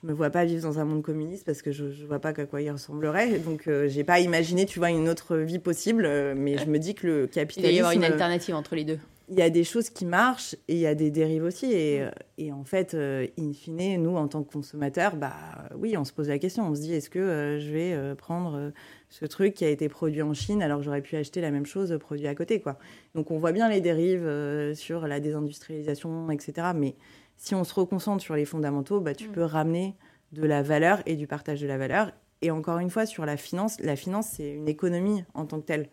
je 0.00 0.06
me 0.08 0.12
vois 0.12 0.30
pas 0.30 0.44
vivre 0.44 0.62
dans 0.62 0.78
un 0.80 0.84
monde 0.84 1.02
communiste 1.02 1.46
parce 1.46 1.62
que 1.62 1.70
je, 1.70 1.90
je 1.90 2.04
vois 2.04 2.18
pas 2.18 2.30
à 2.30 2.46
quoi 2.46 2.60
il 2.60 2.70
ressemblerait. 2.70 3.38
Donc, 3.38 3.68
euh, 3.68 3.88
j'ai 3.88 4.02
pas 4.02 4.18
imaginé, 4.20 4.66
tu 4.66 4.80
vois, 4.80 4.90
une 4.90 5.08
autre 5.08 5.36
vie 5.36 5.60
possible. 5.60 6.04
Euh, 6.04 6.34
mais 6.36 6.58
je 6.58 6.66
me 6.66 6.78
dis 6.78 6.94
que 6.94 7.06
le 7.06 7.26
capitalisme. 7.26 7.72
Il 7.72 7.76
y 7.76 7.78
avoir 7.78 7.92
une 7.92 8.04
alternative 8.04 8.56
entre 8.56 8.74
les 8.74 8.84
deux. 8.84 8.98
Il 9.30 9.38
y 9.38 9.42
a 9.42 9.48
des 9.48 9.64
choses 9.64 9.88
qui 9.88 10.04
marchent 10.04 10.54
et 10.68 10.74
il 10.74 10.80
y 10.80 10.86
a 10.86 10.94
des 10.94 11.10
dérives 11.10 11.44
aussi. 11.44 11.72
Et, 11.72 12.04
et 12.36 12.52
en 12.52 12.64
fait, 12.64 12.92
euh, 12.92 13.26
in 13.38 13.52
fine, 13.54 14.02
nous, 14.02 14.16
en 14.16 14.26
tant 14.26 14.42
que 14.42 14.52
consommateurs, 14.52 15.16
bah 15.16 15.32
oui, 15.76 15.96
on 15.96 16.04
se 16.04 16.12
pose 16.12 16.28
la 16.28 16.38
question. 16.38 16.68
On 16.68 16.74
se 16.74 16.80
dit, 16.80 16.92
est-ce 16.92 17.08
que 17.08 17.58
je 17.58 17.70
vais 17.70 18.14
prendre 18.16 18.72
ce 19.08 19.24
truc 19.24 19.54
qui 19.54 19.64
a 19.64 19.70
été 19.70 19.88
produit 19.88 20.20
en 20.20 20.34
Chine 20.34 20.60
alors 20.60 20.78
que 20.78 20.84
j'aurais 20.84 21.00
pu 21.00 21.16
acheter 21.16 21.40
la 21.40 21.52
même 21.52 21.64
chose 21.64 21.96
produit 22.00 22.26
à 22.26 22.34
côté, 22.34 22.60
quoi. 22.60 22.78
Donc, 23.14 23.30
on 23.30 23.38
voit 23.38 23.52
bien 23.52 23.70
les 23.70 23.80
dérives 23.80 24.28
sur 24.74 25.06
la 25.06 25.20
désindustrialisation, 25.20 26.30
etc. 26.30 26.72
Mais 26.74 26.94
si 27.36 27.54
on 27.54 27.64
se 27.64 27.74
reconcentre 27.74 28.22
sur 28.22 28.36
les 28.36 28.44
fondamentaux, 28.44 29.00
bah, 29.00 29.14
tu 29.14 29.28
mm. 29.28 29.32
peux 29.32 29.44
ramener 29.44 29.96
de 30.32 30.46
la 30.46 30.62
valeur 30.62 31.02
et 31.06 31.16
du 31.16 31.26
partage 31.26 31.60
de 31.60 31.66
la 31.66 31.78
valeur. 31.78 32.12
Et 32.42 32.50
encore 32.50 32.78
une 32.78 32.90
fois, 32.90 33.06
sur 33.06 33.24
la 33.24 33.36
finance, 33.36 33.80
la 33.80 33.96
finance, 33.96 34.28
c'est 34.32 34.50
une 34.50 34.68
économie 34.68 35.24
en 35.34 35.46
tant 35.46 35.60
que 35.60 35.66
telle. 35.66 35.88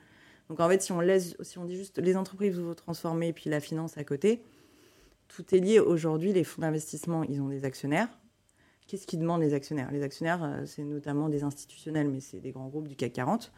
Donc 0.50 0.60
en 0.60 0.68
fait, 0.68 0.82
si 0.82 0.92
on, 0.92 1.00
laisse, 1.00 1.38
si 1.42 1.58
on 1.60 1.66
dit 1.66 1.78
juste 1.78 1.98
les 2.00 2.18
entreprises 2.18 2.60
vont 2.60 2.74
transformer, 2.74 3.32
puis 3.32 3.50
la 3.50 3.62
finance 3.62 3.98
à 3.98 4.04
côté, 4.04 4.44
tout 5.30 5.56
est 5.56 5.60
lié. 5.60 5.80
Aujourd'hui, 5.80 6.34
les 6.34 6.44
fonds 6.44 6.62
d'investissement, 6.62 7.24
ils 7.24 7.42
ont 7.42 7.48
des 7.48 7.64
actionnaires. 7.64 8.10
Qu'est-ce 8.88 9.08
qu'ils 9.08 9.20
demandent 9.20 9.42
les 9.42 9.54
actionnaires? 9.54 9.90
Les 9.92 10.04
actionnaires, 10.04 10.44
euh, 10.44 10.66
c'est 10.66 10.84
notamment 10.84 11.30
des 11.30 11.44
institutionnels, 11.44 12.10
mais 12.10 12.20
c'est 12.20 12.42
des 12.42 12.52
grands 12.52 12.68
groupes 12.68 12.90
du 12.90 12.98
CAC 12.98 13.14
40. 13.14 13.54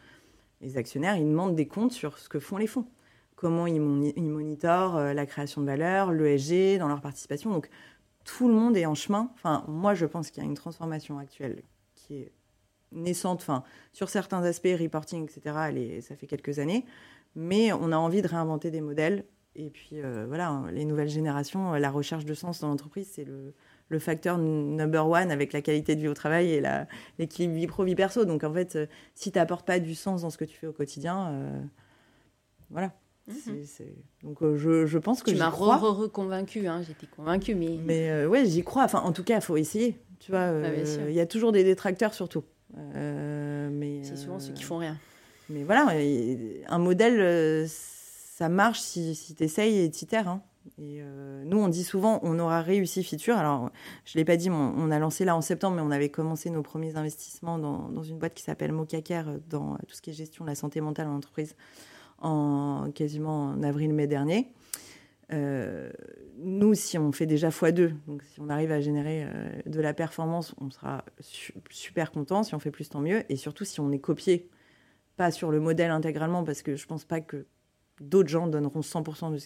Les 0.60 0.76
actionnaires, 0.76 1.16
ils 1.16 1.24
demandent 1.24 1.56
des 1.56 1.66
comptes 1.66 1.90
sur 1.90 2.18
ce 2.18 2.28
que 2.28 2.38
font 2.38 2.58
les 2.58 2.68
fonds 2.68 2.86
comment 3.36 3.66
ils, 3.66 3.80
monitorent 3.80 4.96
euh, 4.96 5.12
la 5.12 5.26
création 5.26 5.60
de 5.60 5.66
valeur, 5.66 6.12
l'ESG 6.12 6.78
dans 6.78 6.88
leur 6.88 7.00
participation. 7.00 7.50
Donc 7.50 7.68
tout 8.24 8.48
le 8.48 8.54
monde 8.54 8.76
est 8.76 8.86
en 8.86 8.94
chemin. 8.94 9.30
Enfin, 9.34 9.64
moi, 9.68 9.94
je 9.94 10.06
pense 10.06 10.30
qu'il 10.30 10.42
y 10.42 10.46
a 10.46 10.48
une 10.48 10.54
transformation 10.54 11.18
actuelle 11.18 11.62
qui 11.94 12.16
est 12.16 12.32
naissante. 12.92 13.40
Enfin, 13.42 13.64
sur 13.92 14.08
certains 14.08 14.42
aspects, 14.44 14.74
reporting, 14.78 15.24
etc., 15.24 16.00
ça 16.00 16.16
fait 16.16 16.26
quelques 16.26 16.58
années. 16.58 16.84
Mais 17.34 17.72
on 17.72 17.92
a 17.92 17.96
envie 17.96 18.22
de 18.22 18.28
réinventer 18.28 18.70
des 18.70 18.80
modèles. 18.80 19.24
Et 19.56 19.70
puis, 19.70 20.00
euh, 20.00 20.24
voilà, 20.26 20.62
les 20.72 20.84
nouvelles 20.84 21.08
générations, 21.08 21.74
la 21.74 21.90
recherche 21.90 22.24
de 22.24 22.34
sens 22.34 22.60
dans 22.60 22.68
l'entreprise, 22.68 23.08
c'est 23.12 23.24
le, 23.24 23.54
facteur 23.98 24.38
number 24.38 25.06
one 25.06 25.30
avec 25.30 25.52
la 25.52 25.62
qualité 25.62 25.94
de 25.94 26.00
vie 26.00 26.08
au 26.08 26.14
travail 26.14 26.50
et 26.50 26.62
l'équilibre 27.18 27.54
vie 27.54 27.66
pro, 27.68 27.84
vie 27.84 27.94
perso. 27.94 28.24
Donc 28.24 28.42
en 28.42 28.52
fait, 28.52 28.76
si 29.14 29.30
tu 29.30 29.38
n'apportes 29.38 29.64
pas 29.64 29.78
du 29.78 29.94
sens 29.94 30.22
dans 30.22 30.30
ce 30.30 30.38
que 30.38 30.44
tu 30.44 30.56
fais 30.56 30.66
au 30.66 30.72
quotidien, 30.72 31.70
voilà. 32.70 32.92
Mhm. 33.26 33.64
Donc 34.22 34.38
je, 34.56 34.86
je, 34.86 34.98
pense 34.98 35.22
que 35.22 35.30
tu 35.30 35.36
m'as 35.36 35.48
reconvaincu, 35.48 36.66
hein, 36.66 36.82
j'étais 36.86 37.06
convaincue, 37.06 37.54
mais. 37.54 37.78
Mais 37.82 38.26
ouais, 38.26 38.44
j'y 38.44 38.62
crois. 38.62 38.84
Enfin, 38.84 39.00
en 39.00 39.12
tout 39.12 39.24
cas, 39.24 39.36
il 39.36 39.42
faut 39.42 39.56
essayer. 39.56 39.98
Tu 40.20 40.30
vois, 40.30 40.52
bah, 40.52 40.68
il 41.08 41.14
y 41.14 41.20
a 41.20 41.26
toujours 41.26 41.52
des 41.52 41.64
détracteurs 41.64 42.14
surtout. 42.14 42.44
mais 42.74 44.02
c'est 44.02 44.16
souvent 44.16 44.38
ceux 44.38 44.52
qui 44.52 44.62
font 44.62 44.78
rien. 44.78 44.98
Mais 45.50 45.62
voilà, 45.62 45.92
un 46.68 46.78
modèle 46.78 47.66
ça 48.34 48.48
marche 48.48 48.80
si, 48.80 49.14
si 49.14 49.34
tu 49.34 49.44
essayes 49.44 49.78
et 49.78 49.90
tu 49.90 50.04
hein. 50.16 50.42
Et 50.78 50.98
euh, 51.02 51.44
nous, 51.44 51.58
on 51.58 51.68
dit 51.68 51.84
souvent, 51.84 52.18
on 52.22 52.38
aura 52.38 52.62
réussi 52.62 53.04
Fiture. 53.04 53.36
Alors, 53.36 53.70
je 54.04 54.16
ne 54.16 54.20
l'ai 54.20 54.24
pas 54.24 54.36
dit, 54.36 54.50
mais 54.50 54.56
on, 54.56 54.90
a 54.90 54.98
lancé 54.98 55.24
là 55.24 55.36
en 55.36 55.40
septembre, 55.40 55.76
mais 55.76 55.82
on 55.82 55.90
avait 55.90 56.08
commencé 56.08 56.50
nos 56.50 56.62
premiers 56.62 56.96
investissements 56.96 57.58
dans, 57.58 57.90
dans 57.90 58.02
une 58.02 58.18
boîte 58.18 58.34
qui 58.34 58.42
s'appelle 58.42 58.72
Mocaker, 58.72 59.24
dans 59.48 59.76
tout 59.86 59.94
ce 59.94 60.02
qui 60.02 60.10
est 60.10 60.14
gestion 60.14 60.44
de 60.44 60.50
la 60.50 60.56
santé 60.56 60.80
mentale 60.80 61.06
en 61.06 61.16
entreprise, 61.16 61.54
en 62.24 62.90
quasiment 62.92 63.50
en 63.50 63.62
avril-mai 63.62 64.06
dernier. 64.06 64.50
Euh, 65.32 65.90
nous, 66.38 66.74
si 66.74 66.98
on 66.98 67.12
fait 67.12 67.26
déjà 67.26 67.48
x2, 67.50 67.92
donc 68.06 68.22
si 68.22 68.40
on 68.40 68.48
arrive 68.48 68.72
à 68.72 68.80
générer 68.80 69.24
euh, 69.24 69.48
de 69.66 69.80
la 69.80 69.94
performance, 69.94 70.54
on 70.60 70.70
sera 70.70 71.04
super 71.70 72.10
content. 72.10 72.42
Si 72.42 72.54
on 72.54 72.58
fait 72.58 72.70
plus, 72.70 72.88
tant 72.88 73.00
mieux. 73.00 73.22
Et 73.28 73.36
surtout, 73.36 73.64
si 73.64 73.80
on 73.80 73.92
est 73.92 73.98
copié, 73.98 74.50
pas 75.16 75.30
sur 75.30 75.50
le 75.50 75.60
modèle 75.60 75.90
intégralement, 75.90 76.44
parce 76.44 76.62
que 76.62 76.76
je 76.76 76.86
pense 76.86 77.04
pas 77.04 77.20
que 77.20 77.46
d'autres 78.00 78.28
gens 78.28 78.46
donneront 78.46 78.80
100% 78.80 79.32
de 79.32 79.38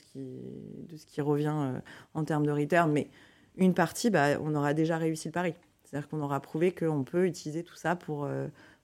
ce 0.97 1.07
qui, 1.07 1.21
revient 1.21 1.55
euh, 1.55 1.81
en 2.15 2.25
termes 2.25 2.47
de 2.47 2.53
return, 2.53 2.91
mais 2.91 3.11
une 3.57 3.75
partie, 3.75 4.11
bah, 4.11 4.41
on 4.41 4.55
aura 4.55 4.73
déjà 4.73 4.97
réussi 4.97 5.29
le 5.29 5.33
pari. 5.33 5.55
C'est-à-dire 5.85 6.09
qu'on 6.09 6.21
aura 6.21 6.41
prouvé 6.41 6.73
qu'on 6.73 7.03
peut 7.03 7.27
utiliser 7.27 7.65
tout 7.65 7.75
ça 7.75 7.97
pour, 7.97 8.29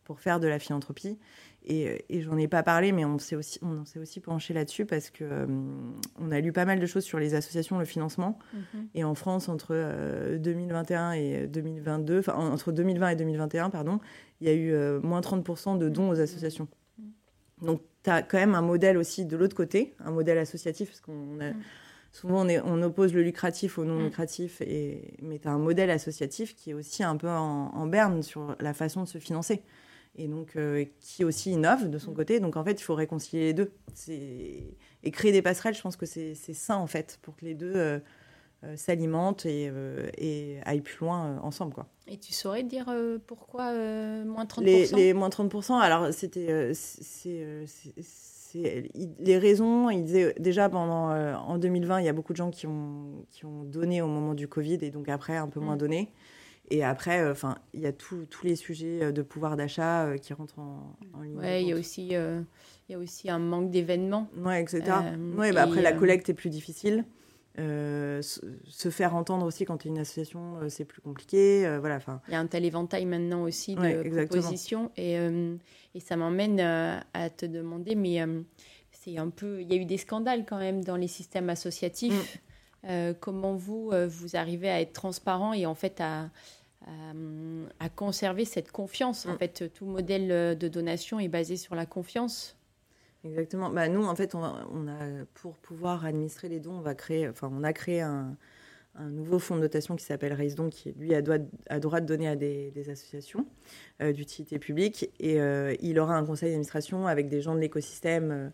pour 0.05 0.21
faire 0.21 0.41
de 0.41 0.47
la 0.47 0.59
philanthropie. 0.59 1.19
Et, 1.67 2.05
et 2.11 2.21
j'en 2.21 2.37
ai 2.37 2.47
pas 2.47 2.63
parlé, 2.63 2.93
mais 2.93 3.07
on 3.07 3.19
s'est 3.19 3.37
aussi, 3.37 3.59
on 3.63 3.87
s'est 3.87 3.99
aussi 3.99 4.21
penché 4.21 4.53
là-dessus 4.53 4.85
parce 4.85 5.09
que 5.09 5.25
euh, 5.25 5.47
on 6.19 6.31
a 6.31 6.41
lu 6.41 6.53
pas 6.53 6.67
mal 6.67 6.79
de 6.79 6.87
choses 6.87 7.05
sur 7.05 7.19
les 7.19 7.35
associations, 7.35 7.79
le 7.79 7.87
financement. 7.87 8.39
Mhm. 8.53 8.89
Et 8.95 9.05
en 9.05 9.15
France, 9.15 9.49
entre 9.49 10.37
2021 10.37 11.13
et 11.13 11.47
2022, 11.47 12.19
enfin 12.19 12.35
entre 12.35 12.71
2020 12.71 13.09
et 13.09 13.17
2021, 13.17 13.71
pardon, 13.71 13.99
il 14.41 14.47
y 14.47 14.51
a 14.51 14.55
eu 14.55 15.01
moins 15.03 15.21
30% 15.21 15.79
de 15.79 15.89
dons 15.89 16.11
aux 16.11 16.21
associations. 16.21 16.69
Mhm. 16.99 17.67
Donc 17.67 17.81
tu 18.05 18.11
as 18.11 18.23
quand 18.23 18.39
même 18.39 18.55
un 18.55 18.63
modèle 18.63 18.97
aussi 18.97 19.25
de 19.25 19.37
l'autre 19.37 19.57
côté, 19.57 19.95
un 19.99 20.11
modèle 20.11 20.39
associatif, 20.39 20.89
parce 20.89 21.01
qu'on 21.01 21.41
a, 21.41 21.51
mm. 21.51 21.63
souvent 22.13 22.47
on, 22.47 22.83
oppose 22.83 23.15
le 23.15 23.23
lucratif 23.23 23.79
au 23.79 23.85
non 23.85 24.05
lucratif, 24.05 24.61
et, 24.61 25.15
mais 25.23 25.39
tu 25.39 25.49
as 25.49 25.53
un 25.53 25.59
modèle 25.59 25.91
associatif 25.91 26.55
qui 26.55 26.71
est 26.71 26.75
aussi 26.75 27.03
un 27.03 27.17
peu 27.17 27.29
en, 27.29 27.87
berne 27.87 28.23
sur 28.23 28.57
la 28.61 28.75
façon 28.75 29.03
de 29.03 29.09
se 29.09 29.19
financer, 29.19 29.63
et 30.17 30.29
donc 30.29 30.57
euh, 30.57 30.85
qui 31.01 31.25
aussi 31.25 31.53
innove 31.53 31.91
de 31.91 31.99
son 31.99 32.13
mm. 32.13 32.15
côté. 32.15 32.41
Donc 32.41 32.57
en 32.57 32.65
fait, 32.65 32.81
il 32.81 32.83
faut 32.83 32.95
réconcilier 32.95 33.45
les 33.47 33.55
deux. 33.55 33.73
Et 34.09 35.11
créer 35.11 35.33
des 35.33 35.43
passerelles, 35.43 35.75
je 35.75 35.83
pense 35.83 35.97
que 35.97 36.07
c'est 36.07 36.35
sain 36.35 36.77
en 36.77 36.87
fait, 36.87 37.19
pour 37.23 37.37
que 37.37 37.45
les 37.45 37.55
deux 37.55 37.73
euh, 37.75 37.99
euh, 38.65 38.77
s'alimentent 38.77 39.45
et, 39.47 39.71
et, 40.19 40.59
aillent 40.65 40.81
plus 40.81 40.99
loin 41.01 41.39
ensemble. 41.43 41.75
Quoi. 41.75 41.87
Et 42.07 42.17
tu 42.19 42.33
saurais 42.33 42.63
dire 42.63 42.87
pourquoi 43.27 43.73
moins 44.25 44.45
30% 44.45 44.63
les, 44.63 44.87
les, 44.87 45.13
moins 45.13 45.29
30%, 45.29 45.79
alors 45.79 46.13
c'était. 46.13 46.73
Les 48.55 49.37
raisons, 49.37 49.91
ils 49.91 50.05
disaient 50.05 50.33
déjà 50.39 50.69
pendant, 50.69 51.11
en 51.11 51.59
2020, 51.59 52.01
il 52.01 52.07
y 52.07 52.09
a 52.09 52.13
beaucoup 52.13 52.33
de 52.33 52.37
gens 52.37 52.53
qui 52.53 52.69
ont, 52.69 53.27
qui 53.33 53.45
ont 53.45 53.65
donné 53.65 54.01
au 54.01 54.07
moment 54.07 54.35
du 54.35 54.47
Covid 54.47 54.79
et 54.81 54.91
donc 54.91 55.09
après 55.09 55.37
un 55.37 55.49
peu 55.49 55.59
moins 55.59 55.75
mm. 55.75 55.79
donné. 55.79 56.13
Et 56.71 56.83
après, 56.83 57.29
enfin, 57.31 57.57
il 57.75 57.81
y 57.81 57.87
a 57.87 57.93
tous 57.93 58.27
les 58.43 58.57
sujets 58.57 59.13
de 59.13 59.23
pouvoir 59.23 59.57
d'achat 59.57 60.17
qui 60.21 60.33
rentrent 60.33 60.59
en, 60.59 60.97
en 61.13 61.21
ligne. 61.21 61.37
Ouais, 61.37 61.63
il 61.63 61.69
y 61.69 61.73
a 61.73 61.77
aussi, 61.77 62.09
il 62.09 62.93
y 62.93 62.95
a 62.95 62.99
aussi 62.99 63.31
un 63.31 63.39
manque 63.39 63.71
d'événements. 63.71 64.29
Ouais, 64.37 64.63
etc. 64.63 64.83
ouais, 65.37 65.53
bah 65.53 65.63
après 65.63 65.83
la 65.83 65.93
collecte 65.93 66.29
est 66.31 66.35
plus 66.35 66.51
difficile. 66.51 67.05
Euh, 67.61 68.21
se 68.21 68.91
faire 68.91 69.15
entendre 69.15 69.47
aussi 69.47 69.65
quand 69.65 69.79
tu 69.79 69.87
es 69.87 69.91
une 69.91 69.99
association, 69.99 70.57
euh, 70.57 70.69
c'est 70.69 70.85
plus 70.85 71.01
compliqué. 71.01 71.65
Euh, 71.65 71.79
voilà, 71.79 72.01
Il 72.27 72.33
y 72.33 72.35
a 72.35 72.41
un 72.41 72.49
tel 72.49 72.65
éventail 72.65 73.07
maintenant 73.07 73.45
aussi 73.45 73.77
de 73.77 74.25
propositions. 74.27 74.91
Et, 74.97 75.15
et, 75.95 76.01
ça 76.01 76.17
m'emmène 76.17 76.61
à 76.61 77.31
te 77.31 77.47
demander, 77.47 77.95
mais 77.95 78.19
c'est 78.91 79.19
un 79.19 79.31
peu. 79.31 79.61
Il 79.61 79.73
y 79.73 79.79
a 79.79 79.81
eu 79.81 79.85
des 79.85 79.99
scandales 79.99 80.45
quand 80.47 80.59
même 80.59 80.83
dans 80.83 80.97
les 80.97 81.09
systèmes 81.09 81.49
associatifs. 81.49 82.35
Mm. 82.35 82.39
Comment 83.21 83.55
vous, 83.55 83.93
vous 84.09 84.37
arrivez 84.37 84.69
à 84.69 84.81
être 84.81 84.93
transparent 84.93 85.53
et 85.53 85.67
en 85.67 85.75
fait 85.75 86.01
à, 86.01 86.31
à, 87.81 87.89
conserver 87.89 88.45
cette 88.45 88.71
confiance 88.71 89.27
En 89.27 89.35
mm. 89.35 89.39
fait, 89.39 89.73
tout 89.73 89.87
modèle 89.87 90.59
de 90.59 90.69
donation 90.69 91.19
est 91.19 91.29
basé 91.29 91.57
sur 91.57 91.75
la 91.75 91.87
confiance? 91.87 92.57
Exactement. 93.25 93.71
Bah, 93.71 93.89
nous, 93.89 94.05
en 94.05 94.15
fait, 94.15 94.35
on, 94.35 94.43
a, 94.43 95.25
pour 95.35 95.55
pouvoir 95.57 96.05
administrer 96.05 96.49
les 96.49 96.61
dons, 96.61 96.75
on, 96.75 96.81
va 96.81 96.95
créer, 96.95 97.29
enfin, 97.29 97.51
on 97.53 97.65
a 97.65 97.73
créé 97.73 98.03
un, 98.03 98.37
nouveau 99.01 99.39
fonds 99.39 99.57
de 99.57 99.63
dotation 99.63 99.97
qui 99.97 100.05
s'appelle 100.05 100.35
Raise 100.35 100.55
Don, 100.55 100.69
qui, 100.69 100.93
lui, 100.93 101.15
a 101.15 101.23
droit, 101.23 101.39
droit 101.81 102.01
de 102.01 102.07
donner 102.07 102.29
à 102.29 102.37
des, 102.37 102.91
associations 102.91 103.47
euh, 104.03 104.13
d'utilité 104.13 104.59
publique. 104.59 105.11
Et 105.19 105.41
euh, 105.41 105.75
il 105.81 105.99
aura 105.99 106.17
un 106.17 106.25
conseil 106.25 106.51
d'administration 106.51 107.07
avec 107.07 107.29
des 107.29 107.41
gens 107.41 107.55
de 107.55 107.61
l'écosystème, 107.61 108.53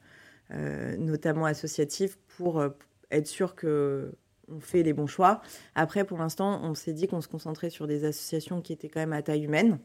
euh, 0.52 0.96
notamment 0.96 1.46
associatif, 1.46 2.16
pour 2.36 2.62
être 3.10 3.26
sûr 3.26 3.54
que 3.54 4.12
on 4.50 4.60
fait 4.60 4.82
les 4.82 4.92
bons 4.92 5.06
choix. 5.06 5.40
Après, 5.74 6.04
pour 6.04 6.18
l'instant, 6.18 6.60
on 6.62 6.74
s'est 6.74 6.92
dit 6.92 7.06
qu'on 7.06 7.20
se 7.20 7.28
concentrait 7.28 7.70
sur 7.70 7.86
des 7.86 8.04
associations 8.04 8.60
qui 8.60 8.72
étaient 8.72 8.88
quand 8.88 9.00
même 9.00 9.12
à 9.12 9.22
taille 9.22 9.44
humaine 9.44 9.78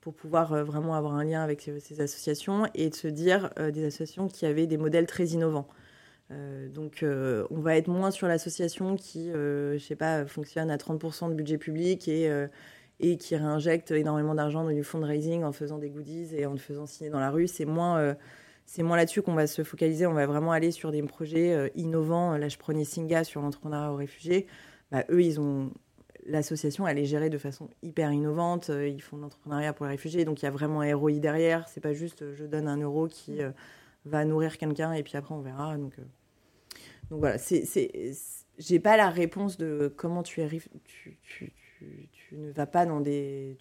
pour 0.00 0.14
pouvoir 0.14 0.52
euh, 0.52 0.64
vraiment 0.64 0.94
avoir 0.94 1.14
un 1.14 1.24
lien 1.24 1.42
avec 1.42 1.70
ces 1.80 2.00
associations 2.00 2.66
et 2.74 2.90
de 2.90 2.94
se 2.94 3.08
dire 3.08 3.50
euh, 3.58 3.70
des 3.70 3.84
associations 3.84 4.28
qui 4.28 4.44
avaient 4.46 4.66
des 4.66 4.76
modèles 4.76 5.06
très 5.06 5.26
innovants. 5.26 5.68
Euh, 6.30 6.68
donc, 6.68 7.04
on 7.50 7.60
va 7.60 7.76
être 7.76 7.88
moins 7.88 8.10
sur 8.10 8.26
l'association 8.26 8.96
qui, 8.96 9.30
je 9.32 9.78
sais 9.78 9.96
pas, 9.96 10.26
fonctionne 10.26 10.70
à 10.70 10.76
30% 10.76 11.28
de 11.30 11.34
budget 11.34 11.58
public 11.58 12.08
et, 12.08 12.30
et 13.00 13.16
qui 13.18 13.36
réinjecte 13.36 13.90
énormément 13.90 14.34
d'argent 14.34 14.64
dans 14.64 14.70
du 14.70 14.82
fundraising 14.82 15.44
en 15.44 15.52
faisant 15.52 15.78
des 15.78 15.90
goodies 15.90 16.34
et 16.34 16.46
en 16.46 16.52
le 16.52 16.58
faisant 16.58 16.86
signer 16.86 17.10
dans 17.10 17.20
la 17.20 17.30
rue. 17.30 17.48
C'est 17.48 17.66
moins, 17.66 18.16
c'est 18.72 18.82
moins 18.82 18.96
là-dessus 18.96 19.20
qu'on 19.20 19.34
va 19.34 19.46
se 19.46 19.62
focaliser. 19.64 20.06
On 20.06 20.14
va 20.14 20.26
vraiment 20.26 20.52
aller 20.52 20.70
sur 20.70 20.92
des 20.92 21.02
projets 21.02 21.70
innovants. 21.74 22.38
Là, 22.38 22.48
je 22.48 22.56
prenais 22.56 22.84
Singa 22.84 23.22
sur 23.22 23.42
l'entrepreneuriat 23.42 23.92
aux 23.92 23.96
réfugiés. 23.96 24.46
Bah, 24.90 25.04
eux, 25.10 25.22
ils 25.22 25.38
ont 25.40 25.70
l'association, 26.26 26.86
elle 26.86 26.98
est 26.98 27.04
gérée 27.04 27.30
de 27.30 27.38
façon 27.38 27.68
hyper 27.82 28.12
innovante. 28.12 28.70
Euh, 28.70 28.88
ils 28.88 29.02
font 29.02 29.16
l'entrepreneuriat 29.16 29.72
pour 29.72 29.86
les 29.86 29.92
réfugiés, 29.92 30.24
donc 30.24 30.42
il 30.42 30.44
y 30.44 30.48
a 30.48 30.50
vraiment 30.50 30.80
un 30.80 30.94
ROI 30.94 31.18
derrière. 31.18 31.68
C'est 31.68 31.80
pas 31.80 31.92
juste 31.92 32.22
euh, 32.22 32.34
je 32.34 32.44
donne 32.44 32.68
un 32.68 32.78
euro 32.78 33.08
qui 33.08 33.42
euh, 33.42 33.50
va 34.04 34.24
nourrir 34.24 34.58
quelqu'un 34.58 34.92
et 34.92 35.02
puis 35.02 35.16
après 35.16 35.34
on 35.34 35.40
verra. 35.40 35.76
Donc, 35.76 35.96
donc 37.10 37.20
voilà, 37.20 37.38
c'est, 37.38 37.64
j'ai 38.58 38.80
pas 38.80 38.96
la 38.96 39.10
réponse 39.10 39.56
de 39.56 39.92
comment 39.96 40.22
tu 40.22 40.42
arrives. 40.42 40.68
Tu, 40.84 41.18
tu, 41.22 41.52
tu, 42.12 42.36
ne 42.36 42.52
vas 42.52 42.66
pas 42.66 42.86
dans 42.86 43.00
des, 43.00 43.58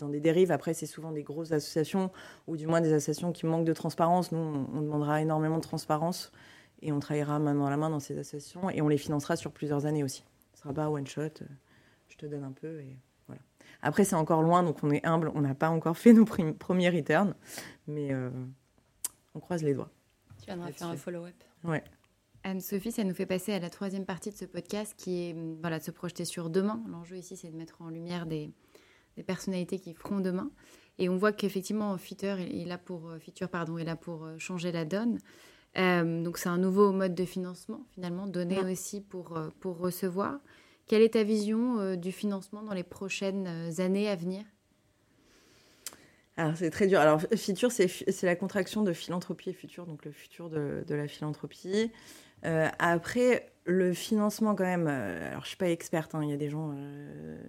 dans 0.00 0.08
des 0.08 0.20
dérives. 0.20 0.50
Après, 0.50 0.74
c'est 0.74 0.86
souvent 0.86 1.12
des 1.12 1.22
grosses 1.22 1.52
associations 1.52 2.10
ou 2.46 2.56
du 2.56 2.66
moins 2.66 2.80
des 2.80 2.92
associations 2.92 3.32
qui 3.32 3.46
manquent 3.46 3.64
de 3.64 3.72
transparence. 3.72 4.32
Nous, 4.32 4.38
on, 4.38 4.82
demandera 4.82 5.20
énormément 5.20 5.56
de 5.56 5.62
transparence 5.62 6.32
et 6.82 6.92
on 6.92 7.00
travaillera 7.00 7.38
main 7.38 7.54
dans 7.54 7.70
la 7.70 7.76
main 7.76 7.90
dans 7.90 8.00
ces 8.00 8.18
associations 8.18 8.70
et 8.70 8.82
on 8.82 8.88
les 8.88 8.98
financera 8.98 9.36
sur 9.36 9.52
plusieurs 9.52 9.86
années 9.86 10.02
aussi. 10.02 10.24
Ce 10.54 10.62
sera 10.62 10.74
pas 10.74 10.90
one 10.90 11.06
shot 11.06 11.44
je 12.10 12.16
te 12.16 12.26
donne 12.26 12.44
un 12.44 12.52
peu 12.52 12.80
et 12.80 12.98
voilà. 13.26 13.40
Après, 13.82 14.04
c'est 14.04 14.16
encore 14.16 14.42
loin, 14.42 14.62
donc 14.62 14.82
on 14.82 14.90
est 14.90 15.04
humble, 15.06 15.30
on 15.34 15.40
n'a 15.40 15.54
pas 15.54 15.70
encore 15.70 15.96
fait 15.96 16.12
nos 16.12 16.24
premiers 16.24 16.90
returns, 16.90 17.34
mais 17.86 18.12
euh, 18.12 18.30
on 19.34 19.40
croise 19.40 19.62
les 19.62 19.74
doigts. 19.74 19.90
Tu 20.40 20.46
viendras 20.46 20.72
faire 20.72 20.88
un 20.88 20.96
follow-up. 20.96 21.34
Ouais. 21.64 21.82
Anne-Sophie, 22.42 22.92
ça 22.92 23.04
nous 23.04 23.14
fait 23.14 23.26
passer 23.26 23.52
à 23.52 23.58
la 23.58 23.68
troisième 23.68 24.06
partie 24.06 24.30
de 24.30 24.36
ce 24.36 24.46
podcast 24.46 24.94
qui 24.96 25.28
est 25.28 25.36
voilà, 25.60 25.78
de 25.78 25.84
se 25.84 25.90
projeter 25.90 26.24
sur 26.24 26.48
demain. 26.48 26.82
L'enjeu 26.88 27.16
ici, 27.16 27.36
c'est 27.36 27.50
de 27.50 27.56
mettre 27.56 27.82
en 27.82 27.90
lumière 27.90 28.26
des, 28.26 28.50
des, 29.20 29.24
personnalités 29.24 29.78
qui 29.78 29.94
feront 29.94 30.20
demain. 30.20 30.50
Et 30.98 31.08
on 31.08 31.16
voit 31.16 31.32
qu'effectivement, 31.32 31.96
Fitter 31.96 32.36
est 32.40 32.66
là 32.66 32.78
pour, 32.78 33.12
Feature, 33.20 33.48
pardon, 33.48 33.78
est 33.78 33.84
là 33.84 33.96
pour 33.96 34.24
euh, 34.24 34.38
changer 34.38 34.72
la 34.72 34.84
donne. 34.84 35.18
Euh, 35.78 36.22
donc 36.22 36.38
c'est 36.38 36.48
un 36.48 36.58
nouveau 36.58 36.92
mode 36.92 37.14
de 37.14 37.24
financement, 37.24 37.86
finalement, 37.94 38.26
donner 38.26 38.58
aussi 38.60 39.00
pour, 39.00 39.38
pour 39.60 39.78
recevoir. 39.78 40.40
Quelle 40.90 41.02
est 41.02 41.10
ta 41.10 41.22
vision 41.22 41.78
euh, 41.78 41.94
du 41.94 42.10
financement 42.10 42.64
dans 42.64 42.74
les 42.74 42.82
prochaines 42.82 43.46
euh, 43.46 43.80
années 43.80 44.08
à 44.08 44.16
venir? 44.16 44.42
Alors, 46.36 46.56
c'est 46.56 46.70
très 46.70 46.88
dur. 46.88 46.98
Alors, 46.98 47.20
Futur, 47.36 47.70
c'est 47.70 48.22
la 48.24 48.34
contraction 48.34 48.82
de 48.82 48.92
philanthropie 48.92 49.50
et 49.50 49.52
futur, 49.52 49.86
donc 49.86 50.04
le 50.04 50.10
futur 50.10 50.50
de, 50.50 50.82
la 50.88 51.06
philanthropie. 51.06 51.92
Euh, 52.44 52.68
après, 52.78 53.52
le 53.64 53.92
financement, 53.92 54.54
quand 54.54 54.64
même, 54.64 54.86
alors 54.86 55.40
je 55.40 55.44
ne 55.44 55.48
suis 55.48 55.56
pas 55.56 55.70
experte, 55.70 56.14
hein, 56.14 56.20
il 56.22 56.30
y 56.30 56.32
a 56.32 56.36
des 56.36 56.50
gens 56.50 56.74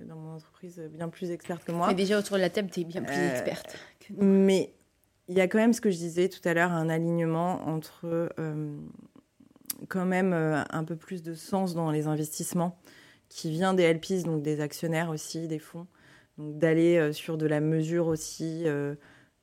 dans 0.07 0.15
mon 0.15 0.35
entreprise 0.35 0.81
bien 0.91 1.09
plus 1.09 1.31
expertes 1.31 1.63
que 1.63 1.71
moi. 1.71 1.87
Mais 1.87 1.95
déjà, 1.95 2.19
autour 2.19 2.37
de 2.37 2.41
la 2.41 2.49
table, 2.49 2.69
tu 2.71 2.81
es 2.81 2.83
bien 2.83 3.01
plus 3.01 3.15
experte. 3.15 3.77
Mais 4.17 4.73
il 5.27 5.37
y 5.37 5.41
a 5.41 5.47
quand 5.47 5.57
même 5.57 5.73
ce 5.73 5.81
que 5.81 5.89
je 5.89 5.97
disais 5.97 6.29
tout 6.29 6.47
à 6.47 6.53
l'heure, 6.53 6.71
un 6.71 6.89
alignement 6.89 7.67
entre 7.67 8.29
quand 9.87 10.05
même 10.05 10.33
un 10.33 10.83
peu 10.83 10.95
plus 10.95 11.23
de 11.23 11.33
sens 11.33 11.73
dans 11.73 11.89
les 11.89 12.07
investissements 12.07 12.77
qui 13.29 13.49
vient 13.49 13.73
des 13.73 13.91
LPs, 13.91 14.23
donc 14.25 14.43
des 14.43 14.59
actionnaires 14.59 15.09
aussi, 15.09 15.47
des 15.47 15.59
fonds. 15.59 15.87
Donc 16.37 16.57
d'aller 16.57 17.13
sur 17.13 17.37
de 17.37 17.45
la 17.47 17.61
mesure 17.61 18.07
aussi 18.07 18.65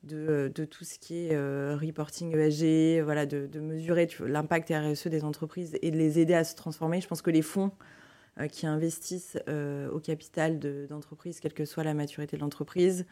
de, 0.03 0.51
de, 0.53 0.65
tout 0.65 0.83
ce 0.83 0.97
qui 0.97 1.27
est 1.27 1.35
reporting 1.75 2.35
ESG, 2.35 3.03
voilà, 3.03 3.25
de, 3.25 3.59
mesurer 3.59 4.07
l'impact 4.25 4.69
RSE 4.69 5.07
des 5.07 5.23
entreprises 5.23 5.77
et 5.81 5.91
de 5.91 5.97
les 5.97 6.19
aider 6.19 6.33
à 6.33 6.43
se 6.43 6.55
transformer. 6.55 7.01
Je 7.01 7.07
pense 7.07 7.21
que 7.21 7.31
les 7.31 7.41
fonds 7.41 7.71
qui 8.51 8.65
investissent 8.65 9.37
au 9.47 9.99
capital 9.99 10.59
d'entreprises, 10.87 11.39
quelle 11.39 11.53
que 11.53 11.65
soit 11.65 11.83
la 11.83 11.93
maturité 11.93 12.37
de 12.37 12.41
l'entreprise, 12.41 13.05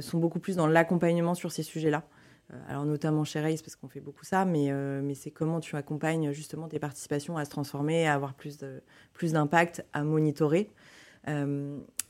sont 0.00 0.18
beaucoup 0.18 0.38
plus 0.38 0.56
dans 0.56 0.68
l'accompagnement 0.68 1.34
sur 1.34 1.50
ces 1.50 1.64
sujets-là. 1.64 2.04
Euh, 2.52 2.56
alors 2.68 2.84
notamment 2.84 3.24
chez 3.24 3.40
Race 3.40 3.62
parce 3.62 3.76
qu'on 3.76 3.88
fait 3.88 4.00
beaucoup 4.00 4.24
ça, 4.24 4.44
mais, 4.44 4.70
euh, 4.70 5.02
mais 5.02 5.14
c'est 5.14 5.30
comment 5.30 5.60
tu 5.60 5.76
accompagnes 5.76 6.32
justement 6.32 6.68
tes 6.68 6.78
participations 6.78 7.36
à 7.36 7.44
se 7.44 7.50
transformer, 7.50 8.06
à 8.06 8.14
avoir 8.14 8.34
plus 8.34 8.58
d'impact, 9.32 9.84
à 9.92 10.02
monitorer. 10.02 10.70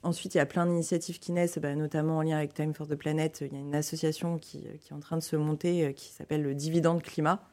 Euh, 0.05 0.09
ensuite, 0.09 0.35
il 0.35 0.39
y 0.39 0.41
a 0.41 0.47
plein 0.47 0.67
d'initiatives 0.67 1.19
qui 1.19 1.33
naissent, 1.33 1.59
bah, 1.59 1.75
notamment 1.75 2.19
en 2.19 2.23
lien 2.23 2.37
avec 2.37 2.55
Time 2.55 2.75
for 2.75 2.87
the 2.87 2.95
Planet. 2.95 3.43
Il 3.43 3.53
y 3.53 3.57
a 3.57 3.61
une 3.61 3.75
association 3.75 4.39
qui, 4.39 4.67
qui 4.81 4.93
est 4.93 4.97
en 4.97 5.01
train 5.01 5.17
de 5.17 5.23
se 5.23 5.37
monter 5.37 5.93
qui 5.95 6.13
s'appelle 6.13 6.43
le 6.43 6.55
Dividende 6.55 7.03
Climat. 7.03 7.49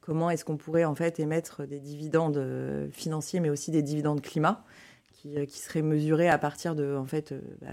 Comment 0.00 0.30
est-ce 0.30 0.44
qu'on 0.44 0.56
pourrait 0.56 0.84
en 0.84 0.94
fait 0.94 1.20
émettre 1.20 1.66
des 1.66 1.78
dividendes 1.78 2.88
financiers, 2.90 3.38
mais 3.38 3.50
aussi 3.50 3.70
des 3.70 3.82
dividendes 3.82 4.22
climat 4.22 4.64
qui, 5.12 5.60
seraient 5.60 5.82
mesurés 5.82 6.30
à 6.30 6.38
partir 6.38 6.74
de, 6.74 6.96
en 6.96 7.04
fait, 7.04 7.34
bah, 7.60 7.68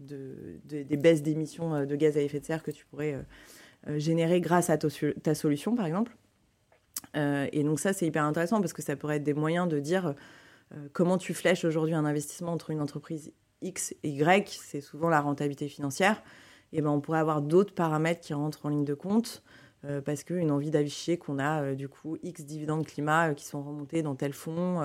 de, 0.00 0.58
des 0.64 0.96
baisses 0.96 1.22
d'émissions 1.22 1.84
de 1.84 1.96
gaz 1.96 2.16
à 2.16 2.22
effet 2.22 2.40
de 2.40 2.46
serre 2.46 2.62
que 2.62 2.70
tu 2.70 2.86
pourrais 2.86 3.22
euh, 3.88 3.98
généré 3.98 4.40
grâce 4.40 4.70
à 4.70 4.78
ta 4.78 5.34
solution, 5.34 5.74
par 5.74 5.86
exemple. 5.86 6.16
Euh, 7.16 7.48
et 7.52 7.64
donc 7.64 7.80
ça, 7.80 7.92
c'est 7.92 8.06
hyper 8.06 8.22
intéressant 8.22 8.60
parce 8.60 8.72
que 8.72 8.82
ça 8.82 8.94
pourrait 8.94 9.16
être 9.16 9.24
des 9.24 9.34
moyens 9.34 9.68
de 9.68 9.80
dire 9.80 10.06
euh, 10.06 10.12
comment 10.92 11.18
tu 11.18 11.34
flèches 11.34 11.64
aujourd'hui 11.64 11.94
un 11.94 12.04
investissement 12.04 12.52
entre 12.52 12.70
une 12.70 12.80
entreprise 12.80 13.32
X 13.60 13.94
et 14.02 14.10
Y, 14.10 14.48
c'est 14.48 14.80
souvent 14.80 15.08
la 15.08 15.20
rentabilité 15.20 15.68
financière. 15.68 16.22
Et 16.72 16.80
ben, 16.80 16.90
on 16.90 17.00
pourrait 17.00 17.18
avoir 17.18 17.42
d'autres 17.42 17.74
paramètres 17.74 18.20
qui 18.20 18.34
rentrent 18.34 18.66
en 18.66 18.70
ligne 18.70 18.84
de 18.84 18.94
compte 18.94 19.42
parce 20.04 20.22
qu'une 20.22 20.50
envie 20.50 20.70
d'afficher 20.70 21.18
qu'on 21.18 21.38
a 21.38 21.74
du 21.74 21.88
coup 21.88 22.16
X 22.22 22.44
dividendes 22.44 22.86
climat 22.86 23.34
qui 23.34 23.44
sont 23.44 23.62
remontés 23.62 24.02
dans 24.02 24.14
tel 24.14 24.32
fonds, 24.32 24.80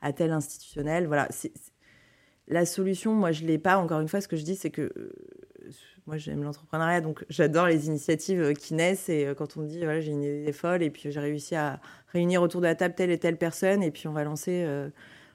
à 0.00 0.12
tel 0.12 0.30
institutionnel. 0.30 1.06
Voilà, 1.06 1.28
la 2.48 2.66
solution, 2.66 3.14
moi 3.14 3.32
je 3.32 3.44
l'ai 3.44 3.58
pas. 3.58 3.78
Encore 3.78 4.00
une 4.00 4.08
fois, 4.08 4.20
ce 4.20 4.28
que 4.28 4.36
je 4.36 4.44
dis, 4.44 4.56
c'est 4.56 4.70
que 4.70 4.92
moi 6.06 6.16
j'aime 6.18 6.42
l'entrepreneuriat, 6.42 7.00
donc 7.00 7.24
j'adore 7.28 7.66
les 7.66 7.86
initiatives 7.86 8.40
euh, 8.40 8.54
qui 8.54 8.74
naissent. 8.74 9.08
Et 9.08 9.26
euh, 9.26 9.34
quand 9.34 9.56
on 9.56 9.60
me 9.60 9.68
dit, 9.68 9.78
voilà, 9.78 10.00
j'ai 10.00 10.10
une 10.10 10.22
idée 10.22 10.52
folle, 10.52 10.82
et 10.82 10.90
puis 10.90 11.10
j'ai 11.10 11.20
réussi 11.20 11.54
à 11.54 11.80
réunir 12.08 12.42
autour 12.42 12.60
de 12.60 12.66
la 12.66 12.74
table 12.74 12.94
telle 12.94 13.10
et 13.10 13.18
telle 13.18 13.36
personne, 13.36 13.82
et 13.82 13.90
puis 13.90 14.08
on 14.08 14.12
va 14.12 14.24
lancer 14.24 14.64
euh, 14.66 14.88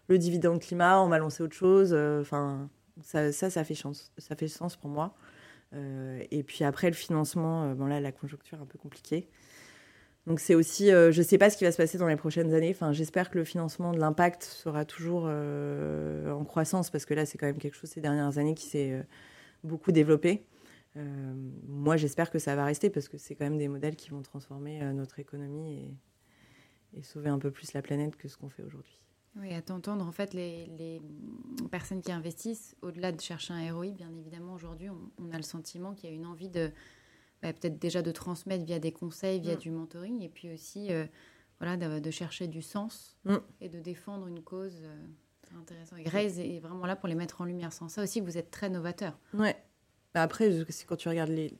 le 0.07 0.17
dividende 0.17 0.59
climat, 0.59 1.01
on 1.01 1.09
va 1.09 1.19
lancer 1.19 1.43
autre 1.43 1.55
chose. 1.55 1.93
Enfin, 1.93 2.69
ça, 3.01 3.31
ça, 3.31 3.63
fait 3.63 3.75
chance, 3.75 4.11
ça 4.17 4.35
fait 4.35 4.47
sens 4.47 4.75
pour 4.75 4.89
moi. 4.89 5.15
et 5.73 6.43
puis 6.43 6.63
après, 6.63 6.87
le 6.87 6.95
financement, 6.95 7.73
bon 7.73 7.85
là, 7.85 7.99
la 7.99 8.11
conjoncture 8.11 8.57
est 8.57 8.61
un 8.61 8.65
peu 8.65 8.77
compliquée. 8.77 9.27
Donc 10.25 10.39
c'est 10.39 10.55
aussi, 10.55 10.87
je 10.87 11.17
ne 11.17 11.23
sais 11.23 11.37
pas 11.37 11.49
ce 11.49 11.57
qui 11.57 11.63
va 11.63 11.71
se 11.71 11.77
passer 11.77 11.97
dans 11.97 12.07
les 12.07 12.15
prochaines 12.15 12.53
années. 12.53 12.71
Enfin, 12.71 12.91
j'espère 12.91 13.29
que 13.29 13.37
le 13.37 13.43
financement 13.43 13.91
de 13.91 13.99
l'impact 13.99 14.43
sera 14.43 14.85
toujours 14.85 15.25
en 15.25 16.45
croissance 16.45 16.89
parce 16.89 17.05
que 17.05 17.13
là, 17.13 17.25
c'est 17.25 17.37
quand 17.37 17.47
même 17.47 17.59
quelque 17.59 17.75
chose 17.75 17.89
ces 17.89 18.01
dernières 18.01 18.37
années 18.37 18.55
qui 18.55 18.65
s'est 18.65 19.05
beaucoup 19.63 19.91
développé. 19.91 20.45
Euh, 20.97 21.33
moi, 21.67 21.97
j'espère 21.97 22.31
que 22.31 22.39
ça 22.39 22.55
va 22.55 22.65
rester 22.65 22.89
parce 22.89 23.07
que 23.07 23.17
c'est 23.17 23.35
quand 23.35 23.45
même 23.45 23.57
des 23.57 23.67
modèles 23.67 23.95
qui 23.95 24.09
vont 24.09 24.21
transformer 24.21 24.81
euh, 24.81 24.93
notre 24.93 25.19
économie 25.19 25.91
et, 26.93 27.03
sauver 27.03 27.29
un 27.29 27.37
peu 27.37 27.51
plus 27.51 27.73
la 27.73 27.83
planète 27.83 28.15
que 28.15 28.27
ce 28.27 28.37
qu'on 28.37 28.49
fait 28.49 28.63
aujourd'hui. 28.63 28.99
Oui, 29.39 29.53
à 29.53 29.61
t'entendre, 29.61 30.05
en 30.05 30.11
fait, 30.11 30.33
les, 30.33 30.65
les, 30.77 31.01
personnes 31.69 32.01
qui 32.01 32.11
investissent, 32.11 32.75
au-delà 32.81 33.11
de 33.11 33.21
chercher 33.21 33.53
un 33.53 33.73
ROI, 33.73 33.91
bien 33.91 34.11
évidemment, 34.17 34.53
aujourd'hui, 34.53 34.89
on, 34.89 35.31
a 35.31 35.37
le 35.37 35.43
sentiment 35.43 35.93
qu'il 35.93 36.09
y 36.09 36.13
a 36.13 36.15
une 36.15 36.25
envie 36.25 36.49
de 36.49 36.71
bah, 37.41 37.53
peut-être 37.53 37.77
déjà 37.77 38.01
de 38.01 38.11
transmettre 38.11 38.65
via 38.65 38.79
des 38.79 38.91
conseils, 38.91 39.39
via 39.39 39.55
mm. 39.55 39.59
du 39.59 39.71
mentoring, 39.71 40.21
et 40.23 40.29
puis 40.29 40.51
aussi 40.51 40.91
euh, 40.91 41.05
voilà, 41.59 41.77
de, 41.77 41.99
de, 41.99 42.11
chercher 42.11 42.47
du 42.47 42.61
sens 42.61 43.17
mm. 43.25 43.35
et 43.61 43.69
de 43.69 43.79
défendre 43.79 44.27
une 44.27 44.41
cause. 44.41 44.81
c'est 45.43 45.55
intéressant. 45.55 45.97
Et 45.97 46.03
Grace 46.03 46.37
est 46.37 46.59
vraiment 46.59 46.85
là 46.85 46.95
pour 46.95 47.07
les 47.07 47.15
mettre 47.15 47.41
en 47.41 47.45
lumière. 47.45 47.73
Sans 47.73 47.89
ça 47.89 48.01
aussi, 48.03 48.21
vous 48.21 48.37
êtes 48.37 48.49
très 48.49 48.69
novateur. 48.69 49.19
Ouais, 49.33 49.55
bah, 50.13 50.23
après, 50.23 50.51
quand 50.87 50.95
tu 50.95 51.09
regardes 51.09 51.29
les, 51.29 51.53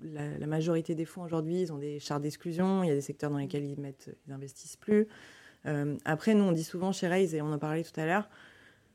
la, 0.00 0.46
majorité 0.46 0.94
des 0.94 1.04
fonds 1.04 1.22
aujourd'hui, 1.22 1.62
ils 1.62 1.72
ont 1.72 1.78
des 1.78 1.98
chartes 1.98 2.22
d'exclusion. 2.22 2.82
Il 2.82 2.88
y 2.88 2.90
a 2.90 2.94
des 2.94 3.00
secteurs 3.00 3.30
dans 3.30 3.38
lesquels 3.38 3.64
ils 3.64 3.78
mettent, 3.78 4.16
ils 4.26 4.32
investissent 4.32 4.76
plus. 4.76 5.06
Euh, 5.66 5.96
après, 6.04 6.34
nous, 6.34 6.44
on 6.44 6.52
dit 6.52 6.64
souvent 6.64 6.92
chez 6.92 7.08
Raise, 7.08 7.34
et 7.34 7.42
on 7.42 7.52
en 7.52 7.58
parlait 7.58 7.82
tout 7.82 7.98
à 7.98 8.06
l'heure, 8.06 8.28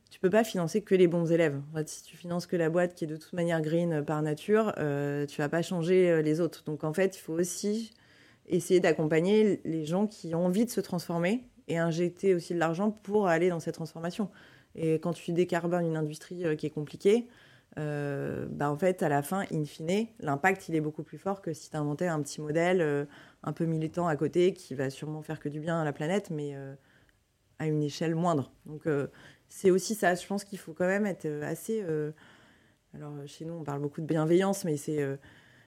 tu 0.10 0.20
peux 0.20 0.30
pas 0.30 0.44
financer 0.44 0.82
que 0.82 0.96
les 0.96 1.08
bons 1.08 1.32
élèves. 1.32 1.62
Si 1.86 2.04
tu 2.04 2.18
finances 2.18 2.48
que 2.48 2.56
la 2.56 2.70
boîte 2.70 2.96
qui 2.96 3.04
est 3.04 3.08
de 3.08 3.16
toute 3.16 3.34
manière 3.34 3.62
green 3.62 4.04
par 4.04 4.22
nature, 4.22 4.74
euh, 4.78 5.26
tu 5.28 5.40
vas 5.40 5.50
pas 5.50 5.62
changer 5.62 6.10
euh, 6.10 6.22
les 6.22 6.42
autres. 6.42 6.64
Donc 6.64 6.84
en 6.84 6.94
fait, 6.94 7.16
il 7.16 7.20
faut 7.20 7.34
aussi 7.34 7.92
essayer 8.48 8.80
d'accompagner 8.80 9.62
les 9.66 9.86
gens 9.86 10.08
qui 10.08 10.34
ont 10.34 10.46
envie 10.46 10.66
de 10.66 10.72
se 10.72 10.82
transformer 10.82 11.44
et 11.68 11.78
injecter 11.78 12.34
aussi 12.34 12.56
de 12.56 12.60
l'argent 12.60 12.90
pour 12.90 13.28
aller 13.28 13.50
dans 13.50 13.60
cette 13.60 13.76
transformation. 13.76 14.30
Et 14.76 14.96
quand 14.96 15.14
tu 15.14 15.32
décarbones 15.32 15.86
une 15.86 15.98
industrie 15.98 16.44
qui 16.58 16.66
est 16.66 16.72
compliquée, 16.72 17.28
euh, 17.80 18.46
bah 18.50 18.70
en 18.70 18.78
fait, 18.78 19.04
à 19.04 19.10
la 19.10 19.22
fin, 19.22 19.46
in 19.54 19.64
fine, 19.64 20.08
l'impact, 20.20 20.68
il 20.68 20.76
est 20.76 20.82
beaucoup 20.82 21.04
plus 21.04 21.18
fort 21.18 21.42
que 21.42 21.54
si 21.54 21.70
tu 21.70 21.78
inventais 21.78 22.08
un 22.08 22.22
petit 22.22 22.42
modèle 22.42 22.82
euh, 22.82 23.06
un 23.44 23.54
peu 23.54 23.66
militant 23.66 24.08
à 24.08 24.16
côté 24.18 24.54
qui 24.54 24.76
va 24.76 24.90
sûrement 24.90 25.22
faire 25.22 25.40
que 25.40 25.48
du 25.48 25.60
bien 25.60 25.80
à 25.80 25.86
la 25.86 25.94
planète, 25.94 26.30
mais 26.30 26.56
euh, 26.56 26.76
à 27.58 27.68
une 27.68 27.82
échelle 27.82 28.16
moindre. 28.16 28.52
Donc, 28.66 28.84
c'est 29.50 29.70
aussi 29.70 29.96
ça. 29.96 30.16
Je 30.16 30.26
pense 30.26 30.44
qu'il 30.44 30.60
faut 30.60 30.74
quand 30.74 30.88
même 30.88 31.06
être 31.06 31.28
assez. 31.44 31.84
alors, 32.94 33.14
chez 33.26 33.44
nous, 33.44 33.54
on 33.54 33.64
parle 33.64 33.82
beaucoup 33.82 34.00
de 34.00 34.06
bienveillance, 34.06 34.64
mais 34.64 34.78
c'est 34.78 35.06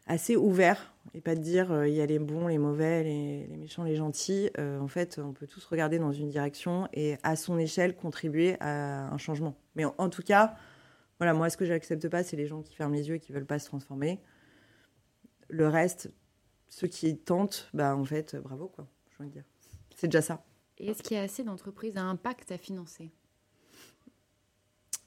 assez 0.06 0.34
ouvert 0.34 0.94
et 1.12 1.20
pas 1.20 1.34
de 1.34 1.40
dire 1.40 1.84
il 1.86 1.92
y 1.92 2.00
a 2.00 2.06
les 2.06 2.18
bons, 2.18 2.46
les 2.46 2.56
mauvais, 2.56 3.02
les, 3.02 3.46
les 3.46 3.56
méchants, 3.58 3.84
les 3.84 3.96
gentils. 3.96 4.48
en 4.58 4.88
fait, 4.88 5.20
on 5.22 5.34
peut 5.34 5.46
tous 5.46 5.66
regarder 5.66 5.98
dans 5.98 6.12
une 6.12 6.30
direction 6.30 6.88
et 6.94 7.18
à 7.22 7.36
son 7.36 7.58
échelle 7.58 7.94
contribuer 7.94 8.56
à 8.60 9.12
un 9.12 9.18
changement. 9.18 9.54
Mais 9.74 9.84
en 9.84 10.08
tout 10.08 10.22
cas, 10.22 10.56
voilà, 11.22 11.34
moi, 11.34 11.48
ce 11.50 11.56
que 11.56 11.64
j'accepte 11.64 12.08
pas, 12.08 12.24
c'est 12.24 12.36
les 12.36 12.48
gens 12.48 12.62
qui 12.62 12.74
ferment 12.74 12.96
les 12.96 13.08
yeux 13.08 13.14
et 13.14 13.20
qui 13.20 13.30
veulent 13.30 13.46
pas 13.46 13.60
se 13.60 13.66
transformer. 13.66 14.20
Le 15.48 15.68
reste, 15.68 16.12
ceux 16.68 16.88
qui 16.88 17.16
tentent, 17.16 17.70
bah, 17.74 17.94
en 17.94 18.04
fait, 18.04 18.34
bravo, 18.34 18.66
quoi, 18.66 18.88
je 19.08 19.22
veux 19.22 19.28
dire. 19.28 19.44
C'est 19.94 20.08
déjà 20.08 20.20
ça. 20.20 20.44
Et 20.78 20.88
est-ce 20.88 21.00
qu'il 21.00 21.16
y 21.16 21.20
a 21.20 21.22
assez 21.22 21.44
d'entreprises 21.44 21.96
à 21.96 22.02
impact 22.02 22.50
à 22.50 22.58
financer? 22.58 23.12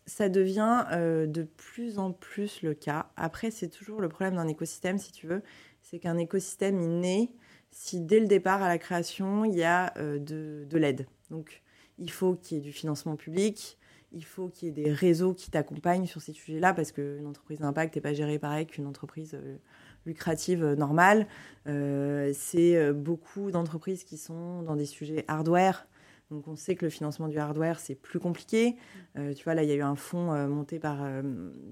Ça 0.05 0.30
devient 0.30 0.86
euh, 0.93 1.28
de 1.28 1.43
plus 1.43 1.99
en 1.99 2.13
plus 2.13 2.61
le 2.61 2.74
cas. 2.74 3.11
Après, 3.18 3.51
c'est 3.51 3.68
toujours 3.68 3.99
le 3.99 4.07
problème 4.07 4.36
d'un 4.36 4.47
écosystème, 4.47 4.97
si 4.97 5.11
tu 5.11 5.28
veux, 5.28 5.43
c'est 5.82 5.99
qu'un 5.99 6.18
écosystème 6.18 6.80
il 6.80 7.01
naît 7.01 7.30
si 7.72 7.99
dès 7.99 8.22
le 8.22 8.28
départ 8.28 8.63
à 8.63 8.70
la 8.70 8.78
création, 8.78 9.43
il 9.43 9.55
y 9.55 9.63
a 9.63 9.91
euh, 9.97 10.18
de, 10.18 10.66
de 10.66 10.78
l'aide. 10.78 11.07
Donc, 11.30 11.61
il 11.97 12.09
faut 12.09 12.36
qu'il 12.36 12.55
y 12.55 12.59
ait 12.61 12.63
du 12.63 12.72
financement 12.72 13.18
public, 13.18 13.78
il 14.16 14.24
faut 14.24 14.47
qu'il 14.47 14.70
y 14.70 14.72
ait 14.72 14.84
des 14.86 14.91
réseaux 14.91 15.34
qui 15.34 15.51
t'accompagnent 15.51 16.07
sur 16.07 16.22
ces 16.22 16.32
sujets-là 16.32 16.74
parce 16.74 16.91
qu'une 16.91 17.28
entreprise 17.28 17.59
d'impact 17.59 17.95
n'est 17.95 18.01
pas 18.01 18.13
gérée 18.13 18.39
pareil 18.39 18.66
qu'une 18.66 18.88
entreprise 18.88 19.36
euh, 19.36 19.57
lucrative 20.05 20.63
euh, 20.63 20.76
normale. 20.76 21.28
Euh, 21.68 22.32
c'est 22.34 22.93
beaucoup 22.93 23.51
d'entreprises 23.51 24.03
qui 24.05 24.18
sont 24.18 24.63
dans 24.63 24.76
des 24.76 24.86
sujets 24.86 25.26
hardware. 25.28 25.88
Donc 26.32 26.47
on 26.47 26.55
sait 26.55 26.76
que 26.76 26.86
le 26.86 26.89
financement 26.89 27.28
du 27.28 27.38
hardware, 27.38 27.80
c'est 27.80 27.93
plus 27.93 28.20
compliqué. 28.20 28.78
tu 29.13 29.43
vois, 29.43 29.53
là, 29.53 29.61
il 29.61 29.70
y 29.70 29.72
a 29.72 29.76
eu 29.76 29.84
un 29.84 29.95
fonds 29.95 30.34
monté 30.47 30.80
par, 30.80 31.07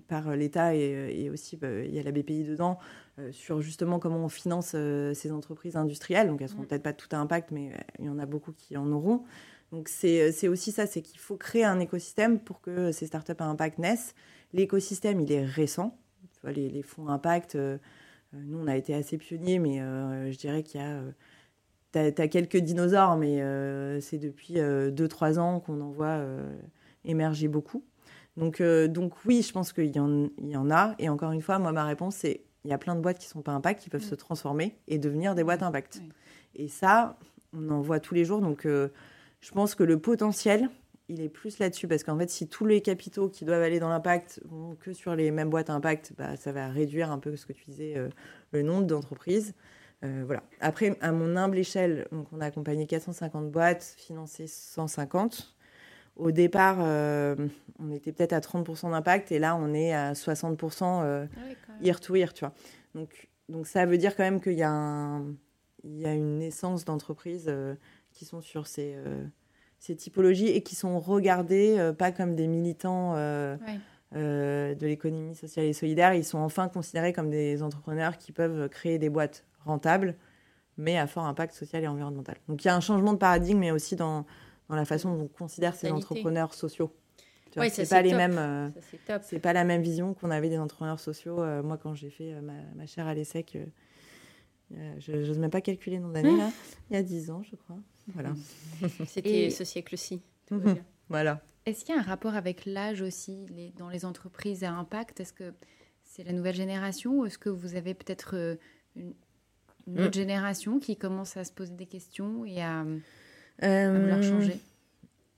par 0.08 0.36
l'État 0.36 0.76
et, 0.76 1.28
aussi 1.32 1.58
bah, 1.58 1.80
il 1.84 1.91
y 1.91 1.98
a 1.98 2.04
la 2.04 2.12
BPI 2.12 2.44
dedans 2.44 2.78
sur 3.32 3.62
justement 3.62 3.98
comment 3.98 4.24
on 4.24 4.30
finance 4.30 4.76
ces 5.14 5.32
entreprises 5.32 5.76
industrielles. 5.76 6.28
Donc 6.28 6.39
elles 6.39 6.46
ne 6.46 6.52
seront 6.52 6.62
mmh. 6.62 6.68
peut-être 6.68 6.84
pas 6.84 6.94
tout 6.94 7.08
à 7.14 7.18
impact, 7.18 7.50
mais 7.50 7.72
il 7.98 8.06
y 8.06 8.10
en 8.10 8.20
a 8.20 8.28
beaucoup 8.28 8.52
qui 8.52 8.78
en 8.78 8.91
auront. 8.91 9.24
Donc 9.74 9.89
c'est 9.89 10.47
aussi 10.47 10.71
ça, 10.71 10.86
c'est 10.86 11.01
qu'il 11.01 11.19
faut 11.19 11.36
créer 11.36 11.63
un 11.63 11.80
écosystème 11.80 12.38
pour 12.39 12.61
que 12.61 12.91
ces 12.91 13.07
startups 13.07 13.34
à 13.39 13.45
impact 13.45 13.80
naissent. 13.80 14.13
L'écosystème, 14.53 15.19
il 15.19 15.32
est 15.32 15.43
récent. 15.43 15.97
les, 16.43 16.69
les, 16.69 16.84
fonds 16.84 17.07
impact, 17.07 17.55
euh, 17.55 17.80
euh, 18.36 18.38
nous, 18.45 18.59
on 18.59 18.67
a 18.67 18.78
été 18.78 18.93
assez 18.93 19.17
pionniers, 19.17 19.57
mais 19.57 19.82
euh, 19.82 20.32
je 20.32 20.38
dirais 20.38 20.61
qu'il 20.61 20.80
y 20.80 20.84
a... 20.84 21.01
tu 21.91 22.21
as, 22.21 22.28
quelques 22.28 22.57
dinosaures, 22.57 23.17
mais 23.17 23.39
c'est 23.99 24.19
depuis 24.19 24.57
2-3 24.57 25.39
ans 25.39 25.59
qu'on 25.59 25.82
en 25.82 25.89
voit 25.89 26.24
émerger 27.03 27.47
beaucoup. 27.47 27.84
Donc, 28.38 28.61
donc 28.61 29.26
oui, 29.26 29.41
je 29.41 29.51
pense 29.53 29.74
qu'il 29.74 29.86
y, 29.86 29.97
y, 29.97 30.55
en 30.55 30.69
a. 30.69 30.93
Et 30.99 31.09
encore 31.09 31.32
une 31.32 31.41
fois, 31.41 31.57
moi, 31.57 31.71
ma 31.71 31.86
réponse, 31.86 32.17
c'est 32.17 32.43
il 32.63 32.69
y 32.69 32.74
a 32.74 32.78
plein 32.78 32.95
de 32.95 33.01
boîtes 33.01 33.17
qui 33.17 33.26
ne 33.26 33.32
sont 33.32 33.41
pas 33.41 33.53
impact, 33.53 33.82
qui 33.82 33.89
peuvent 33.89 34.03
se 34.03 34.13
transformer 34.13 34.78
et 34.88 34.99
devenir 34.99 35.34
des 35.34 35.43
boîtes 35.43 35.63
impact. 35.63 36.03
Et 36.53 36.67
ça, 36.67 37.17
on 37.53 37.71
en 37.71 37.82
voit 37.82 37.99
tous 37.99 38.13
les 38.13 38.24
jours. 38.24 38.39
Donc 38.39 38.67
je 39.44 39.52
pense 39.52 39.76
que 39.76 39.84
le 39.84 40.00
potentiel, 40.00 40.70
il 41.10 41.20
est 41.20 41.28
plus 41.28 41.60
là-dessus 41.60 41.89
parce 41.89 42.04
qu'en 42.06 42.18
fait, 42.18 42.30
si 42.30 42.48
tous 42.48 42.66
les 42.66 42.80
capitaux 42.80 43.28
qui 43.28 43.44
doivent 43.44 43.62
aller 43.62 43.78
dans 43.78 43.89
l'impact 43.89 44.39
vont 44.46 44.76
que 44.76 44.94
sur 44.94 45.16
les 45.18 45.32
mêmes 45.32 45.50
boîtes 45.50 45.70
impact, 45.70 46.14
bah, 46.18 46.38
ça 46.38 46.54
va 46.54 46.70
réduire 46.70 47.12
un 47.12 47.20
peu 47.20 47.36
ce 47.36 47.46
que 47.46 47.52
tu 47.52 47.66
disais, 47.66 47.98
euh, 47.98 48.08
le 48.52 48.62
nombre 48.62 48.88
d'entreprises. 48.88 49.54
Euh, 50.06 50.24
voilà. 50.26 50.44
Après, 50.62 50.98
à 51.02 51.12
mon 51.12 51.36
humble 51.36 51.58
échelle, 51.58 52.08
donc 52.14 52.28
on 52.32 52.39
a 52.39 52.46
accompagné 52.46 52.88
450 52.88 53.52
boîtes, 53.52 53.96
financé 53.98 54.48
150. 54.48 55.54
au 56.16 56.32
départ, 56.32 56.78
on 57.80 57.91
était 57.91 58.14
peut-être 58.14 58.34
à 58.34 58.39
30% 58.39 58.91
d'impact 58.91 59.34
et 59.34 59.39
là, 59.39 59.58
on 59.58 59.74
est 59.74 59.94
à 59.94 60.14
60% 60.14 61.28
year 61.82 62.00
to 62.00 62.16
year, 62.16 62.34
tu 62.34 62.46
vois. 62.46 62.54
Donc, 62.96 63.30
donc 63.50 63.68
ça 63.68 63.86
veut 63.86 63.98
dire 63.98 64.16
quand 64.16 64.24
même 64.24 64.39
qu'il 64.39 64.54
y, 64.54 64.60
y 64.60 64.64
a 64.64 66.14
une 66.14 66.38
naissance 66.38 66.86
d'entreprises 66.86 67.52
qui 68.14 68.26
sont 68.26 68.41
sur 68.41 68.68
ces, 68.68 68.95
ces 69.80 69.95
typologies 69.95 70.47
et 70.47 70.61
qui 70.61 70.76
sont 70.76 70.99
regardées 70.99 71.91
pas 71.97 72.11
comme 72.11 72.36
des 72.36 72.47
militants 72.47 73.16
de 73.16 74.86
l'économie 74.86 75.36
sociale 75.36 75.66
et 75.66 75.74
solidaire. 75.74 76.14
Ils 76.14 76.24
sont 76.24 76.39
enfin 76.39 76.70
considérés 76.70 77.11
comme 77.11 77.30
des 77.30 77.61
entrepreneurs 77.61 78.18
qui 78.18 78.32
peuvent 78.32 78.70
créer 78.70 78.97
des 78.97 79.09
boîtes 79.09 79.45
rentables 79.66 80.16
mais 80.78 80.97
à 80.97 81.07
fort 81.07 81.26
impact 81.26 81.53
social 81.53 81.84
et 81.84 81.88
environnemental. 81.88 82.38
Donc 82.47 82.64
il 82.64 82.68
y 82.68 82.70
a 82.70 82.76
un 82.76 82.80
changement 82.80 83.14
de 83.14 83.18
paradigme, 83.18 83.59
mais 83.59 83.72
aussi 83.72 83.95
dans, 83.95 84.26
dans 84.70 84.76
la 84.76 84.86
façon 84.86 85.16
dont 85.16 85.24
on 85.24 85.28
considère 85.28 85.76
ces 85.76 85.91
entrepreneurs 85.91 86.53
sociaux. 86.53 86.91
Ouais, 87.55 87.70
c'est 87.70 87.88
pas 87.88 88.01
les 88.01 88.16
mêmes. 88.16 88.38
Euh, 88.39 88.70
c'est 89.22 89.39
pas 89.39 89.53
la 89.53 89.64
même 89.64 89.84
vision 89.84 90.16
qu'on 90.16 90.32
avait 90.32 90.49
des 90.49 90.57
entrepreneurs 90.57 90.99
sociaux. 90.99 91.39
Euh, 91.39 91.61
moi, 91.61 91.78
quand 91.78 91.93
j'ai 91.93 92.09
fait 92.09 92.34
euh, 92.34 92.41
ma, 92.41 92.53
ma, 92.76 92.88
chaire 92.88 93.05
à 93.05 93.14
l'ESSEC, 93.14 93.59
je 94.72 95.11
n'ose 95.11 95.38
même 95.38 95.51
pas 95.51 95.61
calculer 95.61 95.97
le 95.97 96.01
nombre 96.01 96.16
d'années 96.16 96.36
là. 96.36 96.49
Il 96.89 96.95
y 96.95 96.97
a 96.97 97.03
10 97.03 97.30
ans, 97.30 97.43
je 97.43 97.55
crois. 97.55 97.78
Voilà. 98.08 98.34
C'était 99.08 99.49
ce 99.49 99.64
siècle-ci. 99.64 100.22
voilà. 101.10 101.41
Est-ce 101.66 101.86
qu'il 101.86 101.95
y 101.95 101.97
a 101.97 102.01
un 102.01 102.04
rapport 102.04 102.36
avec 102.36 102.66
l'âge 102.66 103.01
aussi 103.01 103.45
les, 103.56 103.72
dans 103.72 103.89
les 103.89 104.06
entreprises 104.06 104.64
à 104.64 104.72
impact? 104.72 105.20
Est-ce 105.22 105.34
que 105.34 105.54
c'est 106.04 106.24
la 106.24 106.34
nouvelle 106.34 106.56
génération 106.56 107.20
ou 107.20 107.26
est-ce 107.26 107.38
que 107.38 107.49
vous 107.49 107.76
avez 107.76 107.93
peut-être 107.93 108.58
une, 108.95 109.14
une 109.88 109.99
autre 109.99 110.10
mm. 110.10 110.14
génération 110.14 110.80
qui 110.80 110.97
commence 110.97 111.38
à 111.38 111.43
se 111.43 111.51
poser 111.51 111.74
des 111.74 111.86
questions 111.86 112.45
et 112.45 112.62
à, 112.62 112.84
vouloir 112.84 112.99
euh, 113.64 114.22
changer? 114.22 114.60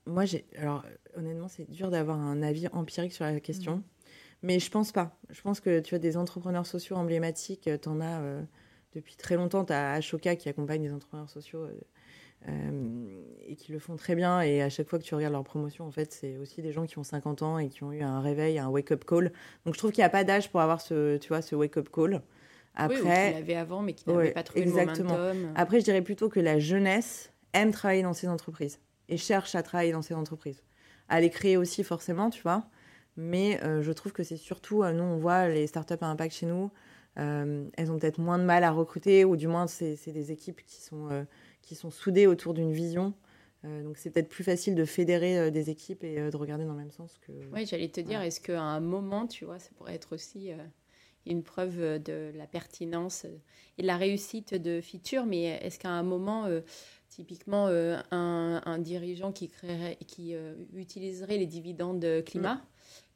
Moi, 0.06 0.24
j'ai. 0.24 0.44
Alors, 0.56 0.84
honnêtement, 1.16 1.48
c'est 1.48 1.70
dur 1.70 1.90
d'avoir 1.90 2.18
un 2.18 2.42
avis 2.42 2.68
empirique 2.68 3.12
sur 3.12 3.24
la 3.24 3.40
question. 3.40 3.76
Mm. 3.76 3.82
Mais 4.42 4.58
je 4.60 4.70
pense 4.70 4.92
pas. 4.92 5.18
Je 5.30 5.40
pense 5.40 5.60
que 5.60 5.80
tu 5.80 5.94
as 5.94 5.98
des 5.98 6.16
entrepreneurs 6.16 6.66
sociaux 6.66 6.96
emblématiques. 6.96 7.68
Tu 7.80 7.88
en 7.88 8.00
as 8.00 8.20
euh, 8.20 8.42
depuis 8.94 9.16
très 9.16 9.36
longtemps. 9.36 9.64
Tu 9.64 9.72
as 9.72 9.92
Ashoka 9.92 10.36
qui 10.36 10.48
accompagne 10.48 10.82
des 10.82 10.92
entrepreneurs 10.92 11.30
sociaux 11.30 11.64
euh, 11.64 11.80
et 13.48 13.56
qui 13.56 13.72
le 13.72 13.78
font 13.78 13.96
très 13.96 14.14
bien. 14.14 14.40
Et 14.40 14.62
à 14.62 14.68
chaque 14.68 14.88
fois 14.88 14.98
que 14.98 15.04
tu 15.04 15.14
regardes 15.14 15.32
leur 15.32 15.44
promotion, 15.44 15.84
en 15.84 15.90
fait, 15.90 16.12
c'est 16.12 16.36
aussi 16.36 16.62
des 16.62 16.72
gens 16.72 16.86
qui 16.86 16.98
ont 16.98 17.04
50 17.04 17.42
ans 17.42 17.58
et 17.58 17.68
qui 17.68 17.82
ont 17.82 17.92
eu 17.92 18.02
un 18.02 18.20
réveil, 18.20 18.58
un 18.58 18.68
wake-up 18.68 19.04
call. 19.04 19.32
Donc 19.64 19.74
je 19.74 19.78
trouve 19.78 19.92
qu'il 19.92 20.02
n'y 20.02 20.06
a 20.06 20.10
pas 20.10 20.24
d'âge 20.24 20.50
pour 20.50 20.60
avoir 20.60 20.80
ce, 20.80 21.16
tu 21.16 21.28
vois, 21.28 21.42
ce 21.42 21.54
wake-up 21.54 21.88
call. 21.92 22.22
Après, 22.76 22.96
oui, 22.96 23.02
qu'il 23.02 23.42
avait 23.42 23.54
avant, 23.54 23.82
mais 23.82 23.94
qui 23.94 24.08
n'avait 24.08 24.32
pas 24.32 24.42
trouvé 24.42 24.62
exactement. 24.62 25.16
le 25.16 25.34
momentum. 25.34 25.52
Après, 25.56 25.80
je 25.80 25.84
dirais 25.84 26.02
plutôt 26.02 26.28
que 26.28 26.40
la 26.40 26.58
jeunesse 26.58 27.32
aime 27.54 27.70
travailler 27.70 28.02
dans 28.02 28.12
ces 28.12 28.28
entreprises 28.28 28.78
et 29.08 29.16
cherche 29.16 29.54
à 29.54 29.62
travailler 29.62 29.92
dans 29.92 30.02
ces 30.02 30.14
entreprises. 30.14 30.62
À 31.08 31.20
les 31.20 31.30
créer 31.30 31.56
aussi, 31.56 31.84
forcément, 31.84 32.30
tu 32.30 32.42
vois. 32.42 32.68
Mais 33.16 33.62
euh, 33.64 33.82
je 33.82 33.92
trouve 33.92 34.12
que 34.12 34.22
c'est 34.22 34.36
surtout, 34.36 34.82
euh, 34.82 34.92
nous, 34.92 35.04
on 35.04 35.16
voit 35.16 35.48
les 35.48 35.66
startups 35.66 35.94
à 36.00 36.06
impact 36.06 36.34
chez 36.34 36.46
nous, 36.46 36.70
euh, 37.18 37.66
elles 37.78 37.90
ont 37.90 37.98
peut-être 37.98 38.18
moins 38.18 38.38
de 38.38 38.44
mal 38.44 38.62
à 38.62 38.70
recruter, 38.70 39.24
ou 39.24 39.36
du 39.36 39.48
moins, 39.48 39.66
c'est 39.66 39.96
des 40.08 40.32
équipes 40.32 40.60
qui 40.66 40.82
sont, 40.82 41.26
qui 41.66 41.74
sont 41.74 41.90
soudées 41.90 42.26
autour 42.26 42.54
d'une 42.54 42.72
vision. 42.72 43.12
donc, 43.64 43.98
c'est 43.98 44.10
peut-être 44.10 44.30
plus 44.30 44.44
facile 44.44 44.74
de 44.74 44.84
fédérer 44.84 45.50
des 45.50 45.68
équipes 45.68 46.04
et 46.04 46.30
de 46.30 46.36
regarder 46.36 46.64
dans 46.64 46.72
le 46.72 46.78
même 46.78 46.90
sens 46.92 47.18
que. 47.18 47.32
Oui, 47.52 47.66
j'allais 47.66 47.88
te 47.88 48.00
dire, 48.00 48.22
est-ce 48.22 48.40
qu'à 48.40 48.62
un 48.62 48.80
moment, 48.80 49.26
tu 49.26 49.44
vois, 49.44 49.58
ça 49.58 49.70
pourrait 49.76 49.94
être 49.94 50.14
aussi 50.14 50.52
une 51.26 51.42
preuve 51.42 52.02
de 52.02 52.30
la 52.34 52.46
pertinence 52.46 53.26
et 53.78 53.82
de 53.82 53.86
la 53.86 53.96
réussite 53.96 54.54
de 54.54 54.80
feature, 54.80 55.26
mais 55.26 55.44
est-ce 55.44 55.78
qu'à 55.78 55.90
un 55.90 56.02
moment, 56.02 56.46
euh, 56.46 56.60
typiquement, 57.08 57.66
euh, 57.66 58.00
un, 58.10 58.78
dirigeant 58.78 59.32
qui, 59.32 59.48
créerait, 59.48 59.96
qui 60.06 60.34
euh, 60.34 60.54
utiliserait 60.74 61.36
les 61.36 61.46
dividendes 61.46 62.06
climat, 62.24 62.62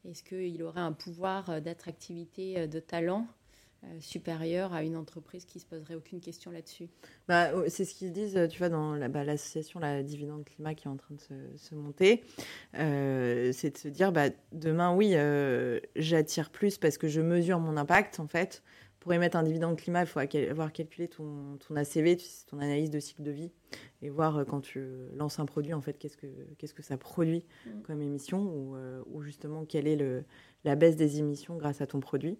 mm. 0.03 0.09
est-ce 0.09 0.23
qu'il 0.23 0.61
aurait 0.63 0.81
un 0.81 0.91
pouvoir 0.91 1.61
d'attractivité, 1.61 2.67
de 2.67 2.79
talent 2.79 3.27
euh, 3.83 3.99
supérieure 3.99 4.73
à 4.73 4.83
une 4.83 4.95
entreprise 4.95 5.43
qui 5.45 5.59
se 5.59 5.65
poserait 5.65 5.95
aucune 5.95 6.19
question 6.19 6.51
là-dessus. 6.51 6.87
Bah, 7.27 7.49
oh, 7.55 7.63
c'est 7.67 7.83
ce 7.83 7.95
qu'ils 7.95 8.11
disent, 8.11 8.39
tu 8.51 8.59
vois, 8.59 8.69
dans 8.69 8.95
bah, 9.09 9.23
l'association 9.23 9.79
la, 9.79 10.03
Dividende 10.03 10.45
Climat 10.45 10.75
qui 10.75 10.87
est 10.87 10.91
en 10.91 10.97
train 10.97 11.15
de 11.15 11.57
se, 11.57 11.73
monter. 11.73 12.23
Euh, 12.77 13.51
c'est 13.51 13.71
de 13.71 13.77
se 13.79 13.87
dire, 13.87 14.11
bah, 14.11 14.29
demain, 14.51 14.95
oui, 14.95 15.13
euh, 15.15 15.79
j'attire 15.95 16.51
plus 16.51 16.77
parce 16.77 16.99
que 16.99 17.07
je 17.07 17.21
mesure 17.21 17.59
mon 17.59 17.75
impact, 17.75 18.19
en 18.19 18.27
fait. 18.27 18.61
Pour 18.99 19.13
émettre 19.13 19.35
un 19.35 19.41
dividende 19.41 19.77
climat, 19.77 20.01
il 20.01 20.05
faut 20.05 20.19
avoir 20.19 20.71
calculé 20.71 21.07
ton, 21.07 21.57
ton 21.67 21.75
ACV, 21.75 22.17
ton 22.45 22.59
analyse 22.59 22.91
de 22.91 22.99
cycle 22.99 23.23
de 23.23 23.31
vie, 23.31 23.51
et 24.03 24.11
voir 24.11 24.45
quand 24.45 24.61
tu 24.61 24.85
lances 25.15 25.39
un 25.39 25.47
produit, 25.47 25.73
en 25.73 25.81
fait, 25.81 25.97
qu'est-ce 25.97 26.17
que, 26.17 26.27
qu'est-ce 26.59 26.75
que 26.75 26.83
ça 26.83 26.97
produit 26.97 27.43
mm. 27.65 27.81
comme 27.81 28.03
émission, 28.03 28.41
ou, 28.43 28.75
ou, 29.11 29.23
justement, 29.23 29.65
quelle 29.65 29.87
est 29.87 29.95
le, 29.95 30.23
la 30.63 30.75
baisse 30.75 30.95
des 30.95 31.19
émissions 31.19 31.55
grâce 31.57 31.81
à 31.81 31.87
ton 31.87 31.99
produit. 31.99 32.37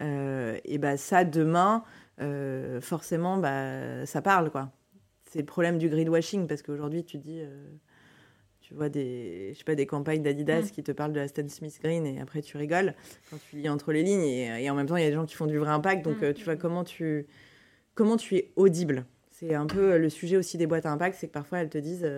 Euh, 0.00 0.58
et 0.64 0.78
bah, 0.78 0.96
ça, 0.96 1.24
demain, 1.24 1.84
euh, 2.20 2.80
forcément, 2.80 3.38
bah, 3.38 4.06
ça 4.06 4.22
parle. 4.22 4.50
quoi. 4.50 4.70
C'est 5.22 5.40
le 5.40 5.46
problème 5.46 5.78
du 5.78 5.88
greenwashing, 5.88 6.46
parce 6.46 6.62
qu'aujourd'hui, 6.62 7.04
tu 7.04 7.18
dis 7.18 7.40
euh, 7.40 7.66
tu 8.60 8.74
vois 8.74 8.88
des, 8.88 9.50
je 9.52 9.58
sais 9.58 9.64
pas, 9.64 9.74
des 9.74 9.86
campagnes 9.86 10.22
d'Adidas 10.22 10.62
mm. 10.62 10.70
qui 10.70 10.82
te 10.82 10.92
parlent 10.92 11.12
de 11.12 11.20
la 11.20 11.28
Stan 11.28 11.48
Smith 11.48 11.78
Green 11.82 12.06
et 12.06 12.20
après 12.20 12.42
tu 12.42 12.56
rigoles 12.56 12.94
quand 13.30 13.38
tu 13.48 13.56
lis 13.56 13.68
entre 13.68 13.92
les 13.92 14.02
lignes 14.02 14.24
et, 14.24 14.70
en 14.70 14.74
même 14.74 14.86
temps 14.86 14.96
il 14.96 15.02
y 15.02 15.06
a 15.06 15.08
des 15.08 15.14
gens 15.14 15.26
qui 15.26 15.34
font 15.34 15.46
du 15.46 15.58
vrai 15.58 15.70
impact 15.70 16.04
donc 16.04 16.20
mm. 16.22 16.34
tu 16.34 16.44
vois 16.44 16.56
comment 16.56 16.84
tu, 16.84 17.26
comment 17.94 18.16
tu 18.16 18.36
es 18.36 18.52
audible? 18.56 19.06
C'est 19.30 19.54
un 19.54 19.66
peu 19.66 19.96
le 19.98 20.08
sujet 20.10 20.36
aussi 20.36 20.58
des 20.58 20.66
boîtes 20.66 20.86
à 20.86 20.90
impact, 20.90 21.16
c'est 21.18 21.28
que 21.28 21.32
parfois 21.32 21.58
elles 21.58 21.70
te 21.70 21.78
disent 21.78 22.08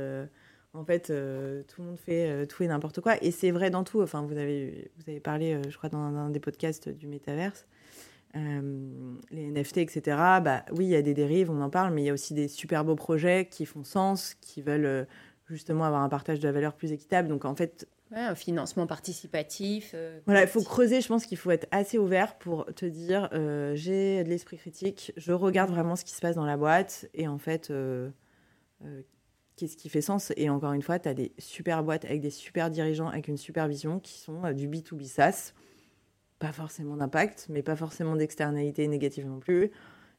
en 0.74 0.84
fait 0.84 1.06
tout 1.06 1.82
le 1.82 1.86
monde 1.86 1.98
fait 1.98 2.46
tout 2.46 2.62
et 2.62 2.66
n'importe 2.66 3.00
quoi 3.00 3.22
et 3.22 3.30
c'est 3.30 3.50
vrai 3.50 3.70
dans 3.70 3.84
tout. 3.84 4.02
Enfin 4.02 4.22
vous 4.22 4.36
avez, 4.36 4.90
vous 4.96 5.08
avez 5.08 5.20
parlé 5.20 5.60
je 5.68 5.76
crois 5.76 5.88
dans 5.88 6.00
un 6.00 6.30
des 6.30 6.40
podcasts 6.40 6.88
du 6.88 7.06
métaverse. 7.06 7.66
Euh, 8.34 9.14
les 9.30 9.50
NFT, 9.50 9.78
etc. 9.78 10.16
Bah, 10.42 10.64
oui, 10.72 10.86
il 10.86 10.90
y 10.90 10.96
a 10.96 11.02
des 11.02 11.12
dérives, 11.12 11.50
on 11.50 11.60
en 11.60 11.68
parle, 11.68 11.92
mais 11.92 12.02
il 12.02 12.06
y 12.06 12.10
a 12.10 12.14
aussi 12.14 12.32
des 12.32 12.48
super 12.48 12.84
beaux 12.84 12.94
projets 12.94 13.46
qui 13.46 13.66
font 13.66 13.84
sens, 13.84 14.34
qui 14.40 14.62
veulent 14.62 14.86
euh, 14.86 15.04
justement 15.48 15.84
avoir 15.84 16.02
un 16.02 16.08
partage 16.08 16.40
de 16.40 16.46
la 16.46 16.52
valeur 16.52 16.74
plus 16.74 16.92
équitable. 16.92 17.28
Donc 17.28 17.44
en 17.44 17.54
fait, 17.54 17.86
un 18.10 18.34
financement 18.34 18.86
participatif. 18.86 19.92
Euh, 19.94 20.18
voilà, 20.24 20.42
il 20.42 20.48
faut 20.48 20.62
creuser. 20.62 21.02
Je 21.02 21.08
pense 21.08 21.26
qu'il 21.26 21.36
faut 21.36 21.50
être 21.50 21.66
assez 21.72 21.98
ouvert 21.98 22.38
pour 22.38 22.64
te 22.74 22.86
dire 22.86 23.28
j'ai 23.74 24.24
de 24.24 24.28
l'esprit 24.28 24.56
critique, 24.56 25.12
je 25.16 25.32
regarde 25.32 25.70
vraiment 25.70 25.96
ce 25.96 26.04
qui 26.04 26.14
se 26.14 26.20
passe 26.20 26.36
dans 26.36 26.46
la 26.46 26.56
boîte 26.56 27.10
et 27.12 27.28
en 27.28 27.38
fait, 27.38 27.70
qu'est-ce 29.56 29.76
qui 29.76 29.90
fait 29.90 30.00
sens? 30.00 30.32
Et 30.38 30.48
encore 30.48 30.72
une 30.72 30.82
fois, 30.82 30.98
tu 30.98 31.08
as 31.08 31.14
des 31.14 31.32
super 31.38 31.82
boîtes 31.84 32.06
avec 32.06 32.22
des 32.22 32.30
super 32.30 32.70
dirigeants, 32.70 33.08
avec 33.08 33.28
une 33.28 33.36
super 33.36 33.68
vision 33.68 34.00
qui 34.00 34.18
sont 34.18 34.50
du 34.52 34.68
B2B 34.68 35.04
SaaS 35.04 35.52
pas 36.42 36.52
forcément 36.52 36.96
d'impact, 36.96 37.46
mais 37.50 37.62
pas 37.62 37.76
forcément 37.76 38.16
d'externalité 38.16 38.88
négative 38.88 39.26
non 39.26 39.38
plus. 39.38 39.70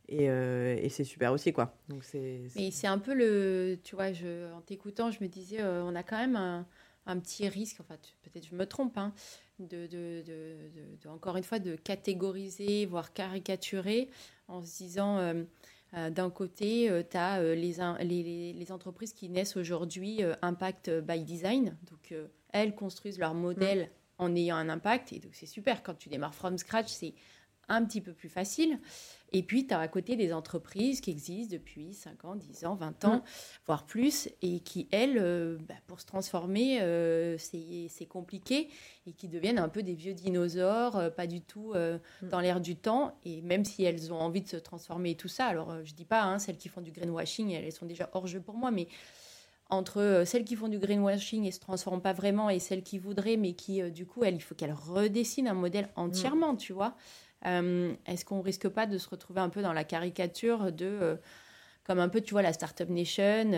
Et, 0.07 0.30
euh, 0.30 0.78
et 0.82 0.88
c'est 0.88 1.03
super 1.03 1.34
aussi, 1.34 1.51
quoi. 1.51 1.76
Donc 1.89 2.05
c'est. 2.05 2.43
Mais 2.55 2.71
c'est 2.71 2.88
un 2.88 2.97
peu 2.97 3.13
le, 3.13 3.78
tu 3.84 3.95
vois, 3.95 4.13
je, 4.13 4.49
en 4.53 4.61
t'écoutant, 4.61 5.11
je 5.11 5.21
me 5.21 5.28
disais, 5.28 5.59
euh, 5.59 5.84
on 5.84 5.93
a 5.95 6.03
quand 6.03 6.17
même 6.17 6.38
un, 6.38 6.65
un 7.07 7.19
petit 7.19 7.49
risque. 7.49 7.78
Enfin, 7.82 7.95
peut-être 8.21 8.47
je 8.47 8.55
me 8.55 8.65
trompe, 8.65 8.97
hein, 8.97 9.13
de, 9.59 9.86
de, 9.88 10.24
de, 10.24 11.09
encore 11.09 11.36
une 11.36 11.43
fois, 11.43 11.59
de 11.59 11.76
catégoriser, 11.76 12.86
voire 12.86 13.11
caricaturer, 13.11 14.09
en 14.47 14.61
se 14.61 14.78
disant. 14.78 15.17
Euh, 15.19 15.43
d'un 16.09 16.32
côté, 16.32 16.89
tu 17.11 17.17
as 17.17 17.39
les, 17.53 17.76
les, 18.01 18.53
les, 18.53 18.71
entreprises 18.71 19.13
qui 19.13 19.30
naissent 19.30 19.55
aujourd'hui 19.55 20.21
Impact 20.41 20.89
by 20.89 21.24
Design. 21.24 21.78
Donc, 21.91 22.15
elles 22.51 22.74
construisent 22.74 23.19
leur 23.19 23.36
modèle 23.36 23.91
en 24.24 24.36
ayant 24.36 24.55
un 24.55 24.69
impact. 24.69 25.13
Et 25.13 25.19
donc, 25.19 25.32
c'est 25.34 25.45
super. 25.45 25.84
Quand 25.84 25.95
tu 25.95 26.09
démarres 26.09 26.36
from 26.36 26.57
scratch, 26.57 26.88
c'est 26.88 27.13
un 27.69 27.84
petit 27.86 28.01
peu 28.01 28.13
plus 28.13 28.30
facile. 28.30 28.80
Et 29.36 29.41
puis, 29.41 29.65
tu 29.65 29.74
as 29.74 29.80
à 29.80 29.88
côté 29.88 30.15
des 30.15 30.32
entreprises 30.32 31.01
qui 31.01 31.09
existent 31.09 31.53
depuis 31.53 31.93
5 31.93 32.24
ans, 32.26 32.36
10 32.36 32.65
ans, 32.65 32.76
20 32.76 33.05
ans, 33.05 33.15
mm. 33.15 33.21
voire 33.65 33.86
plus, 33.86 34.30
et 34.43 34.59
qui, 34.59 34.88
elles, 34.91 35.17
euh, 35.17 35.57
bah, 35.67 35.74
pour 35.88 35.99
se 35.99 36.05
transformer, 36.05 36.82
euh, 36.82 37.36
c'est 37.39 38.05
compliqué, 38.05 38.69
et 39.07 39.13
qui 39.13 39.28
deviennent 39.28 39.57
un 39.57 39.69
peu 39.69 39.82
des 39.82 39.95
vieux 39.95 40.13
dinosaures, 40.13 40.97
euh, 40.97 41.09
pas 41.09 41.26
du 41.26 41.41
tout 41.41 41.74
mm. 41.74 42.30
dans 42.30 42.41
l'air 42.41 42.61
du 42.61 42.76
temps. 42.76 43.17
Et 43.26 43.41
même 43.41 43.65
si 43.65 43.84
elles 43.84 44.13
ont 44.13 44.19
envie 44.19 44.41
de 44.41 44.49
se 44.49 44.57
transformer 44.57 45.11
et 45.11 45.17
tout 45.17 45.30
ça, 45.30 45.47
alors 45.47 45.84
je 45.84 45.93
dis 45.95 46.05
pas, 46.05 46.21
hein, 46.21 46.38
celles 46.38 46.57
qui 46.57 46.69
font 46.69 46.82
du 46.82 46.91
greenwashing, 46.91 47.51
elles 47.51 47.71
sont 47.71 47.88
déjà 47.88 48.09
hors 48.13 48.28
jeu 48.28 48.39
pour 48.39 48.55
moi, 48.55 48.69
mais 48.69 48.88
entre 49.74 49.99
euh, 49.99 50.26
celles 50.26 50.45
qui 50.45 50.55
font 50.55 50.67
du 50.67 50.80
greenwashing 50.80 51.45
et 51.45 51.51
se 51.51 51.59
transforment 51.59 52.01
pas 52.01 52.13
vraiment 52.13 52.49
et 52.49 52.59
celles 52.59 52.84
qui 52.84 52.99
voudraient, 52.99 53.38
mais 53.38 53.53
qui, 53.53 53.82
euh, 53.82 53.89
du 53.89 54.05
coup, 54.05 54.24
il 54.24 54.41
faut 54.41 54.55
qu'elles 54.55 54.74
redessinent 54.74 55.47
un 55.47 55.53
modèle 55.53 55.89
entièrement, 55.95 56.55
tu 56.55 56.74
vois. 56.74 56.95
Euh, 57.45 57.93
est-ce 58.05 58.24
qu'on 58.24 58.41
risque 58.41 58.69
pas 58.69 58.86
de 58.86 58.97
se 58.97 59.09
retrouver 59.09 59.41
un 59.41 59.49
peu 59.49 59.61
dans 59.61 59.74
la 59.74 59.84
caricature 59.84 60.71
de, 60.71 61.17
comme 61.84 61.99
un 61.99 62.07
peu, 62.07 62.21
tu 62.21 62.32
vois, 62.32 62.41
la 62.41 62.53
Startup 62.53 62.89
Nation, 62.89 63.51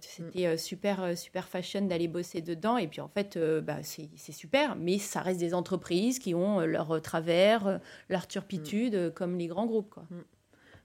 c'était 0.00 0.56
super, 0.56 1.16
super 1.16 1.46
fashion 1.46 1.82
d'aller 1.82 2.08
bosser 2.08 2.40
dedans, 2.40 2.78
et 2.78 2.88
puis 2.88 3.00
en 3.00 3.06
fait, 3.06 3.38
bah, 3.62 3.76
c'est 3.84 4.32
super, 4.32 4.74
mais 4.74 4.98
ça 4.98 5.20
reste 5.20 5.38
des 5.38 5.54
entreprises 5.54 6.18
qui 6.18 6.34
ont 6.34 6.58
leur 6.60 7.00
travers, 7.00 7.78
leur 8.08 8.26
turpitude, 8.26 9.12
comme 9.14 9.38
les 9.38 9.46
grands 9.46 9.66
groupes, 9.66 9.90
quoi. 9.90 10.02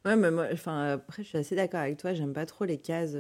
Ouais, 0.05 0.15
mais 0.15 0.29
moi, 0.29 0.45
enfin, 0.53 0.91
après, 0.91 1.23
je 1.23 1.29
suis 1.29 1.37
assez 1.39 1.55
d'accord 1.55 1.79
avec 1.79 1.97
toi, 1.97 2.13
j'aime 2.13 2.33
pas 2.33 2.45
trop 2.45 2.65
les 2.65 2.77
cases 2.77 3.17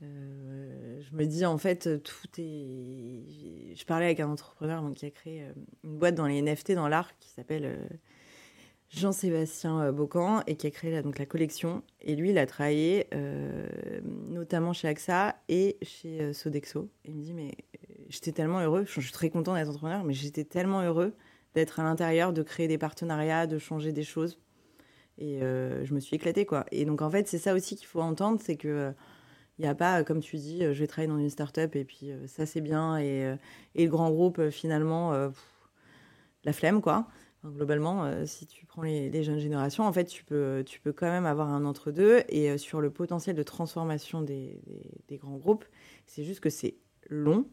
je 0.00 1.14
me 1.14 1.24
dis 1.24 1.44
en 1.44 1.58
fait 1.58 2.02
tout 2.02 2.26
est. 2.38 3.74
Je 3.74 3.84
parlais 3.84 4.06
avec 4.06 4.20
un 4.20 4.28
entrepreneur 4.28 4.82
qui 4.94 5.06
a 5.06 5.10
créé 5.10 5.44
une 5.84 5.98
boîte 5.98 6.14
dans 6.14 6.26
les 6.26 6.40
NFT 6.42 6.72
dans 6.72 6.88
l'art 6.88 7.16
qui 7.18 7.28
s'appelle 7.28 7.78
Jean-Sébastien 8.88 9.92
Bocan 9.92 10.42
et 10.46 10.56
qui 10.56 10.66
a 10.66 10.70
créé 10.70 10.90
la, 10.90 11.02
donc 11.02 11.18
la 11.18 11.26
collection. 11.26 11.82
Et 12.00 12.16
lui, 12.16 12.30
il 12.30 12.38
a 12.38 12.46
travaillé 12.46 13.08
notamment 14.04 14.72
chez 14.72 14.88
AXA 14.88 15.36
et 15.48 15.76
chez 15.82 16.32
Sodexo. 16.32 16.88
Et 17.04 17.10
il 17.10 17.16
me 17.16 17.22
dit 17.22 17.34
mais 17.34 17.54
j'étais 18.08 18.32
tellement 18.32 18.60
heureux. 18.60 18.84
Je 18.86 19.00
suis 19.00 19.12
très 19.12 19.30
content 19.30 19.54
d'être 19.54 19.68
entrepreneur, 19.68 20.04
mais 20.04 20.14
j'étais 20.14 20.44
tellement 20.44 20.82
heureux 20.82 21.14
d'être 21.54 21.80
à 21.80 21.82
l'intérieur, 21.82 22.32
de 22.32 22.42
créer 22.42 22.68
des 22.68 22.78
partenariats, 22.78 23.46
de 23.46 23.58
changer 23.58 23.92
des 23.92 24.02
choses. 24.02 24.38
Et 25.18 25.42
euh, 25.42 25.84
je 25.84 25.94
me 25.94 26.00
suis 26.00 26.16
éclatée, 26.16 26.46
quoi. 26.46 26.64
Et 26.70 26.84
donc, 26.84 27.02
en 27.02 27.10
fait, 27.10 27.28
c'est 27.28 27.38
ça 27.38 27.54
aussi 27.54 27.76
qu'il 27.76 27.86
faut 27.86 28.00
entendre, 28.00 28.40
c'est 28.42 28.56
que 28.56 28.92
il 29.60 29.64
n'y 29.64 29.68
a 29.68 29.74
pas, 29.74 30.04
comme 30.04 30.20
tu 30.20 30.36
dis, 30.36 30.60
je 30.62 30.78
vais 30.78 30.86
travailler 30.86 31.12
dans 31.12 31.18
une 31.18 31.28
start-up 31.28 31.76
et 31.76 31.84
puis 31.84 32.10
euh, 32.10 32.26
ça, 32.26 32.46
c'est 32.46 32.60
bien. 32.60 32.96
Et, 32.96 33.24
euh, 33.24 33.36
et, 33.74 33.84
le 33.84 33.90
grand 33.90 34.10
groupe, 34.10 34.48
finalement, 34.50 35.12
la 36.44 36.52
flemme, 36.52 36.80
quoi. 36.80 37.06
globalement, 37.44 38.10
si 38.26 38.46
tu 38.46 38.64
prends 38.66 38.82
les, 38.82 39.22
jeunes 39.22 39.38
générations, 39.38 39.84
en 39.84 39.92
fait, 39.92 40.06
tu 40.06 40.24
peux, 40.24 40.62
tu 40.64 40.80
peux 40.80 40.92
quand 40.92 41.10
même 41.10 41.26
avoir 41.26 41.50
un 41.50 41.64
entre-deux. 41.64 42.22
Et 42.30 42.56
sur 42.58 42.80
le 42.80 42.90
potentiel 42.90 43.36
de 43.36 43.42
transformation 43.42 44.22
des, 44.22 44.60
grands 45.12 45.36
groupes, 45.36 45.64
c'est 46.06 46.24
juste 46.24 46.40
que 46.40 46.50
c'est 46.50 46.76
long, 47.08 47.44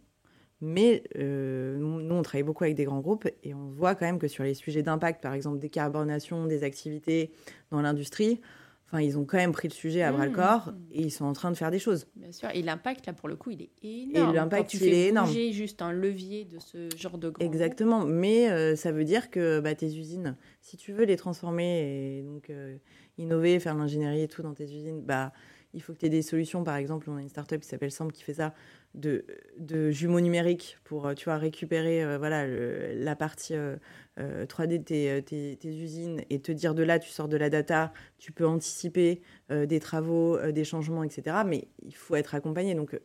mais 0.61 1.03
euh, 1.17 1.77
nous, 1.77 2.15
on 2.15 2.21
travaille 2.23 2.43
beaucoup 2.43 2.63
avec 2.63 2.75
des 2.75 2.85
grands 2.85 3.01
groupes 3.01 3.27
et 3.43 3.53
on 3.53 3.67
voit 3.67 3.95
quand 3.95 4.05
même 4.05 4.19
que 4.19 4.27
sur 4.27 4.43
les 4.43 4.55
sujets 4.55 4.81
d'impact, 4.81 5.21
par 5.21 5.33
exemple 5.33 5.59
décarbonation 5.59 6.45
des 6.45 6.63
activités 6.63 7.31
dans 7.69 7.81
l'industrie, 7.81 8.41
enfin, 8.88 9.01
ils 9.01 9.17
ont 9.17 9.25
quand 9.25 9.38
même 9.38 9.51
pris 9.51 9.67
le 9.67 9.73
sujet 9.73 10.01
à 10.01 10.11
bras 10.11 10.25
le 10.25 10.31
mmh. 10.31 10.35
corps 10.35 10.73
et 10.91 11.01
ils 11.01 11.11
sont 11.11 11.25
en 11.25 11.33
train 11.33 11.51
de 11.51 11.57
faire 11.57 11.71
des 11.71 11.79
choses. 11.79 12.07
Bien 12.15 12.31
sûr. 12.31 12.49
Et 12.53 12.61
l'impact, 12.61 13.05
là, 13.05 13.13
pour 13.13 13.27
le 13.27 13.35
coup, 13.35 13.51
il 13.51 13.61
est 13.61 13.71
énorme. 13.83 14.31
Et 14.31 14.33
l'impact, 14.33 14.73
il 14.73 14.83
est 14.83 15.07
énorme. 15.07 15.31
juste 15.51 15.81
un 15.81 15.91
levier 15.91 16.45
de 16.45 16.59
ce 16.59 16.89
genre 16.97 17.17
de 17.17 17.29
grand 17.29 17.45
Exactement. 17.45 18.05
Mais 18.05 18.49
euh, 18.49 18.75
ça 18.75 18.91
veut 18.91 19.03
dire 19.03 19.29
que 19.29 19.59
bah, 19.59 19.75
tes 19.75 19.93
usines, 19.95 20.35
si 20.61 20.77
tu 20.77 20.93
veux 20.93 21.05
les 21.05 21.17
transformer 21.17 22.19
et 22.19 22.23
donc 22.23 22.49
euh, 22.49 22.77
innover, 23.17 23.59
faire 23.59 23.75
l'ingénierie 23.75 24.21
et 24.21 24.27
tout 24.27 24.41
dans 24.41 24.53
tes 24.53 24.65
usines, 24.65 25.01
bah, 25.01 25.33
il 25.73 25.81
faut 25.81 25.93
que 25.93 25.99
tu 25.99 26.05
aies 26.05 26.09
des 26.09 26.21
solutions. 26.21 26.63
Par 26.63 26.75
exemple, 26.75 27.09
on 27.09 27.17
a 27.17 27.21
une 27.21 27.29
startup 27.29 27.59
qui 27.61 27.67
s'appelle 27.67 27.91
Sample 27.91 28.13
qui 28.13 28.23
fait 28.23 28.35
ça 28.35 28.53
de, 28.95 29.25
de, 29.59 29.91
jumeaux 29.91 30.21
numériques 30.21 30.77
pour 30.83 31.07
euh, 31.07 31.13
tu 31.13 31.25
vois, 31.25 31.38
récupérer 31.38 32.03
euh, 32.03 32.17
voilà, 32.17 32.47
la 32.47 33.15
partie 33.15 33.53
3D 33.53 33.77
euh, 34.20 34.45
de 34.45 34.78
tes, 34.78 35.57
usines 35.63 36.22
et 36.30 36.39
te 36.39 36.51
dire 36.51 36.74
de 36.74 36.84
là, 36.84 36.99
tu 36.99 37.09
sors 37.09 37.28
de 37.28 37.38
la 37.38 37.49
data, 37.49 37.93
tu 38.18 38.32
peux 38.32 38.47
anticiper 38.47 39.22
des 39.49 39.80
travaux, 39.80 40.39
des 40.51 40.63
changements, 40.63 41.03
etc. 41.03 41.38
Mais 41.45 41.68
il 41.84 41.95
faut 41.95 42.15
être 42.15 42.36
accompagné. 42.36 42.76
Donc, 42.76 42.99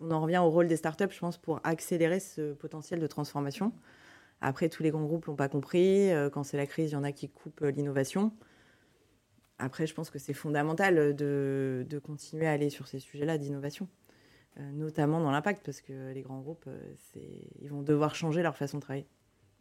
on 0.00 0.10
en 0.10 0.20
revient 0.20 0.38
au 0.38 0.50
rôle 0.50 0.68
des 0.68 0.76
startups, 0.76 1.10
je 1.10 1.18
pense, 1.18 1.38
pour 1.38 1.60
accélérer 1.64 2.20
ce 2.20 2.52
potentiel 2.54 3.00
de 3.00 3.06
transformation. 3.06 3.72
Après, 4.40 4.68
tous 4.68 4.82
les 4.82 4.90
grands 4.90 5.04
groupes 5.04 5.26
l'ont 5.26 5.36
pas 5.36 5.48
compris. 5.48 6.10
Quand 6.32 6.42
c'est 6.42 6.56
la 6.56 6.66
crise, 6.66 6.90
il 6.90 6.94
y 6.94 6.96
en 6.96 7.04
a 7.04 7.12
qui 7.12 7.28
coupent 7.28 7.60
l'innovation. 7.60 8.32
Après, 9.58 9.86
je 9.86 9.94
pense 9.94 10.10
que 10.10 10.18
c'est 10.18 10.34
fondamental 10.34 11.14
de, 11.14 11.86
de, 11.88 11.98
continuer 11.98 12.46
à 12.46 12.52
aller 12.52 12.70
sur 12.70 12.88
ces 12.88 12.98
sujets-là 12.98 13.38
d'innovation. 13.38 13.88
Euh, 14.58 14.70
notamment 14.72 15.18
dans 15.20 15.30
l'impact, 15.30 15.64
parce 15.64 15.80
que 15.80 16.12
les 16.12 16.20
grands 16.20 16.40
groupes, 16.40 16.66
euh, 16.66 16.94
ils 17.60 17.70
vont 17.70 17.82
devoir 17.82 18.14
changer 18.14 18.42
leur 18.42 18.56
façon 18.56 18.78
de 18.78 18.82
travailler. 18.82 19.06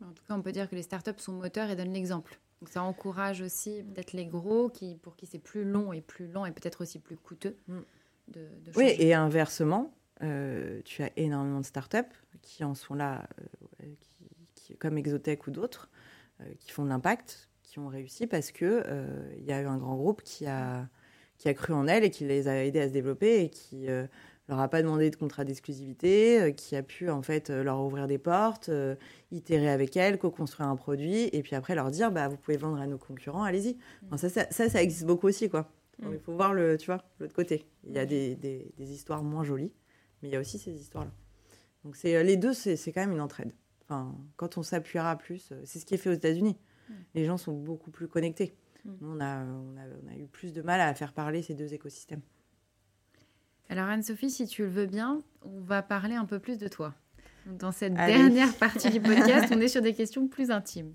En 0.02 0.14
tout 0.14 0.24
cas, 0.28 0.34
on 0.34 0.42
peut 0.42 0.52
dire 0.52 0.70
que 0.70 0.76
les 0.76 0.84
startups 0.84 1.12
sont 1.18 1.34
moteurs 1.34 1.70
et 1.70 1.76
donnent 1.76 1.94
l'exemple. 1.94 2.40
Donc 2.62 2.70
ça 2.70 2.84
encourage 2.84 3.42
aussi 3.42 3.84
peut-être 3.84 4.14
les 4.14 4.26
gros, 4.26 4.70
qui, 4.70 4.96
pour 4.96 5.16
qui 5.16 5.26
c'est 5.26 5.40
plus 5.40 5.64
long 5.64 5.94
et 5.94 6.02
plus 6.02 6.28
lent 6.28 6.46
et 6.46 6.52
peut-être 6.52 6.82
aussi 6.82 7.00
plus 7.00 7.18
coûteux 7.18 7.58
mm. 7.68 7.80
de, 8.30 8.48
Oui, 8.76 8.96
et 9.00 9.14
inversement, 9.14 9.94
euh, 10.22 10.82
tu 10.86 11.04
as 11.04 11.12
énormément 11.18 11.60
de 11.60 11.66
startups 11.66 12.00
qui 12.42 12.64
en 12.64 12.76
sont 12.76 12.94
là, 12.94 13.28
qui, 14.56 14.76
comme 14.78 14.98
Exotech 14.98 15.48
ou 15.48 15.52
d'autres, 15.52 15.90
qui 16.60 16.72
font 16.72 16.84
de 16.84 16.90
l'impact, 16.90 17.50
qui 17.62 17.78
ont 17.78 17.88
réussi 17.88 18.26
parce 18.26 18.52
qu'il 18.52 18.84
il 19.38 19.46
y 19.46 19.52
a 19.52 19.62
eu 19.62 19.66
un 19.66 19.78
grand 19.78 19.96
groupe 19.96 20.24
qui 20.24 20.48
a, 20.48 20.88
qui 21.38 21.50
a 21.50 21.54
cru 21.54 21.74
en 21.74 21.88
elles 21.88 22.04
et 22.04 22.10
qui 22.10 22.26
les 22.26 22.48
a 22.48 22.64
aidés 22.64 22.82
à 22.82 22.88
se 22.88 22.94
développer 22.94 23.44
et 23.44 23.50
qui 23.50 23.88
leur 24.52 24.60
a 24.60 24.68
pas 24.68 24.82
demandé 24.82 25.10
de 25.10 25.16
contrat 25.16 25.46
d'exclusivité, 25.46 26.42
euh, 26.42 26.52
qui 26.52 26.76
a 26.76 26.84
pu 26.84 27.10
en 27.10 27.22
fait 27.22 27.50
euh, 27.50 27.64
leur 27.64 27.80
ouvrir 27.80 28.08
des 28.08 28.18
portes, 28.18 28.70
euh, 28.70 28.96
itérer 29.32 29.70
avec 29.70 29.96
elles, 29.96 30.18
co-construire 30.18 30.68
un 30.68 30.76
produit, 30.76 31.30
et 31.32 31.42
puis 31.42 31.56
après 31.56 31.74
leur 31.74 31.90
dire 31.90 32.12
bah 32.12 32.28
vous 32.28 32.36
pouvez 32.36 32.58
vendre 32.58 32.80
à 32.80 32.86
nos 32.86 32.98
concurrents, 32.98 33.44
allez-y. 33.44 33.78
Mm. 34.12 34.18
ça, 34.18 34.30
ça, 34.30 34.70
ça, 34.70 34.84
existe 34.84 35.06
beaucoup 35.06 35.28
aussi 35.28 35.50
quoi. 35.50 35.72
Mm. 36.00 36.10
il 36.14 36.20
faut 36.20 36.34
voir 36.34 36.54
le, 36.54 36.78
tu 36.78 36.88
vois, 36.88 37.04
l'autre 37.20 37.34
côté. 37.34 37.66
Il 37.88 37.94
y 37.94 38.00
a 38.00 38.06
des, 38.06 38.36
des, 38.36 38.92
histoires 38.92 39.24
moins 39.24 39.46
jolies, 39.46 39.72
mais 40.22 40.30
il 40.30 40.32
y 40.34 40.36
a 40.36 40.40
aussi 40.40 40.60
ces 40.60 40.74
histoires-là. 40.74 41.12
Donc 41.86 41.96
c'est 41.96 42.22
les 42.24 42.36
deux, 42.36 42.54
c'est 42.54 42.92
quand 42.92 43.02
même 43.02 43.14
une 43.14 43.22
entraide. 43.22 43.54
Enfin, 43.86 44.14
quand 44.36 44.58
on 44.58 44.64
s'appuiera 44.64 45.18
plus, 45.18 45.54
c'est 45.64 45.80
ce 45.80 45.86
qui 45.86 45.94
est 45.94 45.98
fait 45.98 46.10
aux 46.10 46.14
États-Unis. 46.14 46.58
Mm. 46.90 46.94
Les 47.16 47.26
gens 47.26 47.38
sont 47.38 47.54
beaucoup 47.54 47.90
plus 47.90 48.10
connectés. 48.10 48.54
on, 49.02 49.22
a, 49.22 49.44
on, 49.46 49.78
a, 49.78 49.84
on 50.04 50.12
a 50.12 50.16
eu 50.18 50.28
plus 50.28 50.52
de 50.52 50.62
mal 50.62 50.82
à 50.82 50.94
faire 50.94 51.14
parler 51.14 51.42
ces 51.42 51.54
deux 51.54 51.74
écosystèmes. 51.74 52.22
Alors 53.72 53.88
Anne-Sophie, 53.88 54.30
si 54.30 54.48
tu 54.48 54.64
le 54.64 54.68
veux 54.68 54.86
bien, 54.86 55.22
on 55.44 55.62
va 55.62 55.82
parler 55.82 56.16
un 56.16 56.26
peu 56.26 56.40
plus 56.40 56.58
de 56.58 56.68
toi. 56.68 56.94
Dans 57.46 57.72
cette 57.72 57.94
dernière 57.94 58.54
partie 58.58 58.90
du 58.90 59.00
podcast, 59.02 59.48
on 59.56 59.62
est 59.62 59.70
sur 59.70 59.82
des 59.82 59.94
questions 59.94 60.28
plus 60.28 60.52
intimes. 60.52 60.94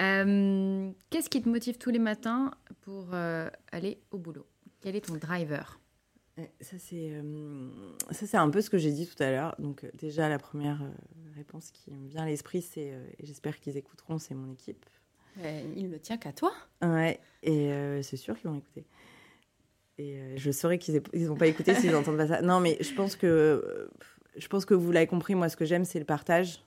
Euh, 0.00 0.90
qu'est-ce 1.10 1.28
qui 1.28 1.42
te 1.42 1.50
motive 1.50 1.76
tous 1.76 1.90
les 1.90 1.98
matins 1.98 2.52
pour 2.80 3.08
euh, 3.12 3.50
aller 3.72 4.00
au 4.10 4.16
boulot? 4.16 4.46
Quel 4.80 4.96
est 4.96 5.02
ton 5.02 5.16
driver? 5.16 5.78
Ça 6.62 6.78
c'est, 6.78 7.10
euh, 7.12 7.68
ça, 8.10 8.26
c'est 8.26 8.38
un 8.38 8.48
peu 8.48 8.62
ce 8.62 8.70
que 8.70 8.78
j'ai 8.78 8.92
dit 8.92 9.06
tout 9.06 9.22
à 9.22 9.30
l'heure. 9.30 9.54
Donc, 9.58 9.84
déjà, 9.92 10.30
la 10.30 10.38
première 10.38 10.80
réponse 11.34 11.70
qui 11.72 11.90
me 11.90 12.08
vient 12.08 12.22
à 12.22 12.26
l'esprit, 12.26 12.62
c'est, 12.62 12.94
et 13.18 13.26
j'espère 13.26 13.60
qu'ils 13.60 13.76
écouteront, 13.76 14.18
c'est 14.18 14.34
mon 14.34 14.50
équipe. 14.50 14.86
il 15.76 15.90
ne 15.90 15.98
tient 15.98 16.16
qu'à 16.16 16.32
toi. 16.32 16.54
Ouais, 16.80 17.20
et 17.42 18.00
c'est 18.02 18.16
sûr 18.16 18.34
qu'ils 18.38 18.48
vont 18.48 18.56
écouter. 18.56 18.86
Et 19.98 20.16
euh, 20.16 20.34
je 20.36 20.50
saurais 20.50 20.78
qu'ils 20.78 21.02
n'ont 21.14 21.36
pas 21.36 21.46
écouté 21.46 21.74
s'ils 21.74 21.90
n'entendent 21.90 22.18
pas 22.18 22.26
ça. 22.26 22.42
Non, 22.42 22.60
mais 22.60 22.76
je 22.80 22.92
pense 22.94 23.16
que, 23.16 23.26
euh, 23.26 23.88
je 24.36 24.46
pense 24.48 24.64
que 24.64 24.74
vous 24.74 24.92
l'avez 24.92 25.06
compris. 25.06 25.34
Moi, 25.34 25.48
ce 25.48 25.56
que 25.56 25.64
j'aime, 25.64 25.84
c'est 25.84 25.98
le 25.98 26.04
partage. 26.04 26.62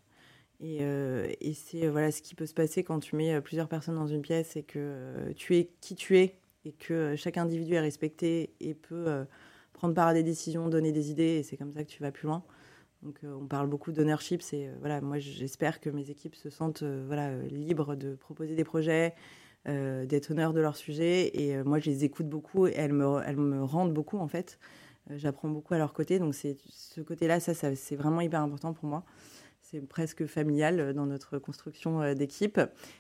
Et, 0.61 0.79
euh, 0.81 1.31
c'est 1.53 1.87
voilà 1.87 2.11
ce 2.11 2.21
qui 2.21 2.35
peut 2.35 2.45
se 2.45 2.53
passer 2.53 2.83
quand 2.83 2.99
tu 2.99 3.15
mets 3.15 3.39
plusieurs 3.41 3.69
personnes 3.69 3.95
dans 3.95 4.07
une 4.07 4.21
pièce 4.21 4.57
et 4.57 4.63
que 4.63 5.31
tu 5.35 5.55
es 5.55 5.69
qui 5.79 5.95
tu 5.95 6.17
es 6.17 6.35
et 6.65 6.73
que 6.73 7.15
chaque 7.15 7.37
individu 7.37 7.75
est 7.75 7.79
respecté 7.79 8.53
et 8.59 8.73
peut 8.73 9.25
prendre 9.71 9.93
part 9.93 10.09
à 10.09 10.13
des 10.13 10.23
décisions, 10.23 10.67
donner 10.67 10.91
des 10.91 11.11
idées. 11.11 11.37
Et 11.37 11.43
c'est 11.43 11.55
comme 11.55 11.71
ça 11.71 11.83
que 11.83 11.89
tu 11.89 12.01
vas 12.01 12.11
plus 12.11 12.27
loin. 12.27 12.43
Donc, 13.03 13.21
on 13.23 13.45
parle 13.45 13.69
beaucoup 13.69 13.93
d'ownership. 13.93 14.41
Voilà, 14.81 14.99
moi, 14.99 15.19
j'espère 15.19 15.79
que 15.79 15.89
mes 15.89 16.09
équipes 16.09 16.35
se 16.35 16.49
sentent 16.49 16.83
voilà 16.83 17.37
libres 17.43 17.95
de 17.95 18.15
proposer 18.15 18.55
des 18.55 18.65
projets 18.65 19.13
euh, 19.67 20.05
d'être 20.05 20.31
honneur 20.31 20.53
de 20.53 20.61
leur 20.61 20.77
sujet. 20.77 21.37
Et 21.37 21.53
euh, 21.53 21.65
moi, 21.65 21.79
je 21.79 21.89
les 21.89 22.05
écoute 22.05 22.29
beaucoup 22.29 22.65
et 22.65 22.73
elles 22.77 22.93
me, 22.93 23.21
elles 23.25 23.35
me 23.35 23.61
rendent 23.61 23.93
beaucoup, 23.93 24.17
en 24.17 24.29
fait. 24.29 24.57
Euh, 25.11 25.17
j'apprends 25.17 25.49
beaucoup 25.49 25.73
à 25.73 25.77
leur 25.77 25.91
côté. 25.91 26.17
Donc, 26.17 26.33
ce 26.33 27.01
côté-là, 27.01 27.41
ça, 27.41 27.53
ça 27.53 27.75
c'est 27.75 27.97
vraiment 27.97 28.21
hyper 28.21 28.41
important 28.41 28.71
pour 28.71 28.85
moi. 28.85 29.03
C'est 29.61 29.81
presque 29.81 30.25
familial 30.27 30.93
dans 30.93 31.05
notre 31.05 31.39
construction 31.39 32.13
d'équipe. 32.13 32.59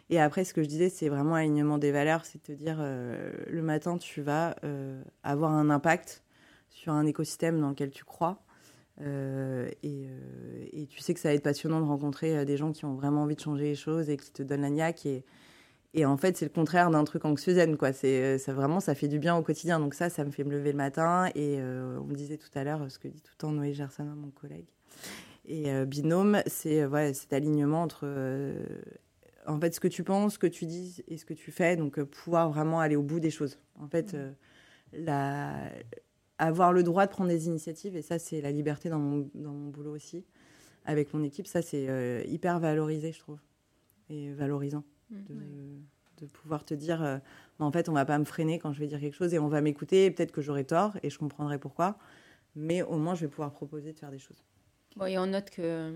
Et 0.09 0.19
après, 0.19 0.43
ce 0.43 0.53
que 0.53 0.61
je 0.61 0.67
disais, 0.67 0.89
c'est 0.89 1.07
vraiment 1.07 1.35
alignement 1.35 1.77
des 1.77 1.93
valeurs. 1.93 2.25
C'est 2.25 2.43
te 2.43 2.51
dire, 2.51 2.77
le 2.79 3.61
matin, 3.63 3.97
tu 3.97 4.21
vas 4.21 4.55
avoir 5.23 5.51
un 5.53 5.71
impact 5.71 6.23
sur 6.69 6.93
un 6.93 7.07
écosystème 7.07 7.59
dans 7.59 7.69
lequel 7.69 7.89
tu 7.89 8.03
crois. 8.03 8.43
et, 9.01 10.09
et, 10.71 10.85
tu 10.85 10.99
sais 10.99 11.15
que 11.15 11.19
ça 11.19 11.29
va 11.29 11.33
être 11.33 11.41
passionnant 11.41 11.79
de 11.79 11.87
rencontrer 11.87 12.45
des 12.45 12.57
gens 12.57 12.71
qui 12.71 12.85
ont 12.85 12.93
vraiment 12.93 13.23
envie 13.23 13.35
de 13.35 13.41
changer 13.41 13.63
les 13.63 13.75
choses 13.75 14.07
et 14.11 14.17
qui 14.17 14.31
te 14.31 14.43
donnent 14.43 14.61
la 14.61 14.69
niaque. 14.69 15.07
Et, 15.07 15.25
et 15.95 16.05
en 16.05 16.17
fait, 16.17 16.37
c'est 16.37 16.45
le 16.45 16.51
contraire 16.51 16.91
d'un 16.91 17.03
truc 17.03 17.25
anxiogène, 17.25 17.75
quoi. 17.75 17.93
C'est 17.93 18.21
euh, 18.21 18.37
ça 18.37 18.53
vraiment, 18.53 18.79
ça 18.79 18.93
fait 18.93 19.07
du 19.07 19.17
bien 19.17 19.35
au 19.35 19.41
quotidien. 19.41 19.79
Donc 19.79 19.95
ça, 19.95 20.09
ça 20.09 20.23
me 20.23 20.31
fait 20.31 20.43
me 20.43 20.51
lever 20.51 20.71
le 20.71 20.77
matin. 20.77 21.29
Et 21.33 21.57
euh, 21.59 21.99
on 21.99 22.05
me 22.05 22.15
disait 22.15 22.37
tout 22.37 22.49
à 22.53 22.63
l'heure 22.63 22.89
ce 22.91 22.99
que 22.99 23.07
dit 23.07 23.21
tout 23.21 23.31
le 23.33 23.37
temps 23.37 23.51
Noé 23.51 23.73
Gerson, 23.73 24.03
mon 24.03 24.29
collègue. 24.29 24.67
Et 25.45 25.71
euh, 25.71 25.85
binôme, 25.85 26.41
c'est 26.45 26.85
voilà, 26.85 27.13
cet 27.13 27.33
alignement 27.33 27.81
entre 27.81 28.07
en 29.47 29.59
fait 29.59 29.73
ce 29.73 29.79
que 29.79 29.87
tu 29.87 30.03
penses, 30.03 30.33
ce 30.33 30.39
que 30.39 30.45
tu 30.45 30.67
dis 30.67 31.03
et 31.07 31.17
ce 31.17 31.25
que 31.25 31.33
tu 31.33 31.51
fais. 31.51 31.75
Donc 31.75 31.99
pouvoir 32.03 32.51
vraiment 32.51 32.79
aller 32.79 32.95
au 32.95 33.03
bout 33.03 33.19
des 33.19 33.31
choses. 33.31 33.57
En 33.79 33.87
fait, 33.87 34.13
mmh. 34.13 34.35
la... 34.93 35.71
avoir 36.37 36.71
le 36.71 36.83
droit 36.83 37.07
de 37.07 37.11
prendre 37.11 37.31
des 37.31 37.47
initiatives. 37.47 37.95
Et 37.95 38.03
ça, 38.03 38.19
c'est 38.19 38.41
la 38.41 38.51
liberté 38.51 38.89
dans 38.89 38.99
mon, 38.99 39.27
dans 39.33 39.53
mon 39.53 39.69
boulot 39.69 39.95
aussi. 39.95 40.23
Avec 40.85 41.15
mon 41.15 41.23
équipe, 41.23 41.47
ça 41.47 41.63
c'est 41.63 42.25
hyper 42.27 42.59
valorisé, 42.59 43.11
je 43.11 43.19
trouve, 43.19 43.39
et 44.09 44.31
valorisant. 44.33 44.83
Mm. 45.09 45.81
de, 46.19 46.25
pouvoir 46.27 46.65
te 46.65 46.73
dire, 46.73 47.01
euh, 47.01 47.17
bah, 47.57 47.65
en 47.65 47.71
fait, 47.71 47.89
on 47.89 47.93
va 47.93 48.05
pas 48.05 48.19
me 48.19 48.25
freiner 48.25 48.59
quand 48.59 48.73
je 48.73 48.79
vais 48.79 48.87
dire 48.87 48.99
quelque 48.99 49.15
chose 49.15 49.33
et 49.33 49.39
on 49.39 49.47
va 49.47 49.61
m'écouter. 49.61 50.11
Peut-être 50.11 50.31
que 50.31 50.41
j'aurai 50.41 50.65
tort 50.65 50.97
et 51.03 51.09
je 51.09 51.17
comprendrai 51.17 51.57
pourquoi, 51.57 51.97
mais 52.55 52.81
au 52.81 52.97
moins, 52.97 53.15
je 53.15 53.21
vais 53.21 53.27
pouvoir 53.27 53.51
proposer 53.51 53.93
de 53.93 53.99
faire 53.99 54.11
des 54.11 54.19
choses. 54.19 54.43
Bon, 54.95 55.05
et 55.05 55.17
on 55.17 55.27
note 55.27 55.49
que 55.49 55.93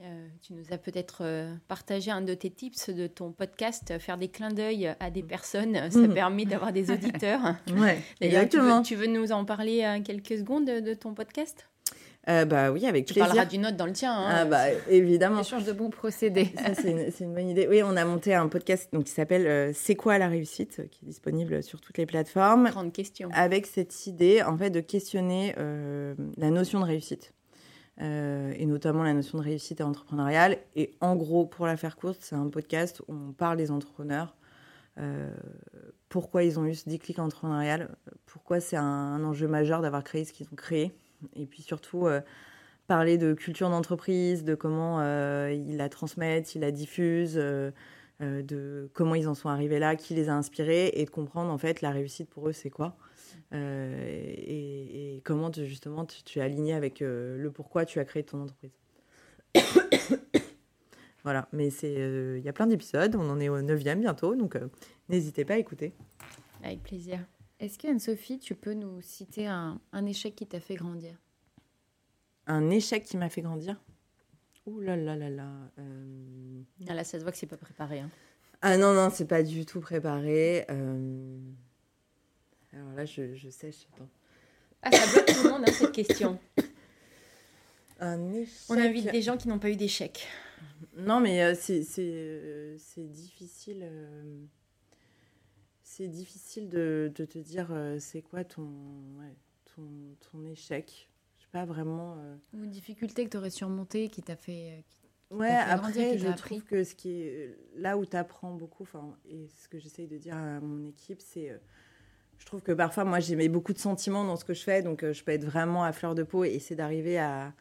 Euh, 0.00 0.26
tu 0.42 0.54
nous 0.54 0.72
as 0.72 0.78
peut-être 0.78 1.18
euh, 1.20 1.54
partagé 1.68 2.10
un 2.10 2.20
de 2.20 2.34
tes 2.34 2.50
tips 2.50 2.90
de 2.90 3.06
ton 3.06 3.30
podcast, 3.30 3.92
euh, 3.92 4.00
faire 4.00 4.18
des 4.18 4.26
clins 4.26 4.50
d'œil 4.50 4.92
à 4.98 5.08
des 5.08 5.22
personnes, 5.22 5.88
ça 5.88 6.08
permet 6.14 6.44
d'avoir 6.46 6.72
des 6.72 6.90
auditeurs. 6.90 7.54
Ouais, 7.68 8.02
D'ailleurs, 8.20 8.48
tu 8.48 8.56
veux, 8.58 8.64
exactement. 8.64 8.82
tu 8.82 8.96
veux 8.96 9.06
nous 9.06 9.30
en 9.30 9.44
parler 9.44 10.02
quelques 10.04 10.38
secondes 10.38 10.66
de, 10.66 10.80
de 10.80 10.94
ton 10.94 11.14
podcast? 11.14 11.68
Euh, 12.28 12.44
bah 12.46 12.72
oui, 12.72 12.86
avec 12.86 13.04
Tu 13.04 13.12
plaisir. 13.12 13.26
parleras 13.28 13.44
d'une 13.46 13.60
note 13.62 13.76
dans 13.76 13.84
le 13.86 13.92
tien. 13.92 14.12
hein. 14.14 14.26
Ah 14.30 14.44
bah 14.46 14.70
évidemment. 14.88 15.40
Échange 15.40 15.64
de 15.64 15.72
bons 15.72 15.90
procédés. 15.90 16.52
Ça, 16.56 16.74
c'est 16.80 16.90
une, 16.90 17.10
c'est 17.10 17.24
une 17.24 17.34
bonne 17.34 17.48
idée. 17.48 17.66
Oui, 17.68 17.82
on 17.84 17.96
a 17.96 18.04
monté 18.06 18.34
un 18.34 18.48
podcast 18.48 18.88
donc, 18.94 19.04
qui 19.04 19.12
s'appelle 19.12 19.46
euh, 19.46 19.72
C'est 19.74 19.94
quoi 19.94 20.16
la 20.16 20.28
réussite 20.28 20.88
qui 20.90 21.04
est 21.04 21.08
disponible 21.08 21.62
sur 21.62 21.80
toutes 21.82 21.98
les 21.98 22.06
plateformes. 22.06 22.70
Grande 22.70 22.92
question. 22.92 23.28
Avec 23.34 23.66
cette 23.66 24.06
idée, 24.06 24.42
en 24.42 24.56
fait, 24.56 24.70
de 24.70 24.80
questionner 24.80 25.54
euh, 25.58 26.14
la 26.38 26.50
notion 26.50 26.80
de 26.80 26.84
réussite. 26.86 27.32
Euh, 28.00 28.52
et 28.56 28.66
notamment 28.66 29.04
la 29.04 29.12
notion 29.12 29.38
de 29.38 29.44
réussite 29.44 29.80
entrepreneuriale. 29.80 30.56
Et 30.74 30.92
en 31.00 31.14
gros, 31.16 31.44
pour 31.46 31.66
la 31.66 31.76
faire 31.76 31.94
courte, 31.96 32.18
c'est 32.22 32.34
un 32.34 32.48
podcast 32.48 33.00
où 33.06 33.12
on 33.14 33.32
parle 33.32 33.56
des 33.58 33.70
entrepreneurs. 33.70 34.34
euh, 34.98 35.30
pourquoi 36.08 36.44
ils 36.44 36.58
ont 36.58 36.64
eu 36.64 36.74
ce 36.74 36.88
déclic 36.88 37.18
entrepreneurial, 37.18 37.88
pourquoi 38.26 38.60
c'est 38.60 38.76
un, 38.76 38.82
un 38.82 39.24
enjeu 39.24 39.48
majeur 39.48 39.82
d'avoir 39.82 40.04
créé 40.04 40.24
ce 40.24 40.32
qu'ils 40.32 40.46
ont 40.52 40.56
créé, 40.56 40.92
et 41.34 41.46
puis 41.46 41.62
surtout 41.62 42.06
euh, 42.06 42.20
parler 42.86 43.18
de 43.18 43.34
culture 43.34 43.70
d'entreprise, 43.70 44.44
de 44.44 44.54
comment 44.54 45.00
euh, 45.00 45.52
ils 45.52 45.76
la 45.76 45.88
transmettent, 45.88 46.54
ils 46.54 46.60
la 46.60 46.70
diffusent, 46.70 47.36
euh, 47.38 47.70
de 48.20 48.90
comment 48.94 49.14
ils 49.14 49.28
en 49.28 49.34
sont 49.34 49.48
arrivés 49.48 49.78
là, 49.78 49.96
qui 49.96 50.14
les 50.14 50.28
a 50.28 50.34
inspirés, 50.34 50.90
et 50.94 51.04
de 51.04 51.10
comprendre 51.10 51.50
en 51.50 51.58
fait 51.58 51.80
la 51.80 51.90
réussite 51.90 52.28
pour 52.28 52.48
eux 52.48 52.52
c'est 52.52 52.70
quoi. 52.70 52.96
Et, 53.52 55.20
comment 55.24 55.52
justement 55.52 56.04
tu, 56.04 56.22
tu 56.24 56.40
es 56.40 56.42
aligné 56.42 56.74
avec 56.74 57.00
le 57.00 57.50
pourquoi 57.54 57.84
tu 57.84 58.00
as 58.00 58.04
créé 58.04 58.24
ton 58.24 58.42
entreprise. 58.42 58.72
voilà, 61.22 61.48
mais 61.52 61.70
c'est 61.70 61.92
il 61.92 62.44
y 62.44 62.48
a 62.48 62.52
plein 62.52 62.66
d'épisodes, 62.66 63.14
on 63.14 63.30
en 63.30 63.38
est 63.40 63.48
au 63.48 63.62
neuvième 63.62 64.00
bientôt, 64.00 64.34
donc 64.34 64.58
n'hésitez 65.08 65.44
pas 65.44 65.54
à 65.54 65.58
écouter. 65.58 65.92
Avec 66.64 66.82
plaisir. 66.82 67.20
Est-ce 67.64 67.78
que 67.78 67.88
Anne-Sophie, 67.88 68.38
tu 68.38 68.54
peux 68.54 68.74
nous 68.74 69.00
citer 69.00 69.46
un, 69.46 69.80
un 69.92 70.04
échec 70.04 70.36
qui 70.36 70.46
t'a 70.46 70.60
fait 70.60 70.74
grandir? 70.74 71.16
Un 72.46 72.68
échec 72.68 73.04
qui 73.04 73.16
m'a 73.16 73.30
fait 73.30 73.40
grandir? 73.40 73.80
Ouh 74.66 74.80
là 74.80 74.96
là 74.96 75.16
là 75.16 75.30
là. 75.30 75.50
euh, 75.78 76.60
Ah, 76.88 76.92
là, 76.92 77.04
ça 77.04 77.18
se 77.18 77.22
voit 77.22 77.32
que 77.32 77.38
c'est 77.38 77.46
pas 77.46 77.56
préparé. 77.56 78.00
hein. 78.00 78.10
Ah 78.60 78.76
non, 78.76 78.92
non, 78.92 79.08
c'est 79.10 79.24
pas 79.26 79.42
du 79.42 79.64
tout 79.64 79.80
préparé. 79.80 80.66
euh, 80.68 81.38
Alors 82.74 82.92
là, 82.92 83.06
je, 83.06 83.34
je 83.34 83.48
sèche. 83.48 83.86
Attends. 83.94 84.08
Ah, 84.82 84.90
ça 84.92 85.10
bloque 85.12 85.26
tout 85.34 85.42
le 85.44 85.50
monde, 85.50 85.62
hein, 85.66 85.72
cette 85.72 85.92
question. 85.92 86.38
Un 87.98 88.34
échec. 88.34 88.54
On 88.68 88.76
invite 88.76 89.10
des 89.10 89.22
gens 89.22 89.38
qui 89.38 89.48
n'ont 89.48 89.58
pas 89.58 89.70
eu 89.70 89.76
d'échec. 89.76 90.26
Non, 90.98 91.18
mais 91.20 91.42
euh, 91.42 91.54
c'est 91.58 91.82
c'est, 91.82 92.02
euh, 92.12 92.76
c'est 92.78 93.10
difficile. 93.10 93.88
C'est 95.96 96.08
difficile 96.08 96.68
de, 96.68 97.12
de 97.14 97.24
te 97.24 97.38
dire 97.38 97.68
euh, 97.70 97.98
c'est 98.00 98.20
quoi 98.20 98.42
ton, 98.42 98.64
ouais, 99.20 99.36
ton, 99.76 99.86
ton 100.28 100.44
échec. 100.44 101.08
Je 101.38 101.42
sais 101.42 101.48
pas 101.52 101.64
vraiment. 101.64 102.16
euh, 102.18 102.34
Ou 102.52 102.64
une 102.64 102.70
difficulté 102.72 103.24
que 103.24 103.30
tu 103.30 103.36
aurais 103.36 103.50
surmontée 103.50 104.08
qui 104.08 104.20
t'a 104.20 104.34
fait. 104.34 104.72
euh, 104.72 104.82
qui- 104.88 105.06
Ouais, 105.36 105.46
fait 105.50 105.70
après, 105.70 106.18
je 106.18 106.26
trouve 106.32 106.58
appris. 106.58 106.62
que 106.64 106.82
ce 106.82 106.96
qui 106.96 107.20
est 107.22 107.56
là 107.76 107.96
où 107.96 108.04
tu 108.06 108.16
apprends 108.16 108.52
beaucoup, 108.54 108.82
enfin, 108.82 109.16
et 109.28 109.46
ce 109.62 109.68
que 109.68 109.78
j'essaye 109.78 110.08
de 110.08 110.18
dire 110.18 110.34
à 110.36 110.58
mon 110.58 110.84
équipe, 110.84 111.22
c'est. 111.22 111.50
euh, 111.50 111.58
je 112.38 112.46
trouve 112.46 112.60
que 112.62 112.72
parfois, 112.72 113.04
moi, 113.04 113.20
j'ai 113.20 113.36
mis 113.36 113.48
beaucoup 113.48 113.72
de 113.72 113.78
sentiments 113.78 114.24
dans 114.24 114.34
ce 114.34 114.44
que 114.44 114.52
je 114.54 114.64
fais, 114.64 114.82
donc 114.82 115.08
je 115.08 115.22
peux 115.22 115.30
être 115.30 115.44
vraiment 115.44 115.84
à 115.84 115.92
fleur 115.92 116.16
de 116.16 116.24
peau 116.24 116.42
et 116.44 116.48
essayer 116.48 116.74
d'arriver 116.74 117.18
à, 117.18 117.54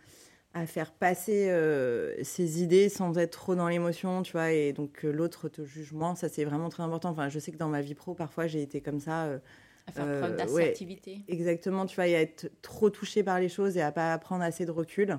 à 0.53 0.65
faire 0.67 0.91
passer 0.91 1.49
euh, 1.49 2.15
ses 2.23 2.61
idées 2.61 2.87
sans 2.89 3.17
être 3.17 3.31
trop 3.31 3.55
dans 3.55 3.67
l'émotion, 3.67 4.21
tu 4.21 4.33
vois, 4.33 4.51
et 4.51 4.71
donc 4.73 4.91
que 4.91 5.07
l'autre 5.07 5.49
te 5.49 5.63
juge 5.63 5.93
moins. 5.93 6.15
Ça, 6.15 6.29
c'est 6.29 6.45
vraiment 6.45 6.69
très 6.69 6.83
important. 6.83 7.09
Enfin, 7.09 7.29
je 7.29 7.39
sais 7.39 7.51
que 7.51 7.57
dans 7.57 7.69
ma 7.69 7.81
vie 7.81 7.95
pro, 7.95 8.13
parfois, 8.13 8.45
j'ai 8.47 8.61
été 8.61 8.79
comme 8.81 8.99
ça. 8.99 9.25
euh, 9.25 9.39
À 9.87 9.91
faire 9.91 10.05
Euh, 10.05 10.19
preuve 10.19 10.31
ouais. 10.31 10.37
d'assertivité. 10.37 11.21
Exactement, 11.27 11.85
tu 11.87 11.95
vois, 11.95 12.07
et 12.07 12.15
à 12.15 12.21
être 12.21 12.51
trop 12.61 12.89
touché 12.89 13.23
par 13.23 13.39
les 13.39 13.49
choses 13.49 13.77
et 13.77 13.81
à 13.81 13.91
pas 13.91 14.17
prendre 14.19 14.43
assez 14.43 14.65
de 14.65 14.71
recul. 14.71 15.17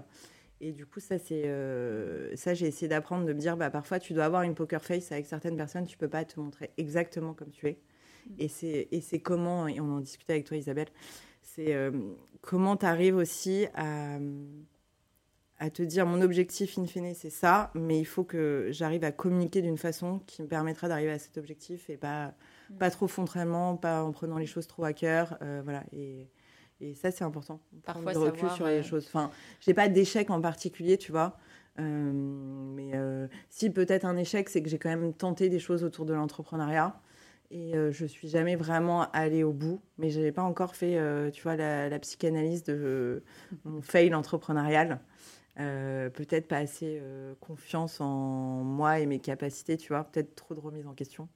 Et 0.61 0.73
du 0.73 0.87
coup, 0.87 1.01
ça, 1.01 1.19
c'est 1.19 1.43
euh, 1.47 2.35
ça, 2.37 2.55
j'ai 2.55 2.67
essayé 2.69 2.89
d'apprendre 2.89 3.27
de 3.27 3.33
me 3.33 3.39
dire, 3.41 3.57
bah, 3.57 3.71
parfois, 3.71 3.99
tu 3.99 4.15
dois 4.15 4.25
avoir 4.25 4.43
une 4.43 4.55
poker 4.55 4.83
face 4.85 5.11
avec 5.13 5.27
certaines 5.27 5.57
personnes, 5.57 5.85
tu 5.85 5.99
peux 5.99 6.09
pas 6.09 6.25
te 6.25 6.39
montrer 6.41 6.71
exactement 6.79 7.35
comme 7.35 7.51
tu 7.51 7.67
es. 7.67 7.79
Et 8.39 8.49
c'est 8.49 8.89
et 8.91 9.01
c'est 9.03 9.19
comment, 9.19 9.67
et 9.69 9.81
on 9.81 9.91
en 9.97 10.01
discutait 10.01 10.35
avec 10.35 10.47
toi, 10.47 10.57
Isabelle, 10.57 10.89
c'est 11.43 11.75
euh, 11.75 11.91
comment 12.41 12.77
tu 12.79 12.87
arrives 12.87 13.17
aussi 13.17 13.67
à, 13.75 14.17
à 15.65 15.71
te 15.71 15.83
dire, 15.83 16.05
mon 16.05 16.21
objectif, 16.21 16.79
in 16.79 16.87
fine, 16.87 17.15
c'est 17.15 17.31
ça, 17.31 17.71
mais 17.75 17.99
il 17.99 18.05
faut 18.05 18.25
que 18.25 18.69
j'arrive 18.71 19.03
à 19.03 19.13
communiquer 19.13 19.63
d'une 19.63 19.79
façon 19.79 20.21
qui 20.27 20.43
me 20.43 20.47
permettra 20.47 20.89
d'arriver 20.89 21.13
à 21.13 21.19
cet 21.19 21.39
objectif 21.39 21.89
et 21.89 21.97
pas, 21.97 22.35
pas 22.79 22.91
trop 22.91 23.09
frontalement, 23.09 23.77
pas 23.77 24.03
en 24.05 24.13
prenant 24.13 24.39
les 24.39 24.47
choses 24.47 24.67
trop 24.67 24.85
à 24.85 24.93
cœur. 24.93 25.39
euh, 25.41 25.63
voilà, 25.65 25.83
et, 25.93 26.29
et 26.81 26.95
ça, 26.95 27.11
c'est 27.11 27.25
important. 27.25 27.61
Parfois, 27.85 28.13
du 28.13 28.19
recul 28.19 28.41
savoir, 28.41 28.57
sur 28.57 28.67
les 28.67 28.81
euh, 28.81 28.83
choses. 28.83 29.07
Enfin, 29.07 29.31
j'ai 29.61 29.75
pas 29.75 29.89
d'échec 29.89 30.29
en 30.31 30.41
particulier, 30.41 30.99
tu 30.99 31.13
vois. 31.13 31.39
Euh, 31.81 32.13
mais 32.13 32.93
si 33.49 33.71
peut-être 33.71 34.05
un 34.05 34.17
échec, 34.17 34.49
c'est 34.51 34.63
que 34.63 34.69
j'ai 34.69 34.79
quand 34.79 34.91
même 34.91 35.15
tenté 35.15 35.49
des 35.49 35.59
choses 35.59 35.83
autour 35.83 36.05
de 36.05 36.13
l'entrepreneuriat. 36.13 37.01
Et 37.51 37.77
euh, 37.77 37.93
je 37.93 38.07
suis 38.07 38.29
jamais 38.29 38.57
vraiment 38.57 39.09
allée 39.13 39.45
au 39.45 39.53
bout, 39.53 39.81
mais 39.99 40.11
je 40.11 40.19
n'avais 40.19 40.33
pas 40.33 40.43
encore 40.43 40.75
fait, 40.75 40.97
euh, 40.97 41.31
tu 41.31 41.43
vois, 41.43 41.57
la, 41.57 41.89
la 41.89 41.99
psychanalyse 42.01 42.65
de 42.65 42.75
euh, 42.75 43.23
mon 43.65 43.81
fail 43.81 44.13
entrepreneurial. 44.15 44.99
Euh, 45.61 46.11
peut-être 46.11 46.49
pas 46.49 46.57
assez 46.59 46.99
euh, 47.01 47.35
confiance 47.41 48.01
en 48.01 48.65
moi 48.65 48.99
et 48.99 49.07
mes 49.07 49.21
capacités, 49.21 49.77
tu 49.77 49.93
vois, 49.93 50.03
peut-être 50.03 50.35
trop 50.35 50.53
de 50.55 50.59
remise 50.59 50.87
en 50.89 50.95
question 50.95 51.29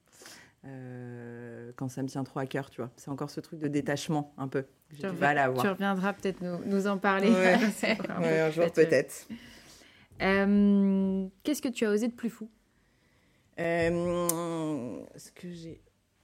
euh, 0.64 1.70
quand 1.76 1.88
ça 1.88 2.02
me 2.02 2.08
tient 2.08 2.24
trop 2.24 2.40
à 2.40 2.46
cœur, 2.46 2.68
tu 2.68 2.80
vois. 2.80 2.90
C'est 2.96 3.10
encore 3.10 3.30
ce 3.30 3.40
truc 3.40 3.60
de 3.60 3.68
détachement 3.68 4.34
un 4.36 4.48
peu. 4.48 4.64
J'ai 4.90 5.02
Tu 5.02 5.14
du 5.14 5.20
mal 5.20 5.38
à 5.38 5.44
avoir. 5.44 5.62
Tu 5.64 5.70
reviendras 5.70 6.14
peut-être 6.14 6.40
nous, 6.40 6.58
nous 6.64 6.88
en 6.88 6.98
parler. 6.98 7.30
Ouais. 7.30 7.54
Un 8.08 8.16
peu 8.16 8.22
Ouais, 8.22 8.40
un 8.40 8.50
jour 8.50 8.72
peut-être. 8.72 9.28
Qu'est-ce 10.18 11.62
que 11.62 11.68
tu 11.68 11.86
as 11.86 11.90
osé 11.90 12.08
de 12.08 12.14
plus 12.14 12.30
fou? 12.30 12.50
Ce 13.56 15.30
que 15.32 15.48
j'ai 15.50 15.80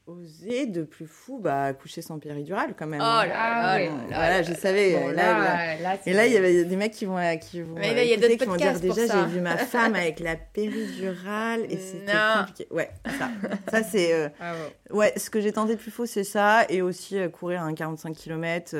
osé 0.06 0.66
de 0.66 0.82
plus 0.82 1.06
fou, 1.06 1.38
bah, 1.38 1.72
coucher 1.72 2.02
sans 2.02 2.18
péridurale 2.18 2.74
quand 2.76 2.86
même. 2.86 3.00
Oh 3.00 3.04
hein. 3.04 3.26
là 3.26 3.34
Ah 3.36 3.78
là 3.78 3.84
ouais. 3.84 3.86
là 3.86 3.92
là 3.94 4.06
Voilà, 4.16 4.42
je 4.42 4.52
savais. 4.52 4.92
Bon, 4.94 5.08
là, 5.08 5.76
Et 6.06 6.12
là, 6.12 6.26
il 6.26 6.32
y 6.32 6.36
avait 6.36 6.64
des 6.64 6.76
mecs 6.76 6.92
qui 6.92 7.04
vont, 7.06 7.16
qui 7.38 7.62
vont, 7.62 7.74
Mais 7.74 7.94
là, 7.94 8.02
il 8.04 8.08
y 8.08 8.12
a 8.12 8.16
écouter, 8.16 8.36
qui 8.36 8.44
vont 8.44 8.56
dire 8.56 8.78
déjà, 8.78 9.06
j'ai 9.06 9.26
vu 9.32 9.40
ma 9.40 9.56
femme 9.58 9.94
avec 9.94 10.20
la 10.20 10.36
péridurale 10.36 11.64
et 11.70 11.78
c'était 11.78 12.12
compliqué. 12.38 12.66
Ouais, 12.70 12.90
ça. 13.18 13.30
Ça, 13.70 13.82
c'est. 13.82 14.12
euh, 14.12 14.28
Ah 14.40 14.52
bon. 14.90 14.98
Ouais, 14.98 15.12
ce 15.16 15.30
que 15.30 15.40
j'ai 15.40 15.52
tenté 15.52 15.74
de 15.76 15.80
plus 15.80 15.90
fou, 15.90 16.04
c'est 16.06 16.24
ça. 16.24 16.64
Et 16.68 16.82
aussi 16.82 17.18
euh, 17.18 17.28
courir 17.28 17.62
un 17.62 17.74
45 17.74 18.14
km 18.14 18.76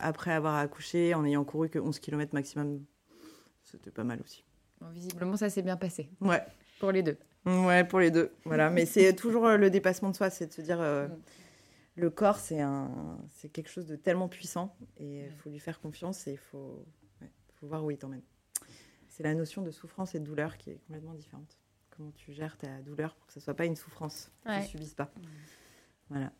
après 0.00 0.32
avoir 0.32 0.56
accouché 0.56 1.14
en 1.14 1.24
ayant 1.24 1.44
couru 1.44 1.68
que 1.70 1.78
11 1.78 1.98
km 2.00 2.34
maximum. 2.34 2.82
C'était 3.64 3.90
pas 3.90 4.04
mal 4.04 4.18
aussi. 4.22 4.44
Bon, 4.80 4.88
visiblement, 4.90 5.36
ça 5.36 5.48
s'est 5.50 5.62
bien 5.62 5.76
passé 5.76 6.10
Ouais. 6.20 6.42
pour 6.78 6.92
les 6.92 7.02
deux. 7.02 7.16
Ouais, 7.46 7.84
pour 7.84 8.00
les 8.00 8.10
deux. 8.10 8.32
Voilà, 8.44 8.70
mais 8.70 8.86
c'est 8.86 9.14
toujours 9.14 9.46
euh, 9.46 9.56
le 9.56 9.70
dépassement 9.70 10.10
de 10.10 10.16
soi, 10.16 10.30
c'est 10.30 10.46
de 10.48 10.52
se 10.52 10.60
dire 10.60 10.80
euh, 10.80 11.06
Mm. 11.08 11.16
le 11.96 12.10
corps, 12.10 12.38
c'est 12.38 12.60
un, 12.60 12.90
c'est 13.30 13.48
quelque 13.48 13.70
chose 13.70 13.86
de 13.86 13.96
tellement 13.96 14.28
puissant 14.28 14.76
et 14.98 15.24
il 15.26 15.30
faut 15.32 15.48
lui 15.48 15.58
faire 15.60 15.80
confiance 15.80 16.26
et 16.26 16.32
il 16.32 16.38
faut, 16.38 16.84
ouais, 17.22 17.30
faut 17.54 17.66
voir 17.66 17.84
où 17.84 17.90
il 17.90 17.96
t'emmène. 17.98 18.22
C'est 19.08 19.22
la 19.22 19.32
notion 19.34 19.62
de 19.62 19.70
souffrance 19.70 20.14
et 20.14 20.18
de 20.20 20.24
douleur 20.24 20.56
qui 20.58 20.70
est 20.70 20.78
complètement 20.86 21.14
différente. 21.14 21.56
Comment 21.96 22.10
tu 22.10 22.32
gères 22.32 22.58
ta 22.58 22.82
douleur 22.82 23.14
pour 23.14 23.26
que 23.26 23.32
ce 23.32 23.40
soit 23.40 23.54
pas 23.54 23.64
une 23.64 23.76
souffrance, 23.76 24.30
que 24.44 24.50
Ouais. 24.50 24.62
tu 24.62 24.68
subisses 24.68 24.92
pas. 24.94 25.10
Voilà. 26.10 26.30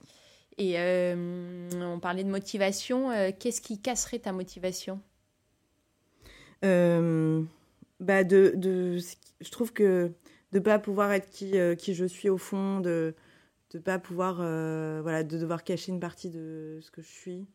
Et 0.59 0.79
euh, 0.79 1.71
on 1.73 1.99
parlait 2.01 2.25
de 2.25 2.29
motivation. 2.31 3.11
euh, 3.11 3.31
Qu'est-ce 3.39 3.61
qui 3.63 3.81
casserait 3.81 4.19
ta 4.19 4.33
motivation? 4.33 5.01
Bah 7.99 8.25
de, 8.25 8.53
de, 8.57 8.99
je 9.41 9.51
trouve 9.51 9.73
que 9.73 10.13
de 10.53 10.59
pas 10.59 10.79
pouvoir 10.79 11.13
être 11.13 11.29
qui, 11.31 11.59
euh, 11.59 11.75
qui 11.75 11.95
je 11.95 12.05
suis 12.05 12.29
au 12.29 12.39
fond, 12.39 12.81
de 12.81 13.15
de 13.73 13.81
pas 13.81 13.99
pouvoir, 13.99 14.39
euh, 14.41 15.01
voilà, 15.03 15.25
de 15.25 15.37
devoir 15.39 15.65
cacher 15.65 15.91
une 15.91 15.99
partie 16.01 16.31
de 16.31 16.79
ce 16.83 16.91
que 16.93 17.03
je 17.03 17.09
suis, 17.09 17.47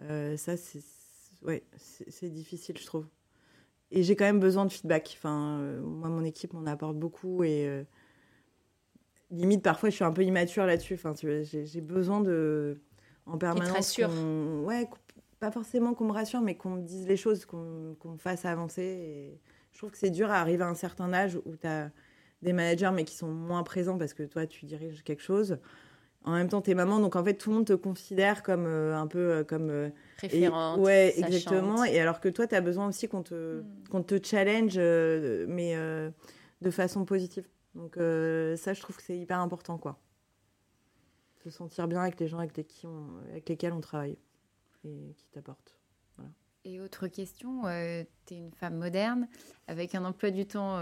euh, 0.00 0.36
ça 0.38 0.56
c'est, 0.56 0.80
ouais, 1.42 1.62
difficile, 2.22 2.78
je 2.78 2.86
trouve. 2.86 3.06
Et 3.90 4.02
j'ai 4.02 4.16
quand 4.16 4.24
même 4.24 4.40
besoin 4.40 4.64
de 4.64 4.72
feedback. 4.72 5.14
Enfin, 5.18 5.58
moi, 5.82 6.08
mon 6.08 6.24
équipe 6.24 6.54
m'en 6.54 6.64
apporte 6.66 6.96
beaucoup 6.96 7.44
et 7.44 7.84
limite 9.30 9.62
parfois 9.62 9.90
je 9.90 9.94
suis 9.96 10.04
un 10.04 10.12
peu 10.12 10.22
immature 10.24 10.64
là-dessus. 10.66 10.94
Enfin, 10.94 11.12
j'ai 11.14 11.80
besoin 11.80 12.20
de 12.20 12.80
en 13.26 13.32
permanence. 13.38 13.68
qu'on- 14.08 14.64
Ouais, 14.64 14.86
qu'on- 14.86 14.96
pas 15.40 15.50
forcément 15.50 15.94
qu'on 15.94 16.06
me 16.06 16.12
rassure, 16.12 16.40
mais 16.40 16.54
qu'on 16.56 16.70
me 16.70 16.82
dise 16.82 17.06
les 17.06 17.16
choses, 17.16 17.44
qu'on 17.44 17.96
qu'on 18.00 18.12
me 18.12 18.18
fasse 18.18 18.44
avancer. 18.44 18.82
Et 18.82 19.40
je 19.72 19.78
trouve 19.78 19.90
que 19.90 19.98
c'est 19.98 20.10
dur 20.10 20.30
à 20.30 20.36
arriver 20.40 20.64
à 20.64 20.68
un 20.68 20.74
certain 20.74 21.12
âge 21.12 21.38
où 21.44 21.56
tu 21.56 21.66
as 21.66 21.90
des 22.42 22.52
managers, 22.52 22.90
mais 22.92 23.04
qui 23.04 23.14
sont 23.14 23.28
moins 23.28 23.62
présents 23.62 23.98
parce 23.98 24.14
que 24.14 24.22
toi, 24.22 24.46
tu 24.46 24.66
diriges 24.66 25.02
quelque 25.02 25.22
chose. 25.22 25.58
en 26.24 26.32
même 26.32 26.48
temps, 26.48 26.60
t'es 26.60 26.74
maman, 26.74 27.00
donc 27.00 27.16
en 27.16 27.24
fait, 27.24 27.34
tout 27.34 27.50
le 27.50 27.56
monde 27.56 27.66
te 27.66 27.72
considère 27.72 28.42
comme 28.42 28.66
un 28.66 29.06
peu 29.06 29.44
comme 29.44 29.90
référente. 30.18 30.80
ouais, 30.80 31.14
exactement. 31.18 31.84
Et 31.84 32.00
alors 32.00 32.20
que 32.20 32.28
toi, 32.28 32.46
tu 32.46 32.54
as 32.54 32.60
besoin 32.60 32.88
aussi 32.88 33.08
qu'on 33.08 33.22
te, 33.22 33.60
mm. 33.60 33.88
qu'on 33.90 34.02
te 34.02 34.18
challenge, 34.22 34.76
mais 34.76 35.74
de 36.60 36.70
façon 36.70 37.04
positive. 37.04 37.46
Donc 37.74 37.94
ça, 37.96 38.72
je 38.72 38.80
trouve 38.80 38.96
que 38.96 39.02
c'est 39.02 39.18
hyper 39.18 39.38
important, 39.40 39.78
quoi. 39.78 39.98
Se 41.42 41.48
sentir 41.48 41.88
bien 41.88 42.02
avec 42.02 42.20
les 42.20 42.28
gens 42.28 42.38
avec, 42.38 42.54
les 42.56 42.64
qui 42.64 42.86
on, 42.86 43.06
avec 43.30 43.48
lesquels 43.48 43.72
on 43.72 43.80
travaille 43.80 44.18
et 44.84 45.14
qui 45.16 45.26
t'apportent. 45.30 45.80
Et 46.64 46.80
autre 46.80 47.08
question, 47.08 47.66
euh, 47.66 48.04
tu 48.26 48.34
es 48.34 48.36
une 48.36 48.52
femme 48.52 48.76
moderne 48.76 49.28
avec 49.66 49.94
un 49.94 50.04
emploi 50.04 50.30
du 50.30 50.46
temps 50.46 50.78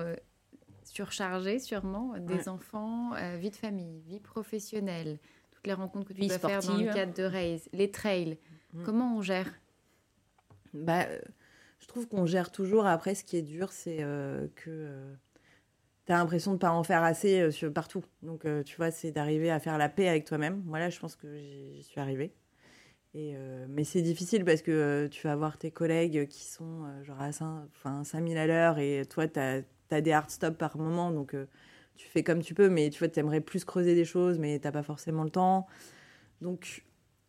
euh, 0.89 0.95
surchargé 0.95 1.59
sûrement, 1.59 2.15
des 2.19 2.49
enfants, 2.49 3.15
euh, 3.15 3.37
vie 3.37 3.51
de 3.51 3.57
famille, 3.57 4.01
vie 4.07 4.21
professionnelle, 4.21 5.19
toutes 5.51 5.67
les 5.67 5.73
rencontres 5.73 6.09
que 6.09 6.13
tu 6.15 6.27
peux 6.27 6.29
faire 6.29 6.63
dans 6.63 6.77
le 6.77 6.93
cadre 6.93 7.15
de 7.15 7.23
Race, 7.23 7.69
les 7.73 7.91
trails. 7.91 8.39
Mm. 8.73 8.83
Comment 8.85 9.17
on 9.17 9.23
gère? 9.23 9.53
Bah, 10.75 11.07
Je 11.81 11.87
trouve 11.87 12.09
qu'on 12.09 12.27
gère 12.27 12.51
toujours. 12.51 12.87
Après, 12.87 13.15
ce 13.15 13.25
qui 13.25 13.37
est 13.37 13.43
dur, 13.43 13.73
c'est 13.73 13.99
que 14.57 15.15
tu 16.07 16.13
as 16.13 16.17
l'impression 16.17 16.53
de 16.53 16.57
ne 16.57 16.61
pas 16.61 16.71
en 16.71 16.85
faire 16.85 17.03
assez 17.03 17.49
partout. 17.75 18.05
Donc, 18.23 18.47
tu 18.65 18.77
vois, 18.77 18.91
c'est 18.91 19.11
d'arriver 19.11 19.51
à 19.51 19.61
faire 19.61 19.79
la 19.79 19.89
paix 19.89 20.09
avec 20.09 20.25
toi-même. 20.25 20.63
Voilà, 20.67 20.91
je 20.91 20.99
pense 20.99 21.17
que 21.17 21.35
j'y 21.37 21.83
suis 21.83 22.01
arrivée. 22.01 22.33
Euh, 23.17 23.67
mais 23.69 23.85
c'est 23.85 24.03
difficile 24.03 24.45
parce 24.45 24.63
que 24.63 24.71
euh, 24.71 25.09
tu 25.09 25.27
vas 25.27 25.35
voir 25.35 25.59
tes 25.59 25.71
collègues 25.71 26.29
qui 26.29 26.45
sont 26.45 26.85
euh, 26.85 27.05
genre 27.05 27.21
à 27.21 27.33
5, 27.33 27.65
enfin, 27.75 28.05
5000 28.05 28.37
à 28.37 28.47
l'heure 28.47 28.79
et 28.79 29.05
toi, 29.09 29.27
tu 29.27 29.41
as, 29.41 29.63
des 29.91 30.13
hard 30.13 30.31
stops 30.31 30.57
par 30.57 30.77
moment. 30.77 31.11
Donc, 31.11 31.35
tu 31.97 32.09
fais 32.09 32.23
comme 32.23 32.43
tu 32.43 32.55
peux, 32.55 32.69
mais 32.69 32.91
tu 32.91 32.99
vois, 32.99 33.09
tu 33.09 33.19
aimerais 33.21 33.41
plus 33.41 33.65
creuser 33.65 33.95
des 33.95 34.05
choses, 34.05 34.39
mais 34.39 34.61
tu 34.61 34.71
pas 34.71 34.83
forcément 34.83 35.25
le 35.25 35.31
temps. 35.31 35.67
Donc, 36.41 36.85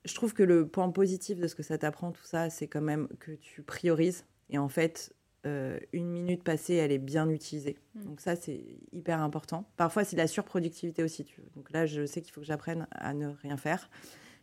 je 0.05 0.13
trouve 0.13 0.33
que 0.33 0.43
le 0.43 0.67
point 0.67 0.89
positif 0.89 1.39
de 1.39 1.47
ce 1.47 1.55
que 1.55 1.63
ça 1.63 1.77
t'apprend, 1.77 2.11
tout 2.11 2.23
ça, 2.23 2.49
c'est 2.49 2.67
quand 2.67 2.81
même 2.81 3.07
que 3.19 3.31
tu 3.31 3.61
priorises. 3.63 4.25
Et 4.49 4.57
en 4.57 4.69
fait, 4.69 5.13
une 5.43 6.09
minute 6.09 6.43
passée, 6.43 6.75
elle 6.75 6.91
est 6.91 6.97
bien 6.99 7.29
utilisée. 7.29 7.77
Mm. 7.95 8.03
Donc 8.03 8.21
ça, 8.21 8.35
c'est 8.35 8.61
hyper 8.91 9.21
important. 9.21 9.65
Parfois, 9.77 10.03
c'est 10.03 10.15
de 10.15 10.21
la 10.21 10.27
surproductivité 10.27 11.03
aussi. 11.03 11.25
Tu 11.25 11.41
veux. 11.41 11.47
Donc 11.55 11.71
là, 11.71 11.85
je 11.85 12.05
sais 12.05 12.21
qu'il 12.21 12.33
faut 12.33 12.41
que 12.41 12.47
j'apprenne 12.47 12.87
à 12.91 13.13
ne 13.13 13.27
rien 13.41 13.57
faire 13.57 13.89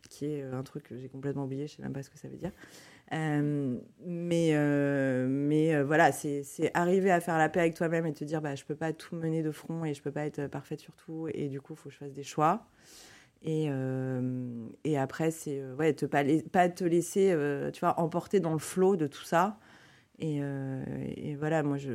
qui 0.07 0.25
est 0.25 0.43
euh, 0.43 0.57
un 0.57 0.63
truc 0.63 0.83
que 0.83 0.97
j'ai 0.97 1.09
complètement 1.09 1.43
oublié, 1.43 1.67
je 1.67 1.75
sais 1.75 1.81
même 1.81 1.93
pas 1.93 2.03
ce 2.03 2.09
que 2.09 2.17
ça 2.17 2.27
veut 2.27 2.37
dire. 2.37 2.51
Euh, 3.13 3.77
mais 4.05 4.49
euh, 4.51 5.27
mais 5.29 5.81
voilà, 5.83 6.11
c'est 6.11 6.43
arriver 6.73 7.11
à 7.11 7.21
faire 7.21 7.37
la 7.37 7.47
paix 7.47 7.61
avec 7.61 7.73
toi-même 7.75 8.05
et 8.05 8.13
te 8.13 8.25
dire 8.25 8.41
bah 8.41 8.55
je 8.55 8.65
peux 8.65 8.75
pas 8.75 8.91
tout 8.91 9.15
mener 9.15 9.43
de 9.43 9.51
front 9.51 9.85
et 9.85 9.93
je 9.93 10.01
peux 10.01 10.11
pas 10.11 10.25
être 10.25 10.47
parfaite 10.47 10.81
sur 10.81 10.93
tout 10.95 11.29
et 11.33 11.47
du 11.47 11.61
coup 11.61 11.73
il 11.73 11.77
faut 11.77 11.89
que 11.89 11.95
je 11.95 11.99
fasse 11.99 12.13
des 12.13 12.23
choix. 12.23 12.65
Et, 13.43 13.69
et 14.83 14.97
après 14.97 15.31
c'est 15.31 15.63
ouais 15.77 15.93
te 15.93 16.05
pas, 16.05 16.23
pas 16.51 16.67
te 16.69 16.83
laisser 16.83 17.33
tu 17.71 17.79
vois 17.79 17.99
emporter 17.99 18.39
dans 18.39 18.53
le 18.53 18.59
flot 18.59 18.95
de 18.97 19.07
tout 19.07 19.23
ça 19.23 19.57
euh, 20.23 20.83
et, 21.15 21.35
voilà, 21.35 21.61
moi, 21.61 21.77
je, 21.77 21.89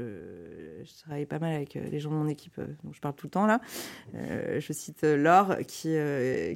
je, 0.85 1.03
travaille 1.03 1.27
pas 1.27 1.41
mal 1.41 1.55
avec 1.55 1.75
euh, 1.75 1.81
les 1.91 1.99
gens 1.99 2.11
de 2.11 2.15
mon 2.15 2.29
équipe, 2.29 2.57
euh, 2.59 2.67
dont 2.85 2.93
je 2.93 3.01
parle 3.01 3.15
tout 3.15 3.27
le 3.27 3.31
temps 3.31 3.47
là. 3.47 3.61
je 4.15 4.73
cite 4.73 5.03
Laure, 5.03 5.57
qui, 5.67 5.97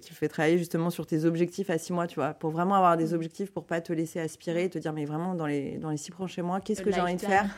qui 0.00 0.14
fait 0.14 0.28
travailler 0.28 0.58
justement 0.58 0.90
sur 0.90 1.06
tes 1.06 1.24
objectifs 1.24 1.70
à 1.70 1.78
six 1.78 1.92
mois, 1.92 2.06
tu 2.06 2.16
vois, 2.16 2.34
pour 2.34 2.50
vraiment 2.50 2.76
avoir 2.76 2.96
des 2.96 3.12
mmh. 3.12 3.14
objectifs, 3.14 3.52
pour 3.52 3.66
pas 3.66 3.80
te 3.80 3.92
laisser 3.92 4.20
aspirer, 4.20 4.68
te 4.68 4.78
dire, 4.78 4.92
mais 4.92 5.04
vraiment, 5.04 5.34
dans 5.34 5.46
les, 5.46 5.78
dans 5.78 5.90
les 5.90 5.96
six 5.96 6.12
prochains 6.12 6.42
mois, 6.42 6.60
qu'est-ce 6.60 6.82
que 6.82 6.92
j'ai 6.92 7.00
envie 7.00 7.16
de 7.16 7.20
faire? 7.20 7.48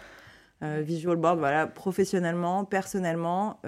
Visual 0.61 1.17
board, 1.17 1.39
voilà, 1.39 1.69
professionnellement, 1.69 2.65
personnellement, 2.65 3.61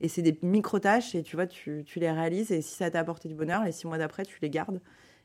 et 0.00 0.08
c'est 0.08 0.22
des 0.22 0.38
micro-tâches, 0.42 1.14
et 1.14 1.22
tu 1.22 1.36
vois, 1.36 1.46
tu, 1.46 1.84
tu, 1.86 2.00
les 2.00 2.10
réalises, 2.10 2.50
et 2.50 2.60
si 2.60 2.74
ça 2.74 2.90
t'a 2.90 2.98
apporté 2.98 3.28
du 3.28 3.34
bonheur, 3.34 3.64
les 3.64 3.72
six 3.72 3.86
mois 3.86 3.98
d'après, 3.98 4.24
tu 4.24 4.36
les 4.42 4.50
gardes. 4.50 4.80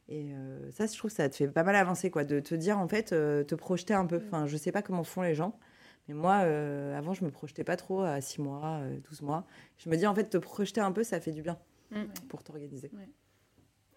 Et 0.09 0.33
euh, 0.33 0.71
ça, 0.71 0.85
je 0.87 0.97
trouve 0.97 1.11
que 1.11 1.17
ça 1.17 1.29
te 1.29 1.35
fait 1.35 1.47
pas 1.47 1.63
mal 1.63 1.75
avancer, 1.75 2.09
quoi, 2.09 2.23
de 2.23 2.39
te 2.39 2.55
dire, 2.55 2.77
en 2.77 2.87
fait, 2.87 3.11
euh, 3.11 3.43
te 3.43 3.55
projeter 3.55 3.93
un 3.93 4.05
peu. 4.05 4.21
Enfin, 4.25 4.47
je 4.47 4.55
sais 4.55 4.71
pas 4.71 4.81
comment 4.81 5.03
font 5.03 5.21
les 5.21 5.35
gens, 5.35 5.59
mais 6.07 6.13
moi, 6.13 6.41
euh, 6.43 6.97
avant, 6.97 7.13
je 7.13 7.25
me 7.25 7.31
projetais 7.31 7.65
pas 7.65 7.75
trop 7.75 8.01
à 8.01 8.21
6 8.21 8.41
mois, 8.41 8.81
12 9.09 9.21
mois. 9.21 9.45
Je 9.77 9.89
me 9.89 9.97
dis, 9.97 10.07
en 10.07 10.15
fait, 10.15 10.29
te 10.29 10.37
projeter 10.37 10.79
un 10.79 10.93
peu, 10.93 11.03
ça 11.03 11.19
fait 11.19 11.31
du 11.31 11.41
bien 11.41 11.57
mm. 11.91 12.03
pour 12.29 12.43
t'organiser. 12.43 12.89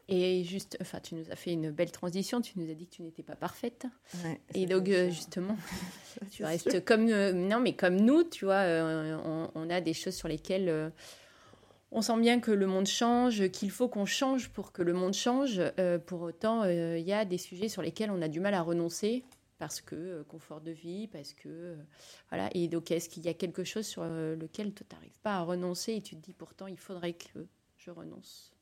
Et 0.08 0.42
juste, 0.42 0.76
enfin, 0.80 0.98
tu 0.98 1.14
nous 1.14 1.30
as 1.30 1.36
fait 1.36 1.52
une 1.52 1.70
belle 1.70 1.92
transition. 1.92 2.40
Tu 2.40 2.58
nous 2.58 2.68
as 2.68 2.74
dit 2.74 2.88
que 2.88 2.96
tu 2.96 3.02
n'étais 3.02 3.22
pas 3.22 3.36
parfaite. 3.36 3.86
et 4.54 4.66
donc, 4.66 4.86
justement, 5.10 5.56
tu 6.32 6.44
restes 6.44 6.84
comme 6.84 7.06
non, 7.06 7.60
mais 7.60 7.74
comme 7.74 7.94
nous, 7.94 8.24
tu 8.24 8.46
vois, 8.46 8.64
on, 8.64 9.52
on, 9.54 9.70
a 9.70 9.80
des 9.80 9.94
choses 9.94 10.16
sur 10.16 10.26
lesquelles 10.26 10.92
on 11.92 12.02
sent 12.02 12.18
bien 12.20 12.40
que 12.40 12.50
le 12.50 12.66
monde 12.66 12.86
change, 12.86 13.48
qu'il 13.50 13.70
faut 13.70 13.88
qu'on 13.88 14.06
change 14.06 14.50
pour 14.50 14.72
que 14.72 14.82
le 14.82 14.92
monde 14.92 15.14
change. 15.14 15.60
Euh, 15.78 15.98
pour 15.98 16.22
autant, 16.22 16.64
il 16.64 16.70
euh, 16.70 16.98
y 16.98 17.12
a 17.12 17.24
des 17.24 17.38
sujets 17.38 17.68
sur 17.68 17.82
lesquels 17.82 18.10
on 18.10 18.22
a 18.22 18.28
du 18.28 18.40
mal 18.40 18.54
à 18.54 18.62
renoncer 18.62 19.24
parce 19.58 19.80
que 19.80 19.94
euh, 19.94 20.24
confort 20.24 20.60
de 20.60 20.70
vie, 20.70 21.08
parce 21.08 21.34
que 21.34 21.76
voilà. 22.28 22.48
Et 22.54 22.68
donc, 22.68 22.90
est-ce 22.90 23.08
qu'il 23.08 23.24
y 23.24 23.28
a 23.28 23.34
quelque 23.34 23.64
chose 23.64 23.86
sur 23.86 24.04
lequel 24.04 24.72
tu 24.72 24.84
n'arrives 24.92 25.18
pas 25.22 25.36
à 25.36 25.42
renoncer 25.42 25.94
et 25.94 26.00
tu 26.00 26.16
te 26.16 26.20
dis 26.20 26.32
pourtant 26.32 26.66
il 26.66 26.78
faudrait 26.78 27.14
que 27.14 27.46
je 27.76 27.90
renonce? 27.90 28.52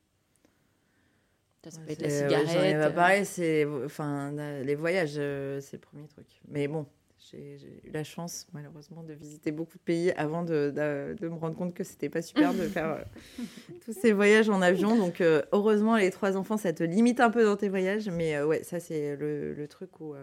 Ça, 1.63 1.77
peut 1.81 1.91
être 1.91 2.01
la 2.01 2.09
cigarette. 2.09 2.95
pareil, 2.95 3.25
c'est 3.25 3.65
enfin 3.83 4.31
les 4.63 4.75
voyages, 4.75 5.15
c'est 5.61 5.73
le 5.73 5.79
premier 5.79 6.07
truc. 6.07 6.25
Mais 6.47 6.69
bon, 6.69 6.87
j'ai 7.19 7.81
eu 7.83 7.91
la 7.91 8.03
chance, 8.03 8.47
malheureusement, 8.53 9.03
de 9.03 9.13
visiter 9.13 9.51
beaucoup 9.51 9.77
de 9.77 9.83
pays 9.83 10.11
avant 10.11 10.43
de, 10.43 10.73
me 11.21 11.35
rendre 11.35 11.55
compte 11.55 11.73
que 11.73 11.83
c'était 11.83 12.09
pas 12.09 12.21
super 12.21 12.53
de 12.53 12.67
faire 12.67 12.89
euh, 12.89 13.03
tous 13.85 13.93
ces 13.93 14.13
voyages 14.13 14.49
en 14.49 14.61
avion. 14.61 14.95
Donc, 14.95 15.19
euh, 15.19 15.41
heureusement, 15.51 15.97
les 15.97 16.11
trois 16.11 16.37
enfants, 16.37 16.57
ça 16.57 16.71
te 16.71 16.83
limite 16.83 17.19
un 17.19 17.29
peu 17.29 17.43
dans 17.43 17.57
tes 17.57 17.69
voyages. 17.69 18.07
Mais 18.09 18.35
euh, 18.35 18.47
ouais, 18.47 18.63
ça, 18.63 18.79
c'est 18.79 19.17
le, 19.17 19.67
truc 19.69 19.99
où 19.99 20.15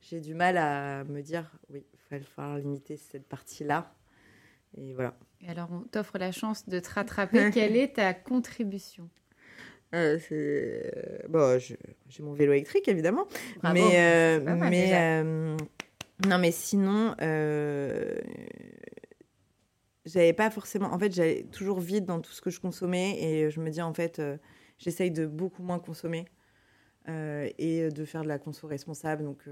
j'ai 0.00 0.20
du 0.20 0.34
mal 0.34 0.56
à 0.56 1.04
me 1.04 1.20
dire 1.20 1.50
oui, 1.70 1.84
il 1.92 2.18
va 2.18 2.24
falloir 2.24 2.58
limiter 2.58 2.96
cette 2.96 3.26
partie-là. 3.26 3.92
Et 4.76 4.94
voilà. 4.94 5.14
Et 5.40 5.48
alors, 5.48 5.68
on 5.72 5.80
t'offre 5.80 6.18
la 6.18 6.32
chance 6.32 6.68
de 6.68 6.78
te 6.78 6.90
rattraper. 6.90 7.50
Quelle 7.52 7.76
est 7.76 7.96
ta 7.96 8.14
contribution? 8.14 9.08
Bon, 9.92 11.58
j'ai 11.60 12.22
mon 12.22 12.32
vélo 12.32 12.52
électrique 12.52 12.88
évidemment, 12.88 13.28
mais 13.62 14.40
mais 14.40 15.54
non, 16.26 16.38
mais 16.38 16.52
sinon, 16.52 17.14
euh, 17.20 18.16
j'avais 20.04 20.32
pas 20.32 20.50
forcément. 20.50 20.92
En 20.92 20.98
fait, 20.98 21.12
j'avais 21.12 21.44
toujours 21.44 21.80
vide 21.80 22.04
dans 22.04 22.20
tout 22.20 22.32
ce 22.32 22.40
que 22.40 22.50
je 22.50 22.60
consommais 22.60 23.20
et 23.20 23.50
je 23.50 23.60
me 23.60 23.70
dis, 23.70 23.82
en 23.82 23.92
fait, 23.92 24.18
euh, 24.18 24.36
j'essaye 24.78 25.10
de 25.10 25.26
beaucoup 25.26 25.62
moins 25.62 25.80
consommer 25.80 26.26
euh, 27.08 27.48
et 27.58 27.88
de 27.90 28.04
faire 28.04 28.22
de 28.22 28.28
la 28.28 28.38
conso 28.38 28.66
responsable, 28.68 29.24
donc 29.24 29.42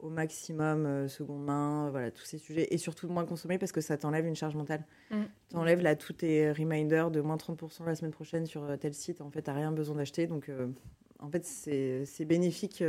au 0.00 0.10
maximum, 0.10 1.08
seconde 1.08 1.44
main, 1.44 1.88
voilà, 1.90 2.10
tous 2.10 2.24
ces 2.24 2.38
sujets. 2.38 2.66
Et 2.74 2.78
surtout 2.78 3.06
de 3.06 3.12
moins 3.12 3.24
consommer 3.24 3.58
parce 3.58 3.72
que 3.72 3.80
ça 3.80 3.96
t'enlève 3.96 4.26
une 4.26 4.36
charge 4.36 4.56
mentale. 4.56 4.84
Tu 5.08 5.16
mmh. 5.16 5.28
T'enlèves 5.50 5.82
là 5.82 5.94
tous 5.94 6.14
tes 6.14 6.50
reminders 6.50 7.12
de 7.12 7.20
moins 7.20 7.36
30% 7.36 7.86
la 7.86 7.94
semaine 7.94 8.10
prochaine 8.10 8.44
sur 8.44 8.76
tel 8.80 8.92
site. 8.92 9.20
En 9.20 9.30
fait, 9.30 9.42
t'as 9.42 9.54
rien 9.54 9.70
besoin 9.70 9.96
d'acheter. 9.96 10.26
Donc, 10.26 10.50
en 11.20 11.30
fait, 11.30 11.44
c'est 11.44 12.24
bénéfique 12.24 12.82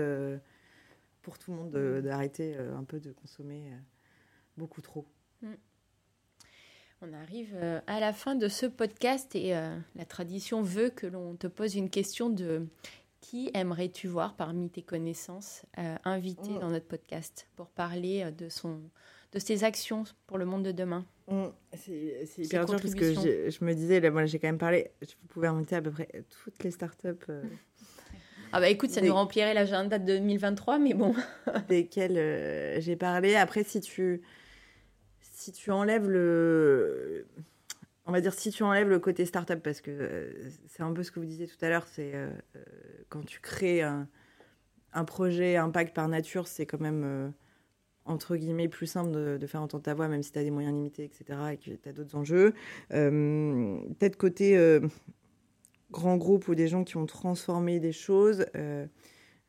pour 1.23 1.39
tout 1.39 1.51
le 1.51 1.57
monde 1.57 1.75
mm. 1.75 2.01
d'arrêter 2.01 2.55
euh, 2.55 2.77
un 2.77 2.83
peu 2.83 2.99
de 2.99 3.11
consommer 3.11 3.71
euh, 3.71 3.77
beaucoup 4.57 4.81
trop. 4.81 5.07
Mm. 5.41 5.53
On 7.01 7.13
arrive 7.13 7.53
euh, 7.55 7.81
à 7.87 7.99
la 7.99 8.13
fin 8.13 8.35
de 8.35 8.47
ce 8.47 8.65
podcast 8.65 9.35
et 9.35 9.51
la 9.51 10.05
tradition 10.05 10.61
veut 10.61 10.89
que 10.89 11.07
l'on 11.07 11.35
te 11.35 11.47
pose 11.47 11.75
une 11.75 11.89
question 11.89 12.29
de 12.29 12.65
qui 13.19 13.51
aimerais-tu 13.53 14.07
voir 14.07 14.35
parmi 14.35 14.69
tes 14.69 14.83
connaissances 14.83 15.65
invité 16.05 16.49
oh. 16.55 16.59
dans 16.59 16.69
notre 16.69 16.87
podcast 16.87 17.47
pour 17.57 17.67
parler 17.67 18.31
de, 18.31 18.47
son, 18.47 18.79
de 19.33 19.39
ses 19.39 19.65
actions 19.65 20.05
pour 20.27 20.37
le 20.37 20.45
monde 20.45 20.63
de 20.63 20.71
demain? 20.71 21.05
Mm. 21.27 21.47
C'est 21.73 22.25
hyper 22.37 22.65
dur 22.65 22.79
parce 22.79 22.95
que 22.95 23.13
je 23.13 23.65
me 23.65 23.73
disais, 23.73 23.99
là, 23.99 24.09
moi 24.09 24.25
j'ai 24.25 24.39
quand 24.39 24.47
même 24.47 24.57
parlé, 24.57 24.91
vous 25.01 25.27
pouvez 25.27 25.47
inviter 25.47 25.75
à 25.75 25.81
peu 25.81 25.91
près 25.91 26.07
toutes 26.29 26.63
les 26.63 26.71
startups 26.71 27.27
ah 28.55 28.59
bah 28.59 28.69
écoute, 28.69 28.91
ça 28.91 29.01
nous 29.01 29.13
remplirait 29.13 29.55
l'agenda 29.55 29.97
de 29.97 30.05
2023, 30.05 30.77
mais 30.77 30.93
bon. 30.93 31.15
desquels 31.69 32.17
euh, 32.17 32.79
j'ai 32.79 32.95
parlé. 32.95 33.35
Après, 33.35 33.63
si 33.63 33.81
tu, 33.81 34.21
si 35.21 35.51
tu 35.51 35.71
enlèves 35.71 36.07
le... 36.07 37.25
On 38.05 38.11
va 38.11 38.21
dire 38.21 38.33
si 38.33 38.51
tu 38.51 38.61
enlèves 38.61 38.89
le 38.89 38.99
côté 38.99 39.25
startup, 39.25 39.59
parce 39.59 39.81
que 39.81 39.89
euh, 39.89 40.31
c'est 40.67 40.83
un 40.83 40.93
peu 40.93 41.01
ce 41.01 41.09
que 41.09 41.19
vous 41.19 41.25
disiez 41.25 41.47
tout 41.47 41.65
à 41.65 41.69
l'heure, 41.69 41.87
c'est 41.87 42.11
euh, 42.13 42.29
quand 43.09 43.25
tu 43.25 43.39
crées 43.39 43.81
un, 43.81 44.07
un, 44.93 45.03
projet 45.03 45.55
impact 45.55 45.95
par 45.95 46.07
nature, 46.07 46.47
c'est 46.47 46.67
quand 46.67 46.81
même 46.81 47.33
entre 48.05 48.35
guillemets 48.35 48.67
plus 48.67 48.85
simple 48.85 49.09
de, 49.09 49.37
de, 49.37 49.47
faire 49.47 49.63
entendre 49.63 49.83
ta 49.83 49.95
voix, 49.95 50.07
même 50.07 50.21
si 50.21 50.31
tu 50.31 50.37
as 50.37 50.43
des 50.43 50.51
moyens 50.51 50.75
limités, 50.75 51.05
etc., 51.05 51.39
et 51.53 51.57
que 51.57 51.71
tu 51.71 51.89
as 51.89 51.93
d'autres 51.93 52.15
enjeux. 52.15 52.53
Peut-être 52.89 54.15
côté 54.15 54.79
grands 55.93 56.17
groupes 56.17 56.49
ou 56.49 56.55
des 56.55 56.67
gens 56.67 56.83
qui 56.83 56.97
ont 56.97 57.05
transformé 57.05 57.79
des 57.79 57.93
choses. 57.93 58.45
Euh, 58.55 58.85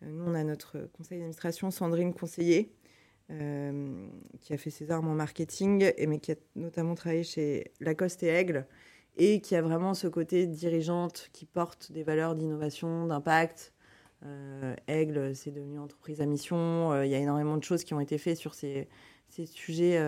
nous, 0.02 0.24
on 0.24 0.34
a 0.34 0.44
notre 0.44 0.88
conseil 0.92 1.18
d'administration, 1.18 1.72
Sandrine 1.72 2.12
Conseiller, 2.12 2.72
euh, 3.30 4.06
qui 4.40 4.52
a 4.52 4.58
fait 4.58 4.70
ses 4.70 4.92
armes 4.92 5.08
en 5.08 5.14
marketing, 5.14 5.90
et, 5.96 6.06
mais 6.06 6.20
qui 6.20 6.32
a 6.32 6.36
notamment 6.54 6.94
travaillé 6.94 7.24
chez 7.24 7.72
Lacoste 7.80 8.22
et 8.22 8.28
Aigle, 8.28 8.66
et 9.16 9.40
qui 9.40 9.56
a 9.56 9.62
vraiment 9.62 9.94
ce 9.94 10.06
côté 10.06 10.46
dirigeante 10.46 11.30
qui 11.32 11.46
porte 11.46 11.90
des 11.90 12.04
valeurs 12.04 12.36
d'innovation, 12.36 13.06
d'impact. 13.06 13.72
Euh, 14.24 14.76
Aigle, 14.86 15.34
c'est 15.34 15.50
devenu 15.50 15.78
entreprise 15.78 16.20
à 16.20 16.26
mission. 16.26 17.02
Il 17.02 17.10
y 17.10 17.14
a 17.14 17.18
énormément 17.18 17.56
de 17.56 17.64
choses 17.64 17.84
qui 17.84 17.94
ont 17.94 18.00
été 18.00 18.18
faites 18.18 18.36
sur 18.36 18.54
ces, 18.54 18.88
ces 19.28 19.46
sujets, 19.46 20.00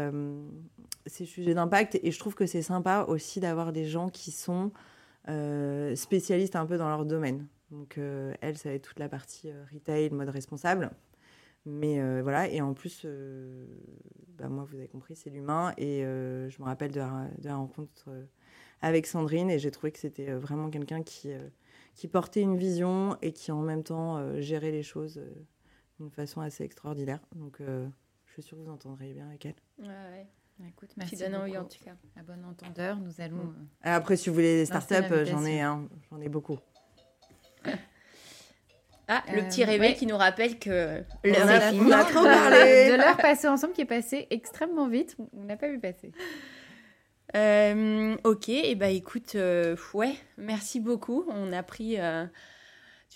ces 1.06 1.24
sujets 1.24 1.54
d'impact. 1.54 1.98
Et 2.02 2.10
je 2.10 2.18
trouve 2.18 2.34
que 2.34 2.46
c'est 2.46 2.62
sympa 2.62 3.06
aussi 3.08 3.40
d'avoir 3.40 3.72
des 3.72 3.84
gens 3.84 4.08
qui 4.08 4.32
sont 4.32 4.72
spécialistes 5.96 6.56
un 6.56 6.66
peu 6.66 6.78
dans 6.78 6.88
leur 6.88 7.04
domaine. 7.04 7.46
Donc, 7.70 7.98
elle, 7.98 8.56
ça 8.56 8.68
va 8.68 8.74
être 8.74 8.88
toute 8.88 8.98
la 8.98 9.08
partie 9.08 9.50
retail, 9.72 10.10
mode 10.10 10.28
responsable. 10.28 10.90
Mais 11.64 12.00
voilà, 12.22 12.48
et 12.48 12.60
en 12.60 12.74
plus, 12.74 13.06
bah, 14.38 14.48
moi, 14.48 14.64
vous 14.64 14.76
avez 14.76 14.88
compris, 14.88 15.16
c'est 15.16 15.30
l'humain. 15.30 15.72
Et 15.78 16.02
je 16.02 16.60
me 16.60 16.64
rappelle 16.64 16.92
de 16.92 17.00
la 17.00 17.56
rencontre 17.56 18.08
avec 18.80 19.06
Sandrine 19.06 19.50
et 19.50 19.58
j'ai 19.58 19.70
trouvé 19.70 19.92
que 19.92 19.98
c'était 19.98 20.30
euh, 20.30 20.38
vraiment 20.38 20.70
quelqu'un 20.70 21.02
qui, 21.02 21.32
euh, 21.32 21.48
portait 22.12 22.42
une 22.42 22.56
vision 22.56 23.16
et 23.22 23.32
qui 23.32 23.50
en 23.50 23.62
même 23.62 23.82
temps 23.82 24.18
euh, 24.18 24.40
gérait 24.40 24.70
les 24.70 24.82
choses 24.82 25.20
d'une 25.98 26.10
façon 26.10 26.40
assez 26.40 26.62
extraordinaire. 26.62 27.20
Donc 27.34 27.58
je 27.60 28.32
suis 28.32 28.42
sûre 28.42 28.58
que 28.58 28.62
vous 28.62 28.70
entendrez 28.70 29.12
bien 29.12 29.28
avec 29.28 29.46
elle. 29.46 29.54
Ouais, 29.78 29.88
ouais. 29.88 30.26
Écoute, 30.64 30.90
merci. 30.96 31.16
Qui 31.16 31.22
donne 31.22 31.36
envie 31.36 31.58
en 31.58 31.64
tout 31.64 31.82
cas. 31.84 31.92
À 32.18 32.22
bon 32.22 32.42
entendeur, 32.44 32.96
nous 32.96 33.20
allons. 33.20 33.36
Mm. 33.36 33.68
Après, 33.82 34.16
si 34.16 34.28
vous 34.28 34.34
voulez 34.34 34.56
des 34.56 34.66
startups, 34.66 35.24
j'en 35.24 35.44
ai, 35.44 35.60
hein, 35.60 35.88
j'en 36.10 36.20
ai 36.20 36.28
beaucoup. 36.28 36.58
Ah, 39.08 39.22
le 39.32 39.42
petit 39.42 39.62
réveil 39.62 39.94
qui 39.94 40.04
nous 40.04 40.16
rappelle 40.16 40.58
que 40.58 41.04
l'heure 41.22 41.46
on, 41.46 41.92
a, 41.92 42.04
trop 42.04 42.24
parlé. 42.24 42.90
De 42.90 42.96
l'heure 42.96 43.16
passée 43.16 43.46
ensemble 43.46 43.72
qui 43.72 43.82
est 43.82 43.84
passée 43.84 44.26
extrêmement 44.30 44.88
vite. 44.88 45.16
On 45.32 45.44
n'a 45.44 45.56
pas 45.56 45.68
vu 45.68 45.78
passer. 45.78 46.10
Euh, 47.36 48.16
ok, 48.24 48.48
et 48.48 48.70
eh 48.70 48.74
bah 48.74 48.86
ben, 48.86 48.96
écoute, 48.96 49.34
euh, 49.36 49.76
ouais, 49.94 50.14
merci 50.38 50.80
beaucoup. 50.80 51.24
On 51.28 51.52
a 51.52 51.62
pris, 51.62 52.00
euh, 52.00 52.26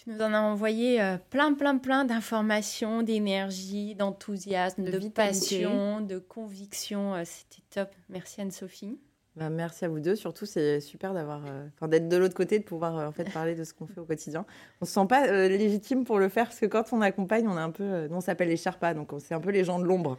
tu 0.03 0.11
nous 0.11 0.23
en 0.23 0.33
as 0.33 0.41
envoyé 0.41 0.99
plein, 1.29 1.53
plein, 1.53 1.77
plein 1.77 2.05
d'informations, 2.05 3.03
d'énergie, 3.03 3.95
d'enthousiasme, 3.95 4.85
de, 4.85 5.09
passion, 5.09 6.01
de 6.01 6.19
conviction. 6.19 7.15
C'était 7.25 7.63
top. 7.71 7.91
Merci 8.09 8.41
Anne-Sophie. 8.41 8.99
Bah, 9.37 9.51
merci 9.51 9.85
à 9.85 9.89
vous 9.89 10.01
deux. 10.01 10.17
Surtout, 10.17 10.47
c'est 10.47 10.81
super 10.81 11.13
d'avoir, 11.13 11.43
d'être 11.87 12.09
de 12.09 12.17
l'autre 12.17 12.35
côté, 12.35 12.59
de 12.59 12.65
pouvoir 12.65 13.09
en 13.09 13.13
fait 13.13 13.31
parler 13.31 13.55
de 13.55 13.63
ce 13.63 13.75
qu'on 13.75 13.87
fait 13.87 14.01
au 14.01 14.05
quotidien. 14.05 14.47
On 14.81 14.87
se 14.87 14.93
sent 14.93 15.07
pas 15.07 15.49
légitime 15.49 16.05
pour 16.05 16.19
le 16.19 16.31
faire 16.31 16.47
parce 16.47 16.61
que 16.61 16.67
quand 16.67 16.93
on 16.93 17.03
accompagne, 17.03 17.47
on 17.47 17.59
est 17.59 17.61
un 17.61 17.71
peu, 17.71 18.09
on 18.11 18.21
s'appelle 18.21 18.49
les 18.49 18.57
Sherpas, 18.57 18.95
donc 18.95 19.13
c'est 19.19 19.35
un 19.35 19.41
peu 19.41 19.51
les 19.51 19.65
gens 19.65 19.79
de 19.79 19.85
l'ombre. 19.85 20.17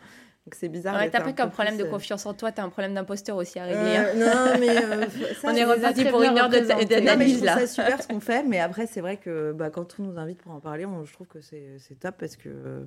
Donc 0.52 0.58
c'est 0.60 0.68
bizarre. 0.68 0.96
Ouais, 0.96 1.10
t'as 1.10 1.22
pas 1.22 1.32
qu'un 1.32 1.48
problème 1.48 1.78
de 1.78 1.86
euh, 1.86 1.90
confiance 1.90 2.26
en 2.26 2.34
toi, 2.34 2.52
t'as 2.52 2.64
un 2.64 2.70
problème 2.70 2.94
d'imposteur 2.94 3.38
aussi 3.38 3.58
à 3.58 3.64
régler. 3.64 3.96
Euh, 3.96 4.14
non, 4.16 4.60
mais 4.60 4.84
euh, 4.84 5.06
on 5.46 5.56
est 5.56 5.64
reparti 5.64 6.04
pour 6.04 6.22
une 6.24 6.38
heure 6.38 6.50
d'analyse 6.50 7.42
là. 7.42 7.58
C'est 7.58 7.68
super 7.68 8.04
ce 8.04 8.10
qu'on 8.10 8.20
fait, 8.20 8.44
mais 8.44 8.60
après 8.60 8.86
c'est 8.86 9.00
vrai 9.00 9.16
que 9.16 9.54
bah, 9.54 9.70
quand 9.70 9.98
on 9.98 10.04
nous 10.04 10.20
invite 10.20 10.40
pour 10.40 10.52
en 10.52 10.60
parler, 10.60 10.86
on, 10.86 11.06
je 11.06 11.14
trouve 11.14 11.28
que 11.28 11.40
c'est 11.40 11.80
top 12.02 12.16
parce 12.20 12.36
que 12.36 12.86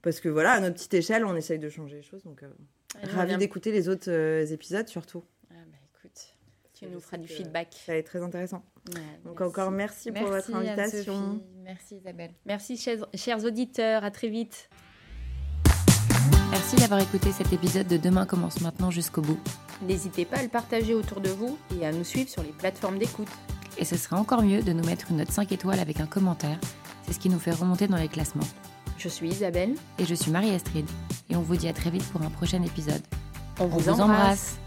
parce 0.00 0.20
que 0.20 0.30
voilà, 0.30 0.52
à 0.52 0.60
notre 0.60 0.76
petite 0.76 0.94
échelle, 0.94 1.26
on 1.26 1.36
essaye 1.36 1.58
de 1.58 1.68
changer 1.68 1.96
les 1.96 2.02
choses. 2.02 2.24
Donc 2.24 2.42
ravi 3.12 3.36
d'écouter 3.36 3.72
les 3.72 3.90
autres 3.90 4.10
épisodes 4.50 4.88
surtout. 4.88 5.22
Ah, 5.50 5.54
bah, 5.70 5.76
écoute, 5.94 6.34
tu 6.72 6.86
nous 6.86 7.00
feras 7.00 7.18
du 7.18 7.28
feedback. 7.28 7.74
Ça 7.84 7.92
va 7.92 7.98
être 7.98 8.06
très 8.06 8.22
intéressant. 8.22 8.64
donc 9.26 9.42
encore 9.42 9.70
merci, 9.70 10.12
pour 10.12 10.28
votre 10.28 10.54
invitation. 10.54 11.42
Merci 11.62 11.96
Isabelle. 11.96 12.30
Merci 12.46 12.78
chers, 12.78 13.06
chers 13.12 13.44
auditeurs, 13.44 14.02
à 14.02 14.10
très 14.10 14.28
vite. 14.28 14.70
Merci 16.60 16.76
d'avoir 16.76 17.00
écouté 17.00 17.32
cet 17.32 17.54
épisode 17.54 17.86
de 17.86 17.96
Demain 17.96 18.26
commence 18.26 18.60
maintenant 18.60 18.90
jusqu'au 18.90 19.22
bout. 19.22 19.38
N'hésitez 19.80 20.26
pas 20.26 20.36
à 20.36 20.42
le 20.42 20.50
partager 20.50 20.92
autour 20.92 21.22
de 21.22 21.30
vous 21.30 21.56
et 21.74 21.86
à 21.86 21.90
nous 21.90 22.04
suivre 22.04 22.28
sur 22.28 22.42
les 22.42 22.50
plateformes 22.50 22.98
d'écoute. 22.98 23.30
Et 23.78 23.86
ce 23.86 23.96
serait 23.96 24.16
encore 24.16 24.42
mieux 24.42 24.60
de 24.60 24.74
nous 24.74 24.84
mettre 24.84 25.06
une 25.10 25.16
note 25.16 25.32
5 25.32 25.52
étoiles 25.52 25.80
avec 25.80 26.00
un 26.00 26.06
commentaire. 26.06 26.58
C'est 27.06 27.14
ce 27.14 27.18
qui 27.18 27.30
nous 27.30 27.38
fait 27.38 27.52
remonter 27.52 27.88
dans 27.88 27.96
les 27.96 28.08
classements. 28.08 28.46
Je 28.98 29.08
suis 29.08 29.30
Isabelle. 29.30 29.74
Et 29.98 30.04
je 30.04 30.14
suis 30.14 30.30
Marie-Astrid. 30.30 30.86
Et 31.30 31.36
on 31.36 31.40
vous 31.40 31.56
dit 31.56 31.66
à 31.66 31.72
très 31.72 31.88
vite 31.88 32.04
pour 32.12 32.20
un 32.20 32.28
prochain 32.28 32.62
épisode. 32.62 33.02
On 33.58 33.66
vous, 33.66 33.88
embrasse. 33.88 34.58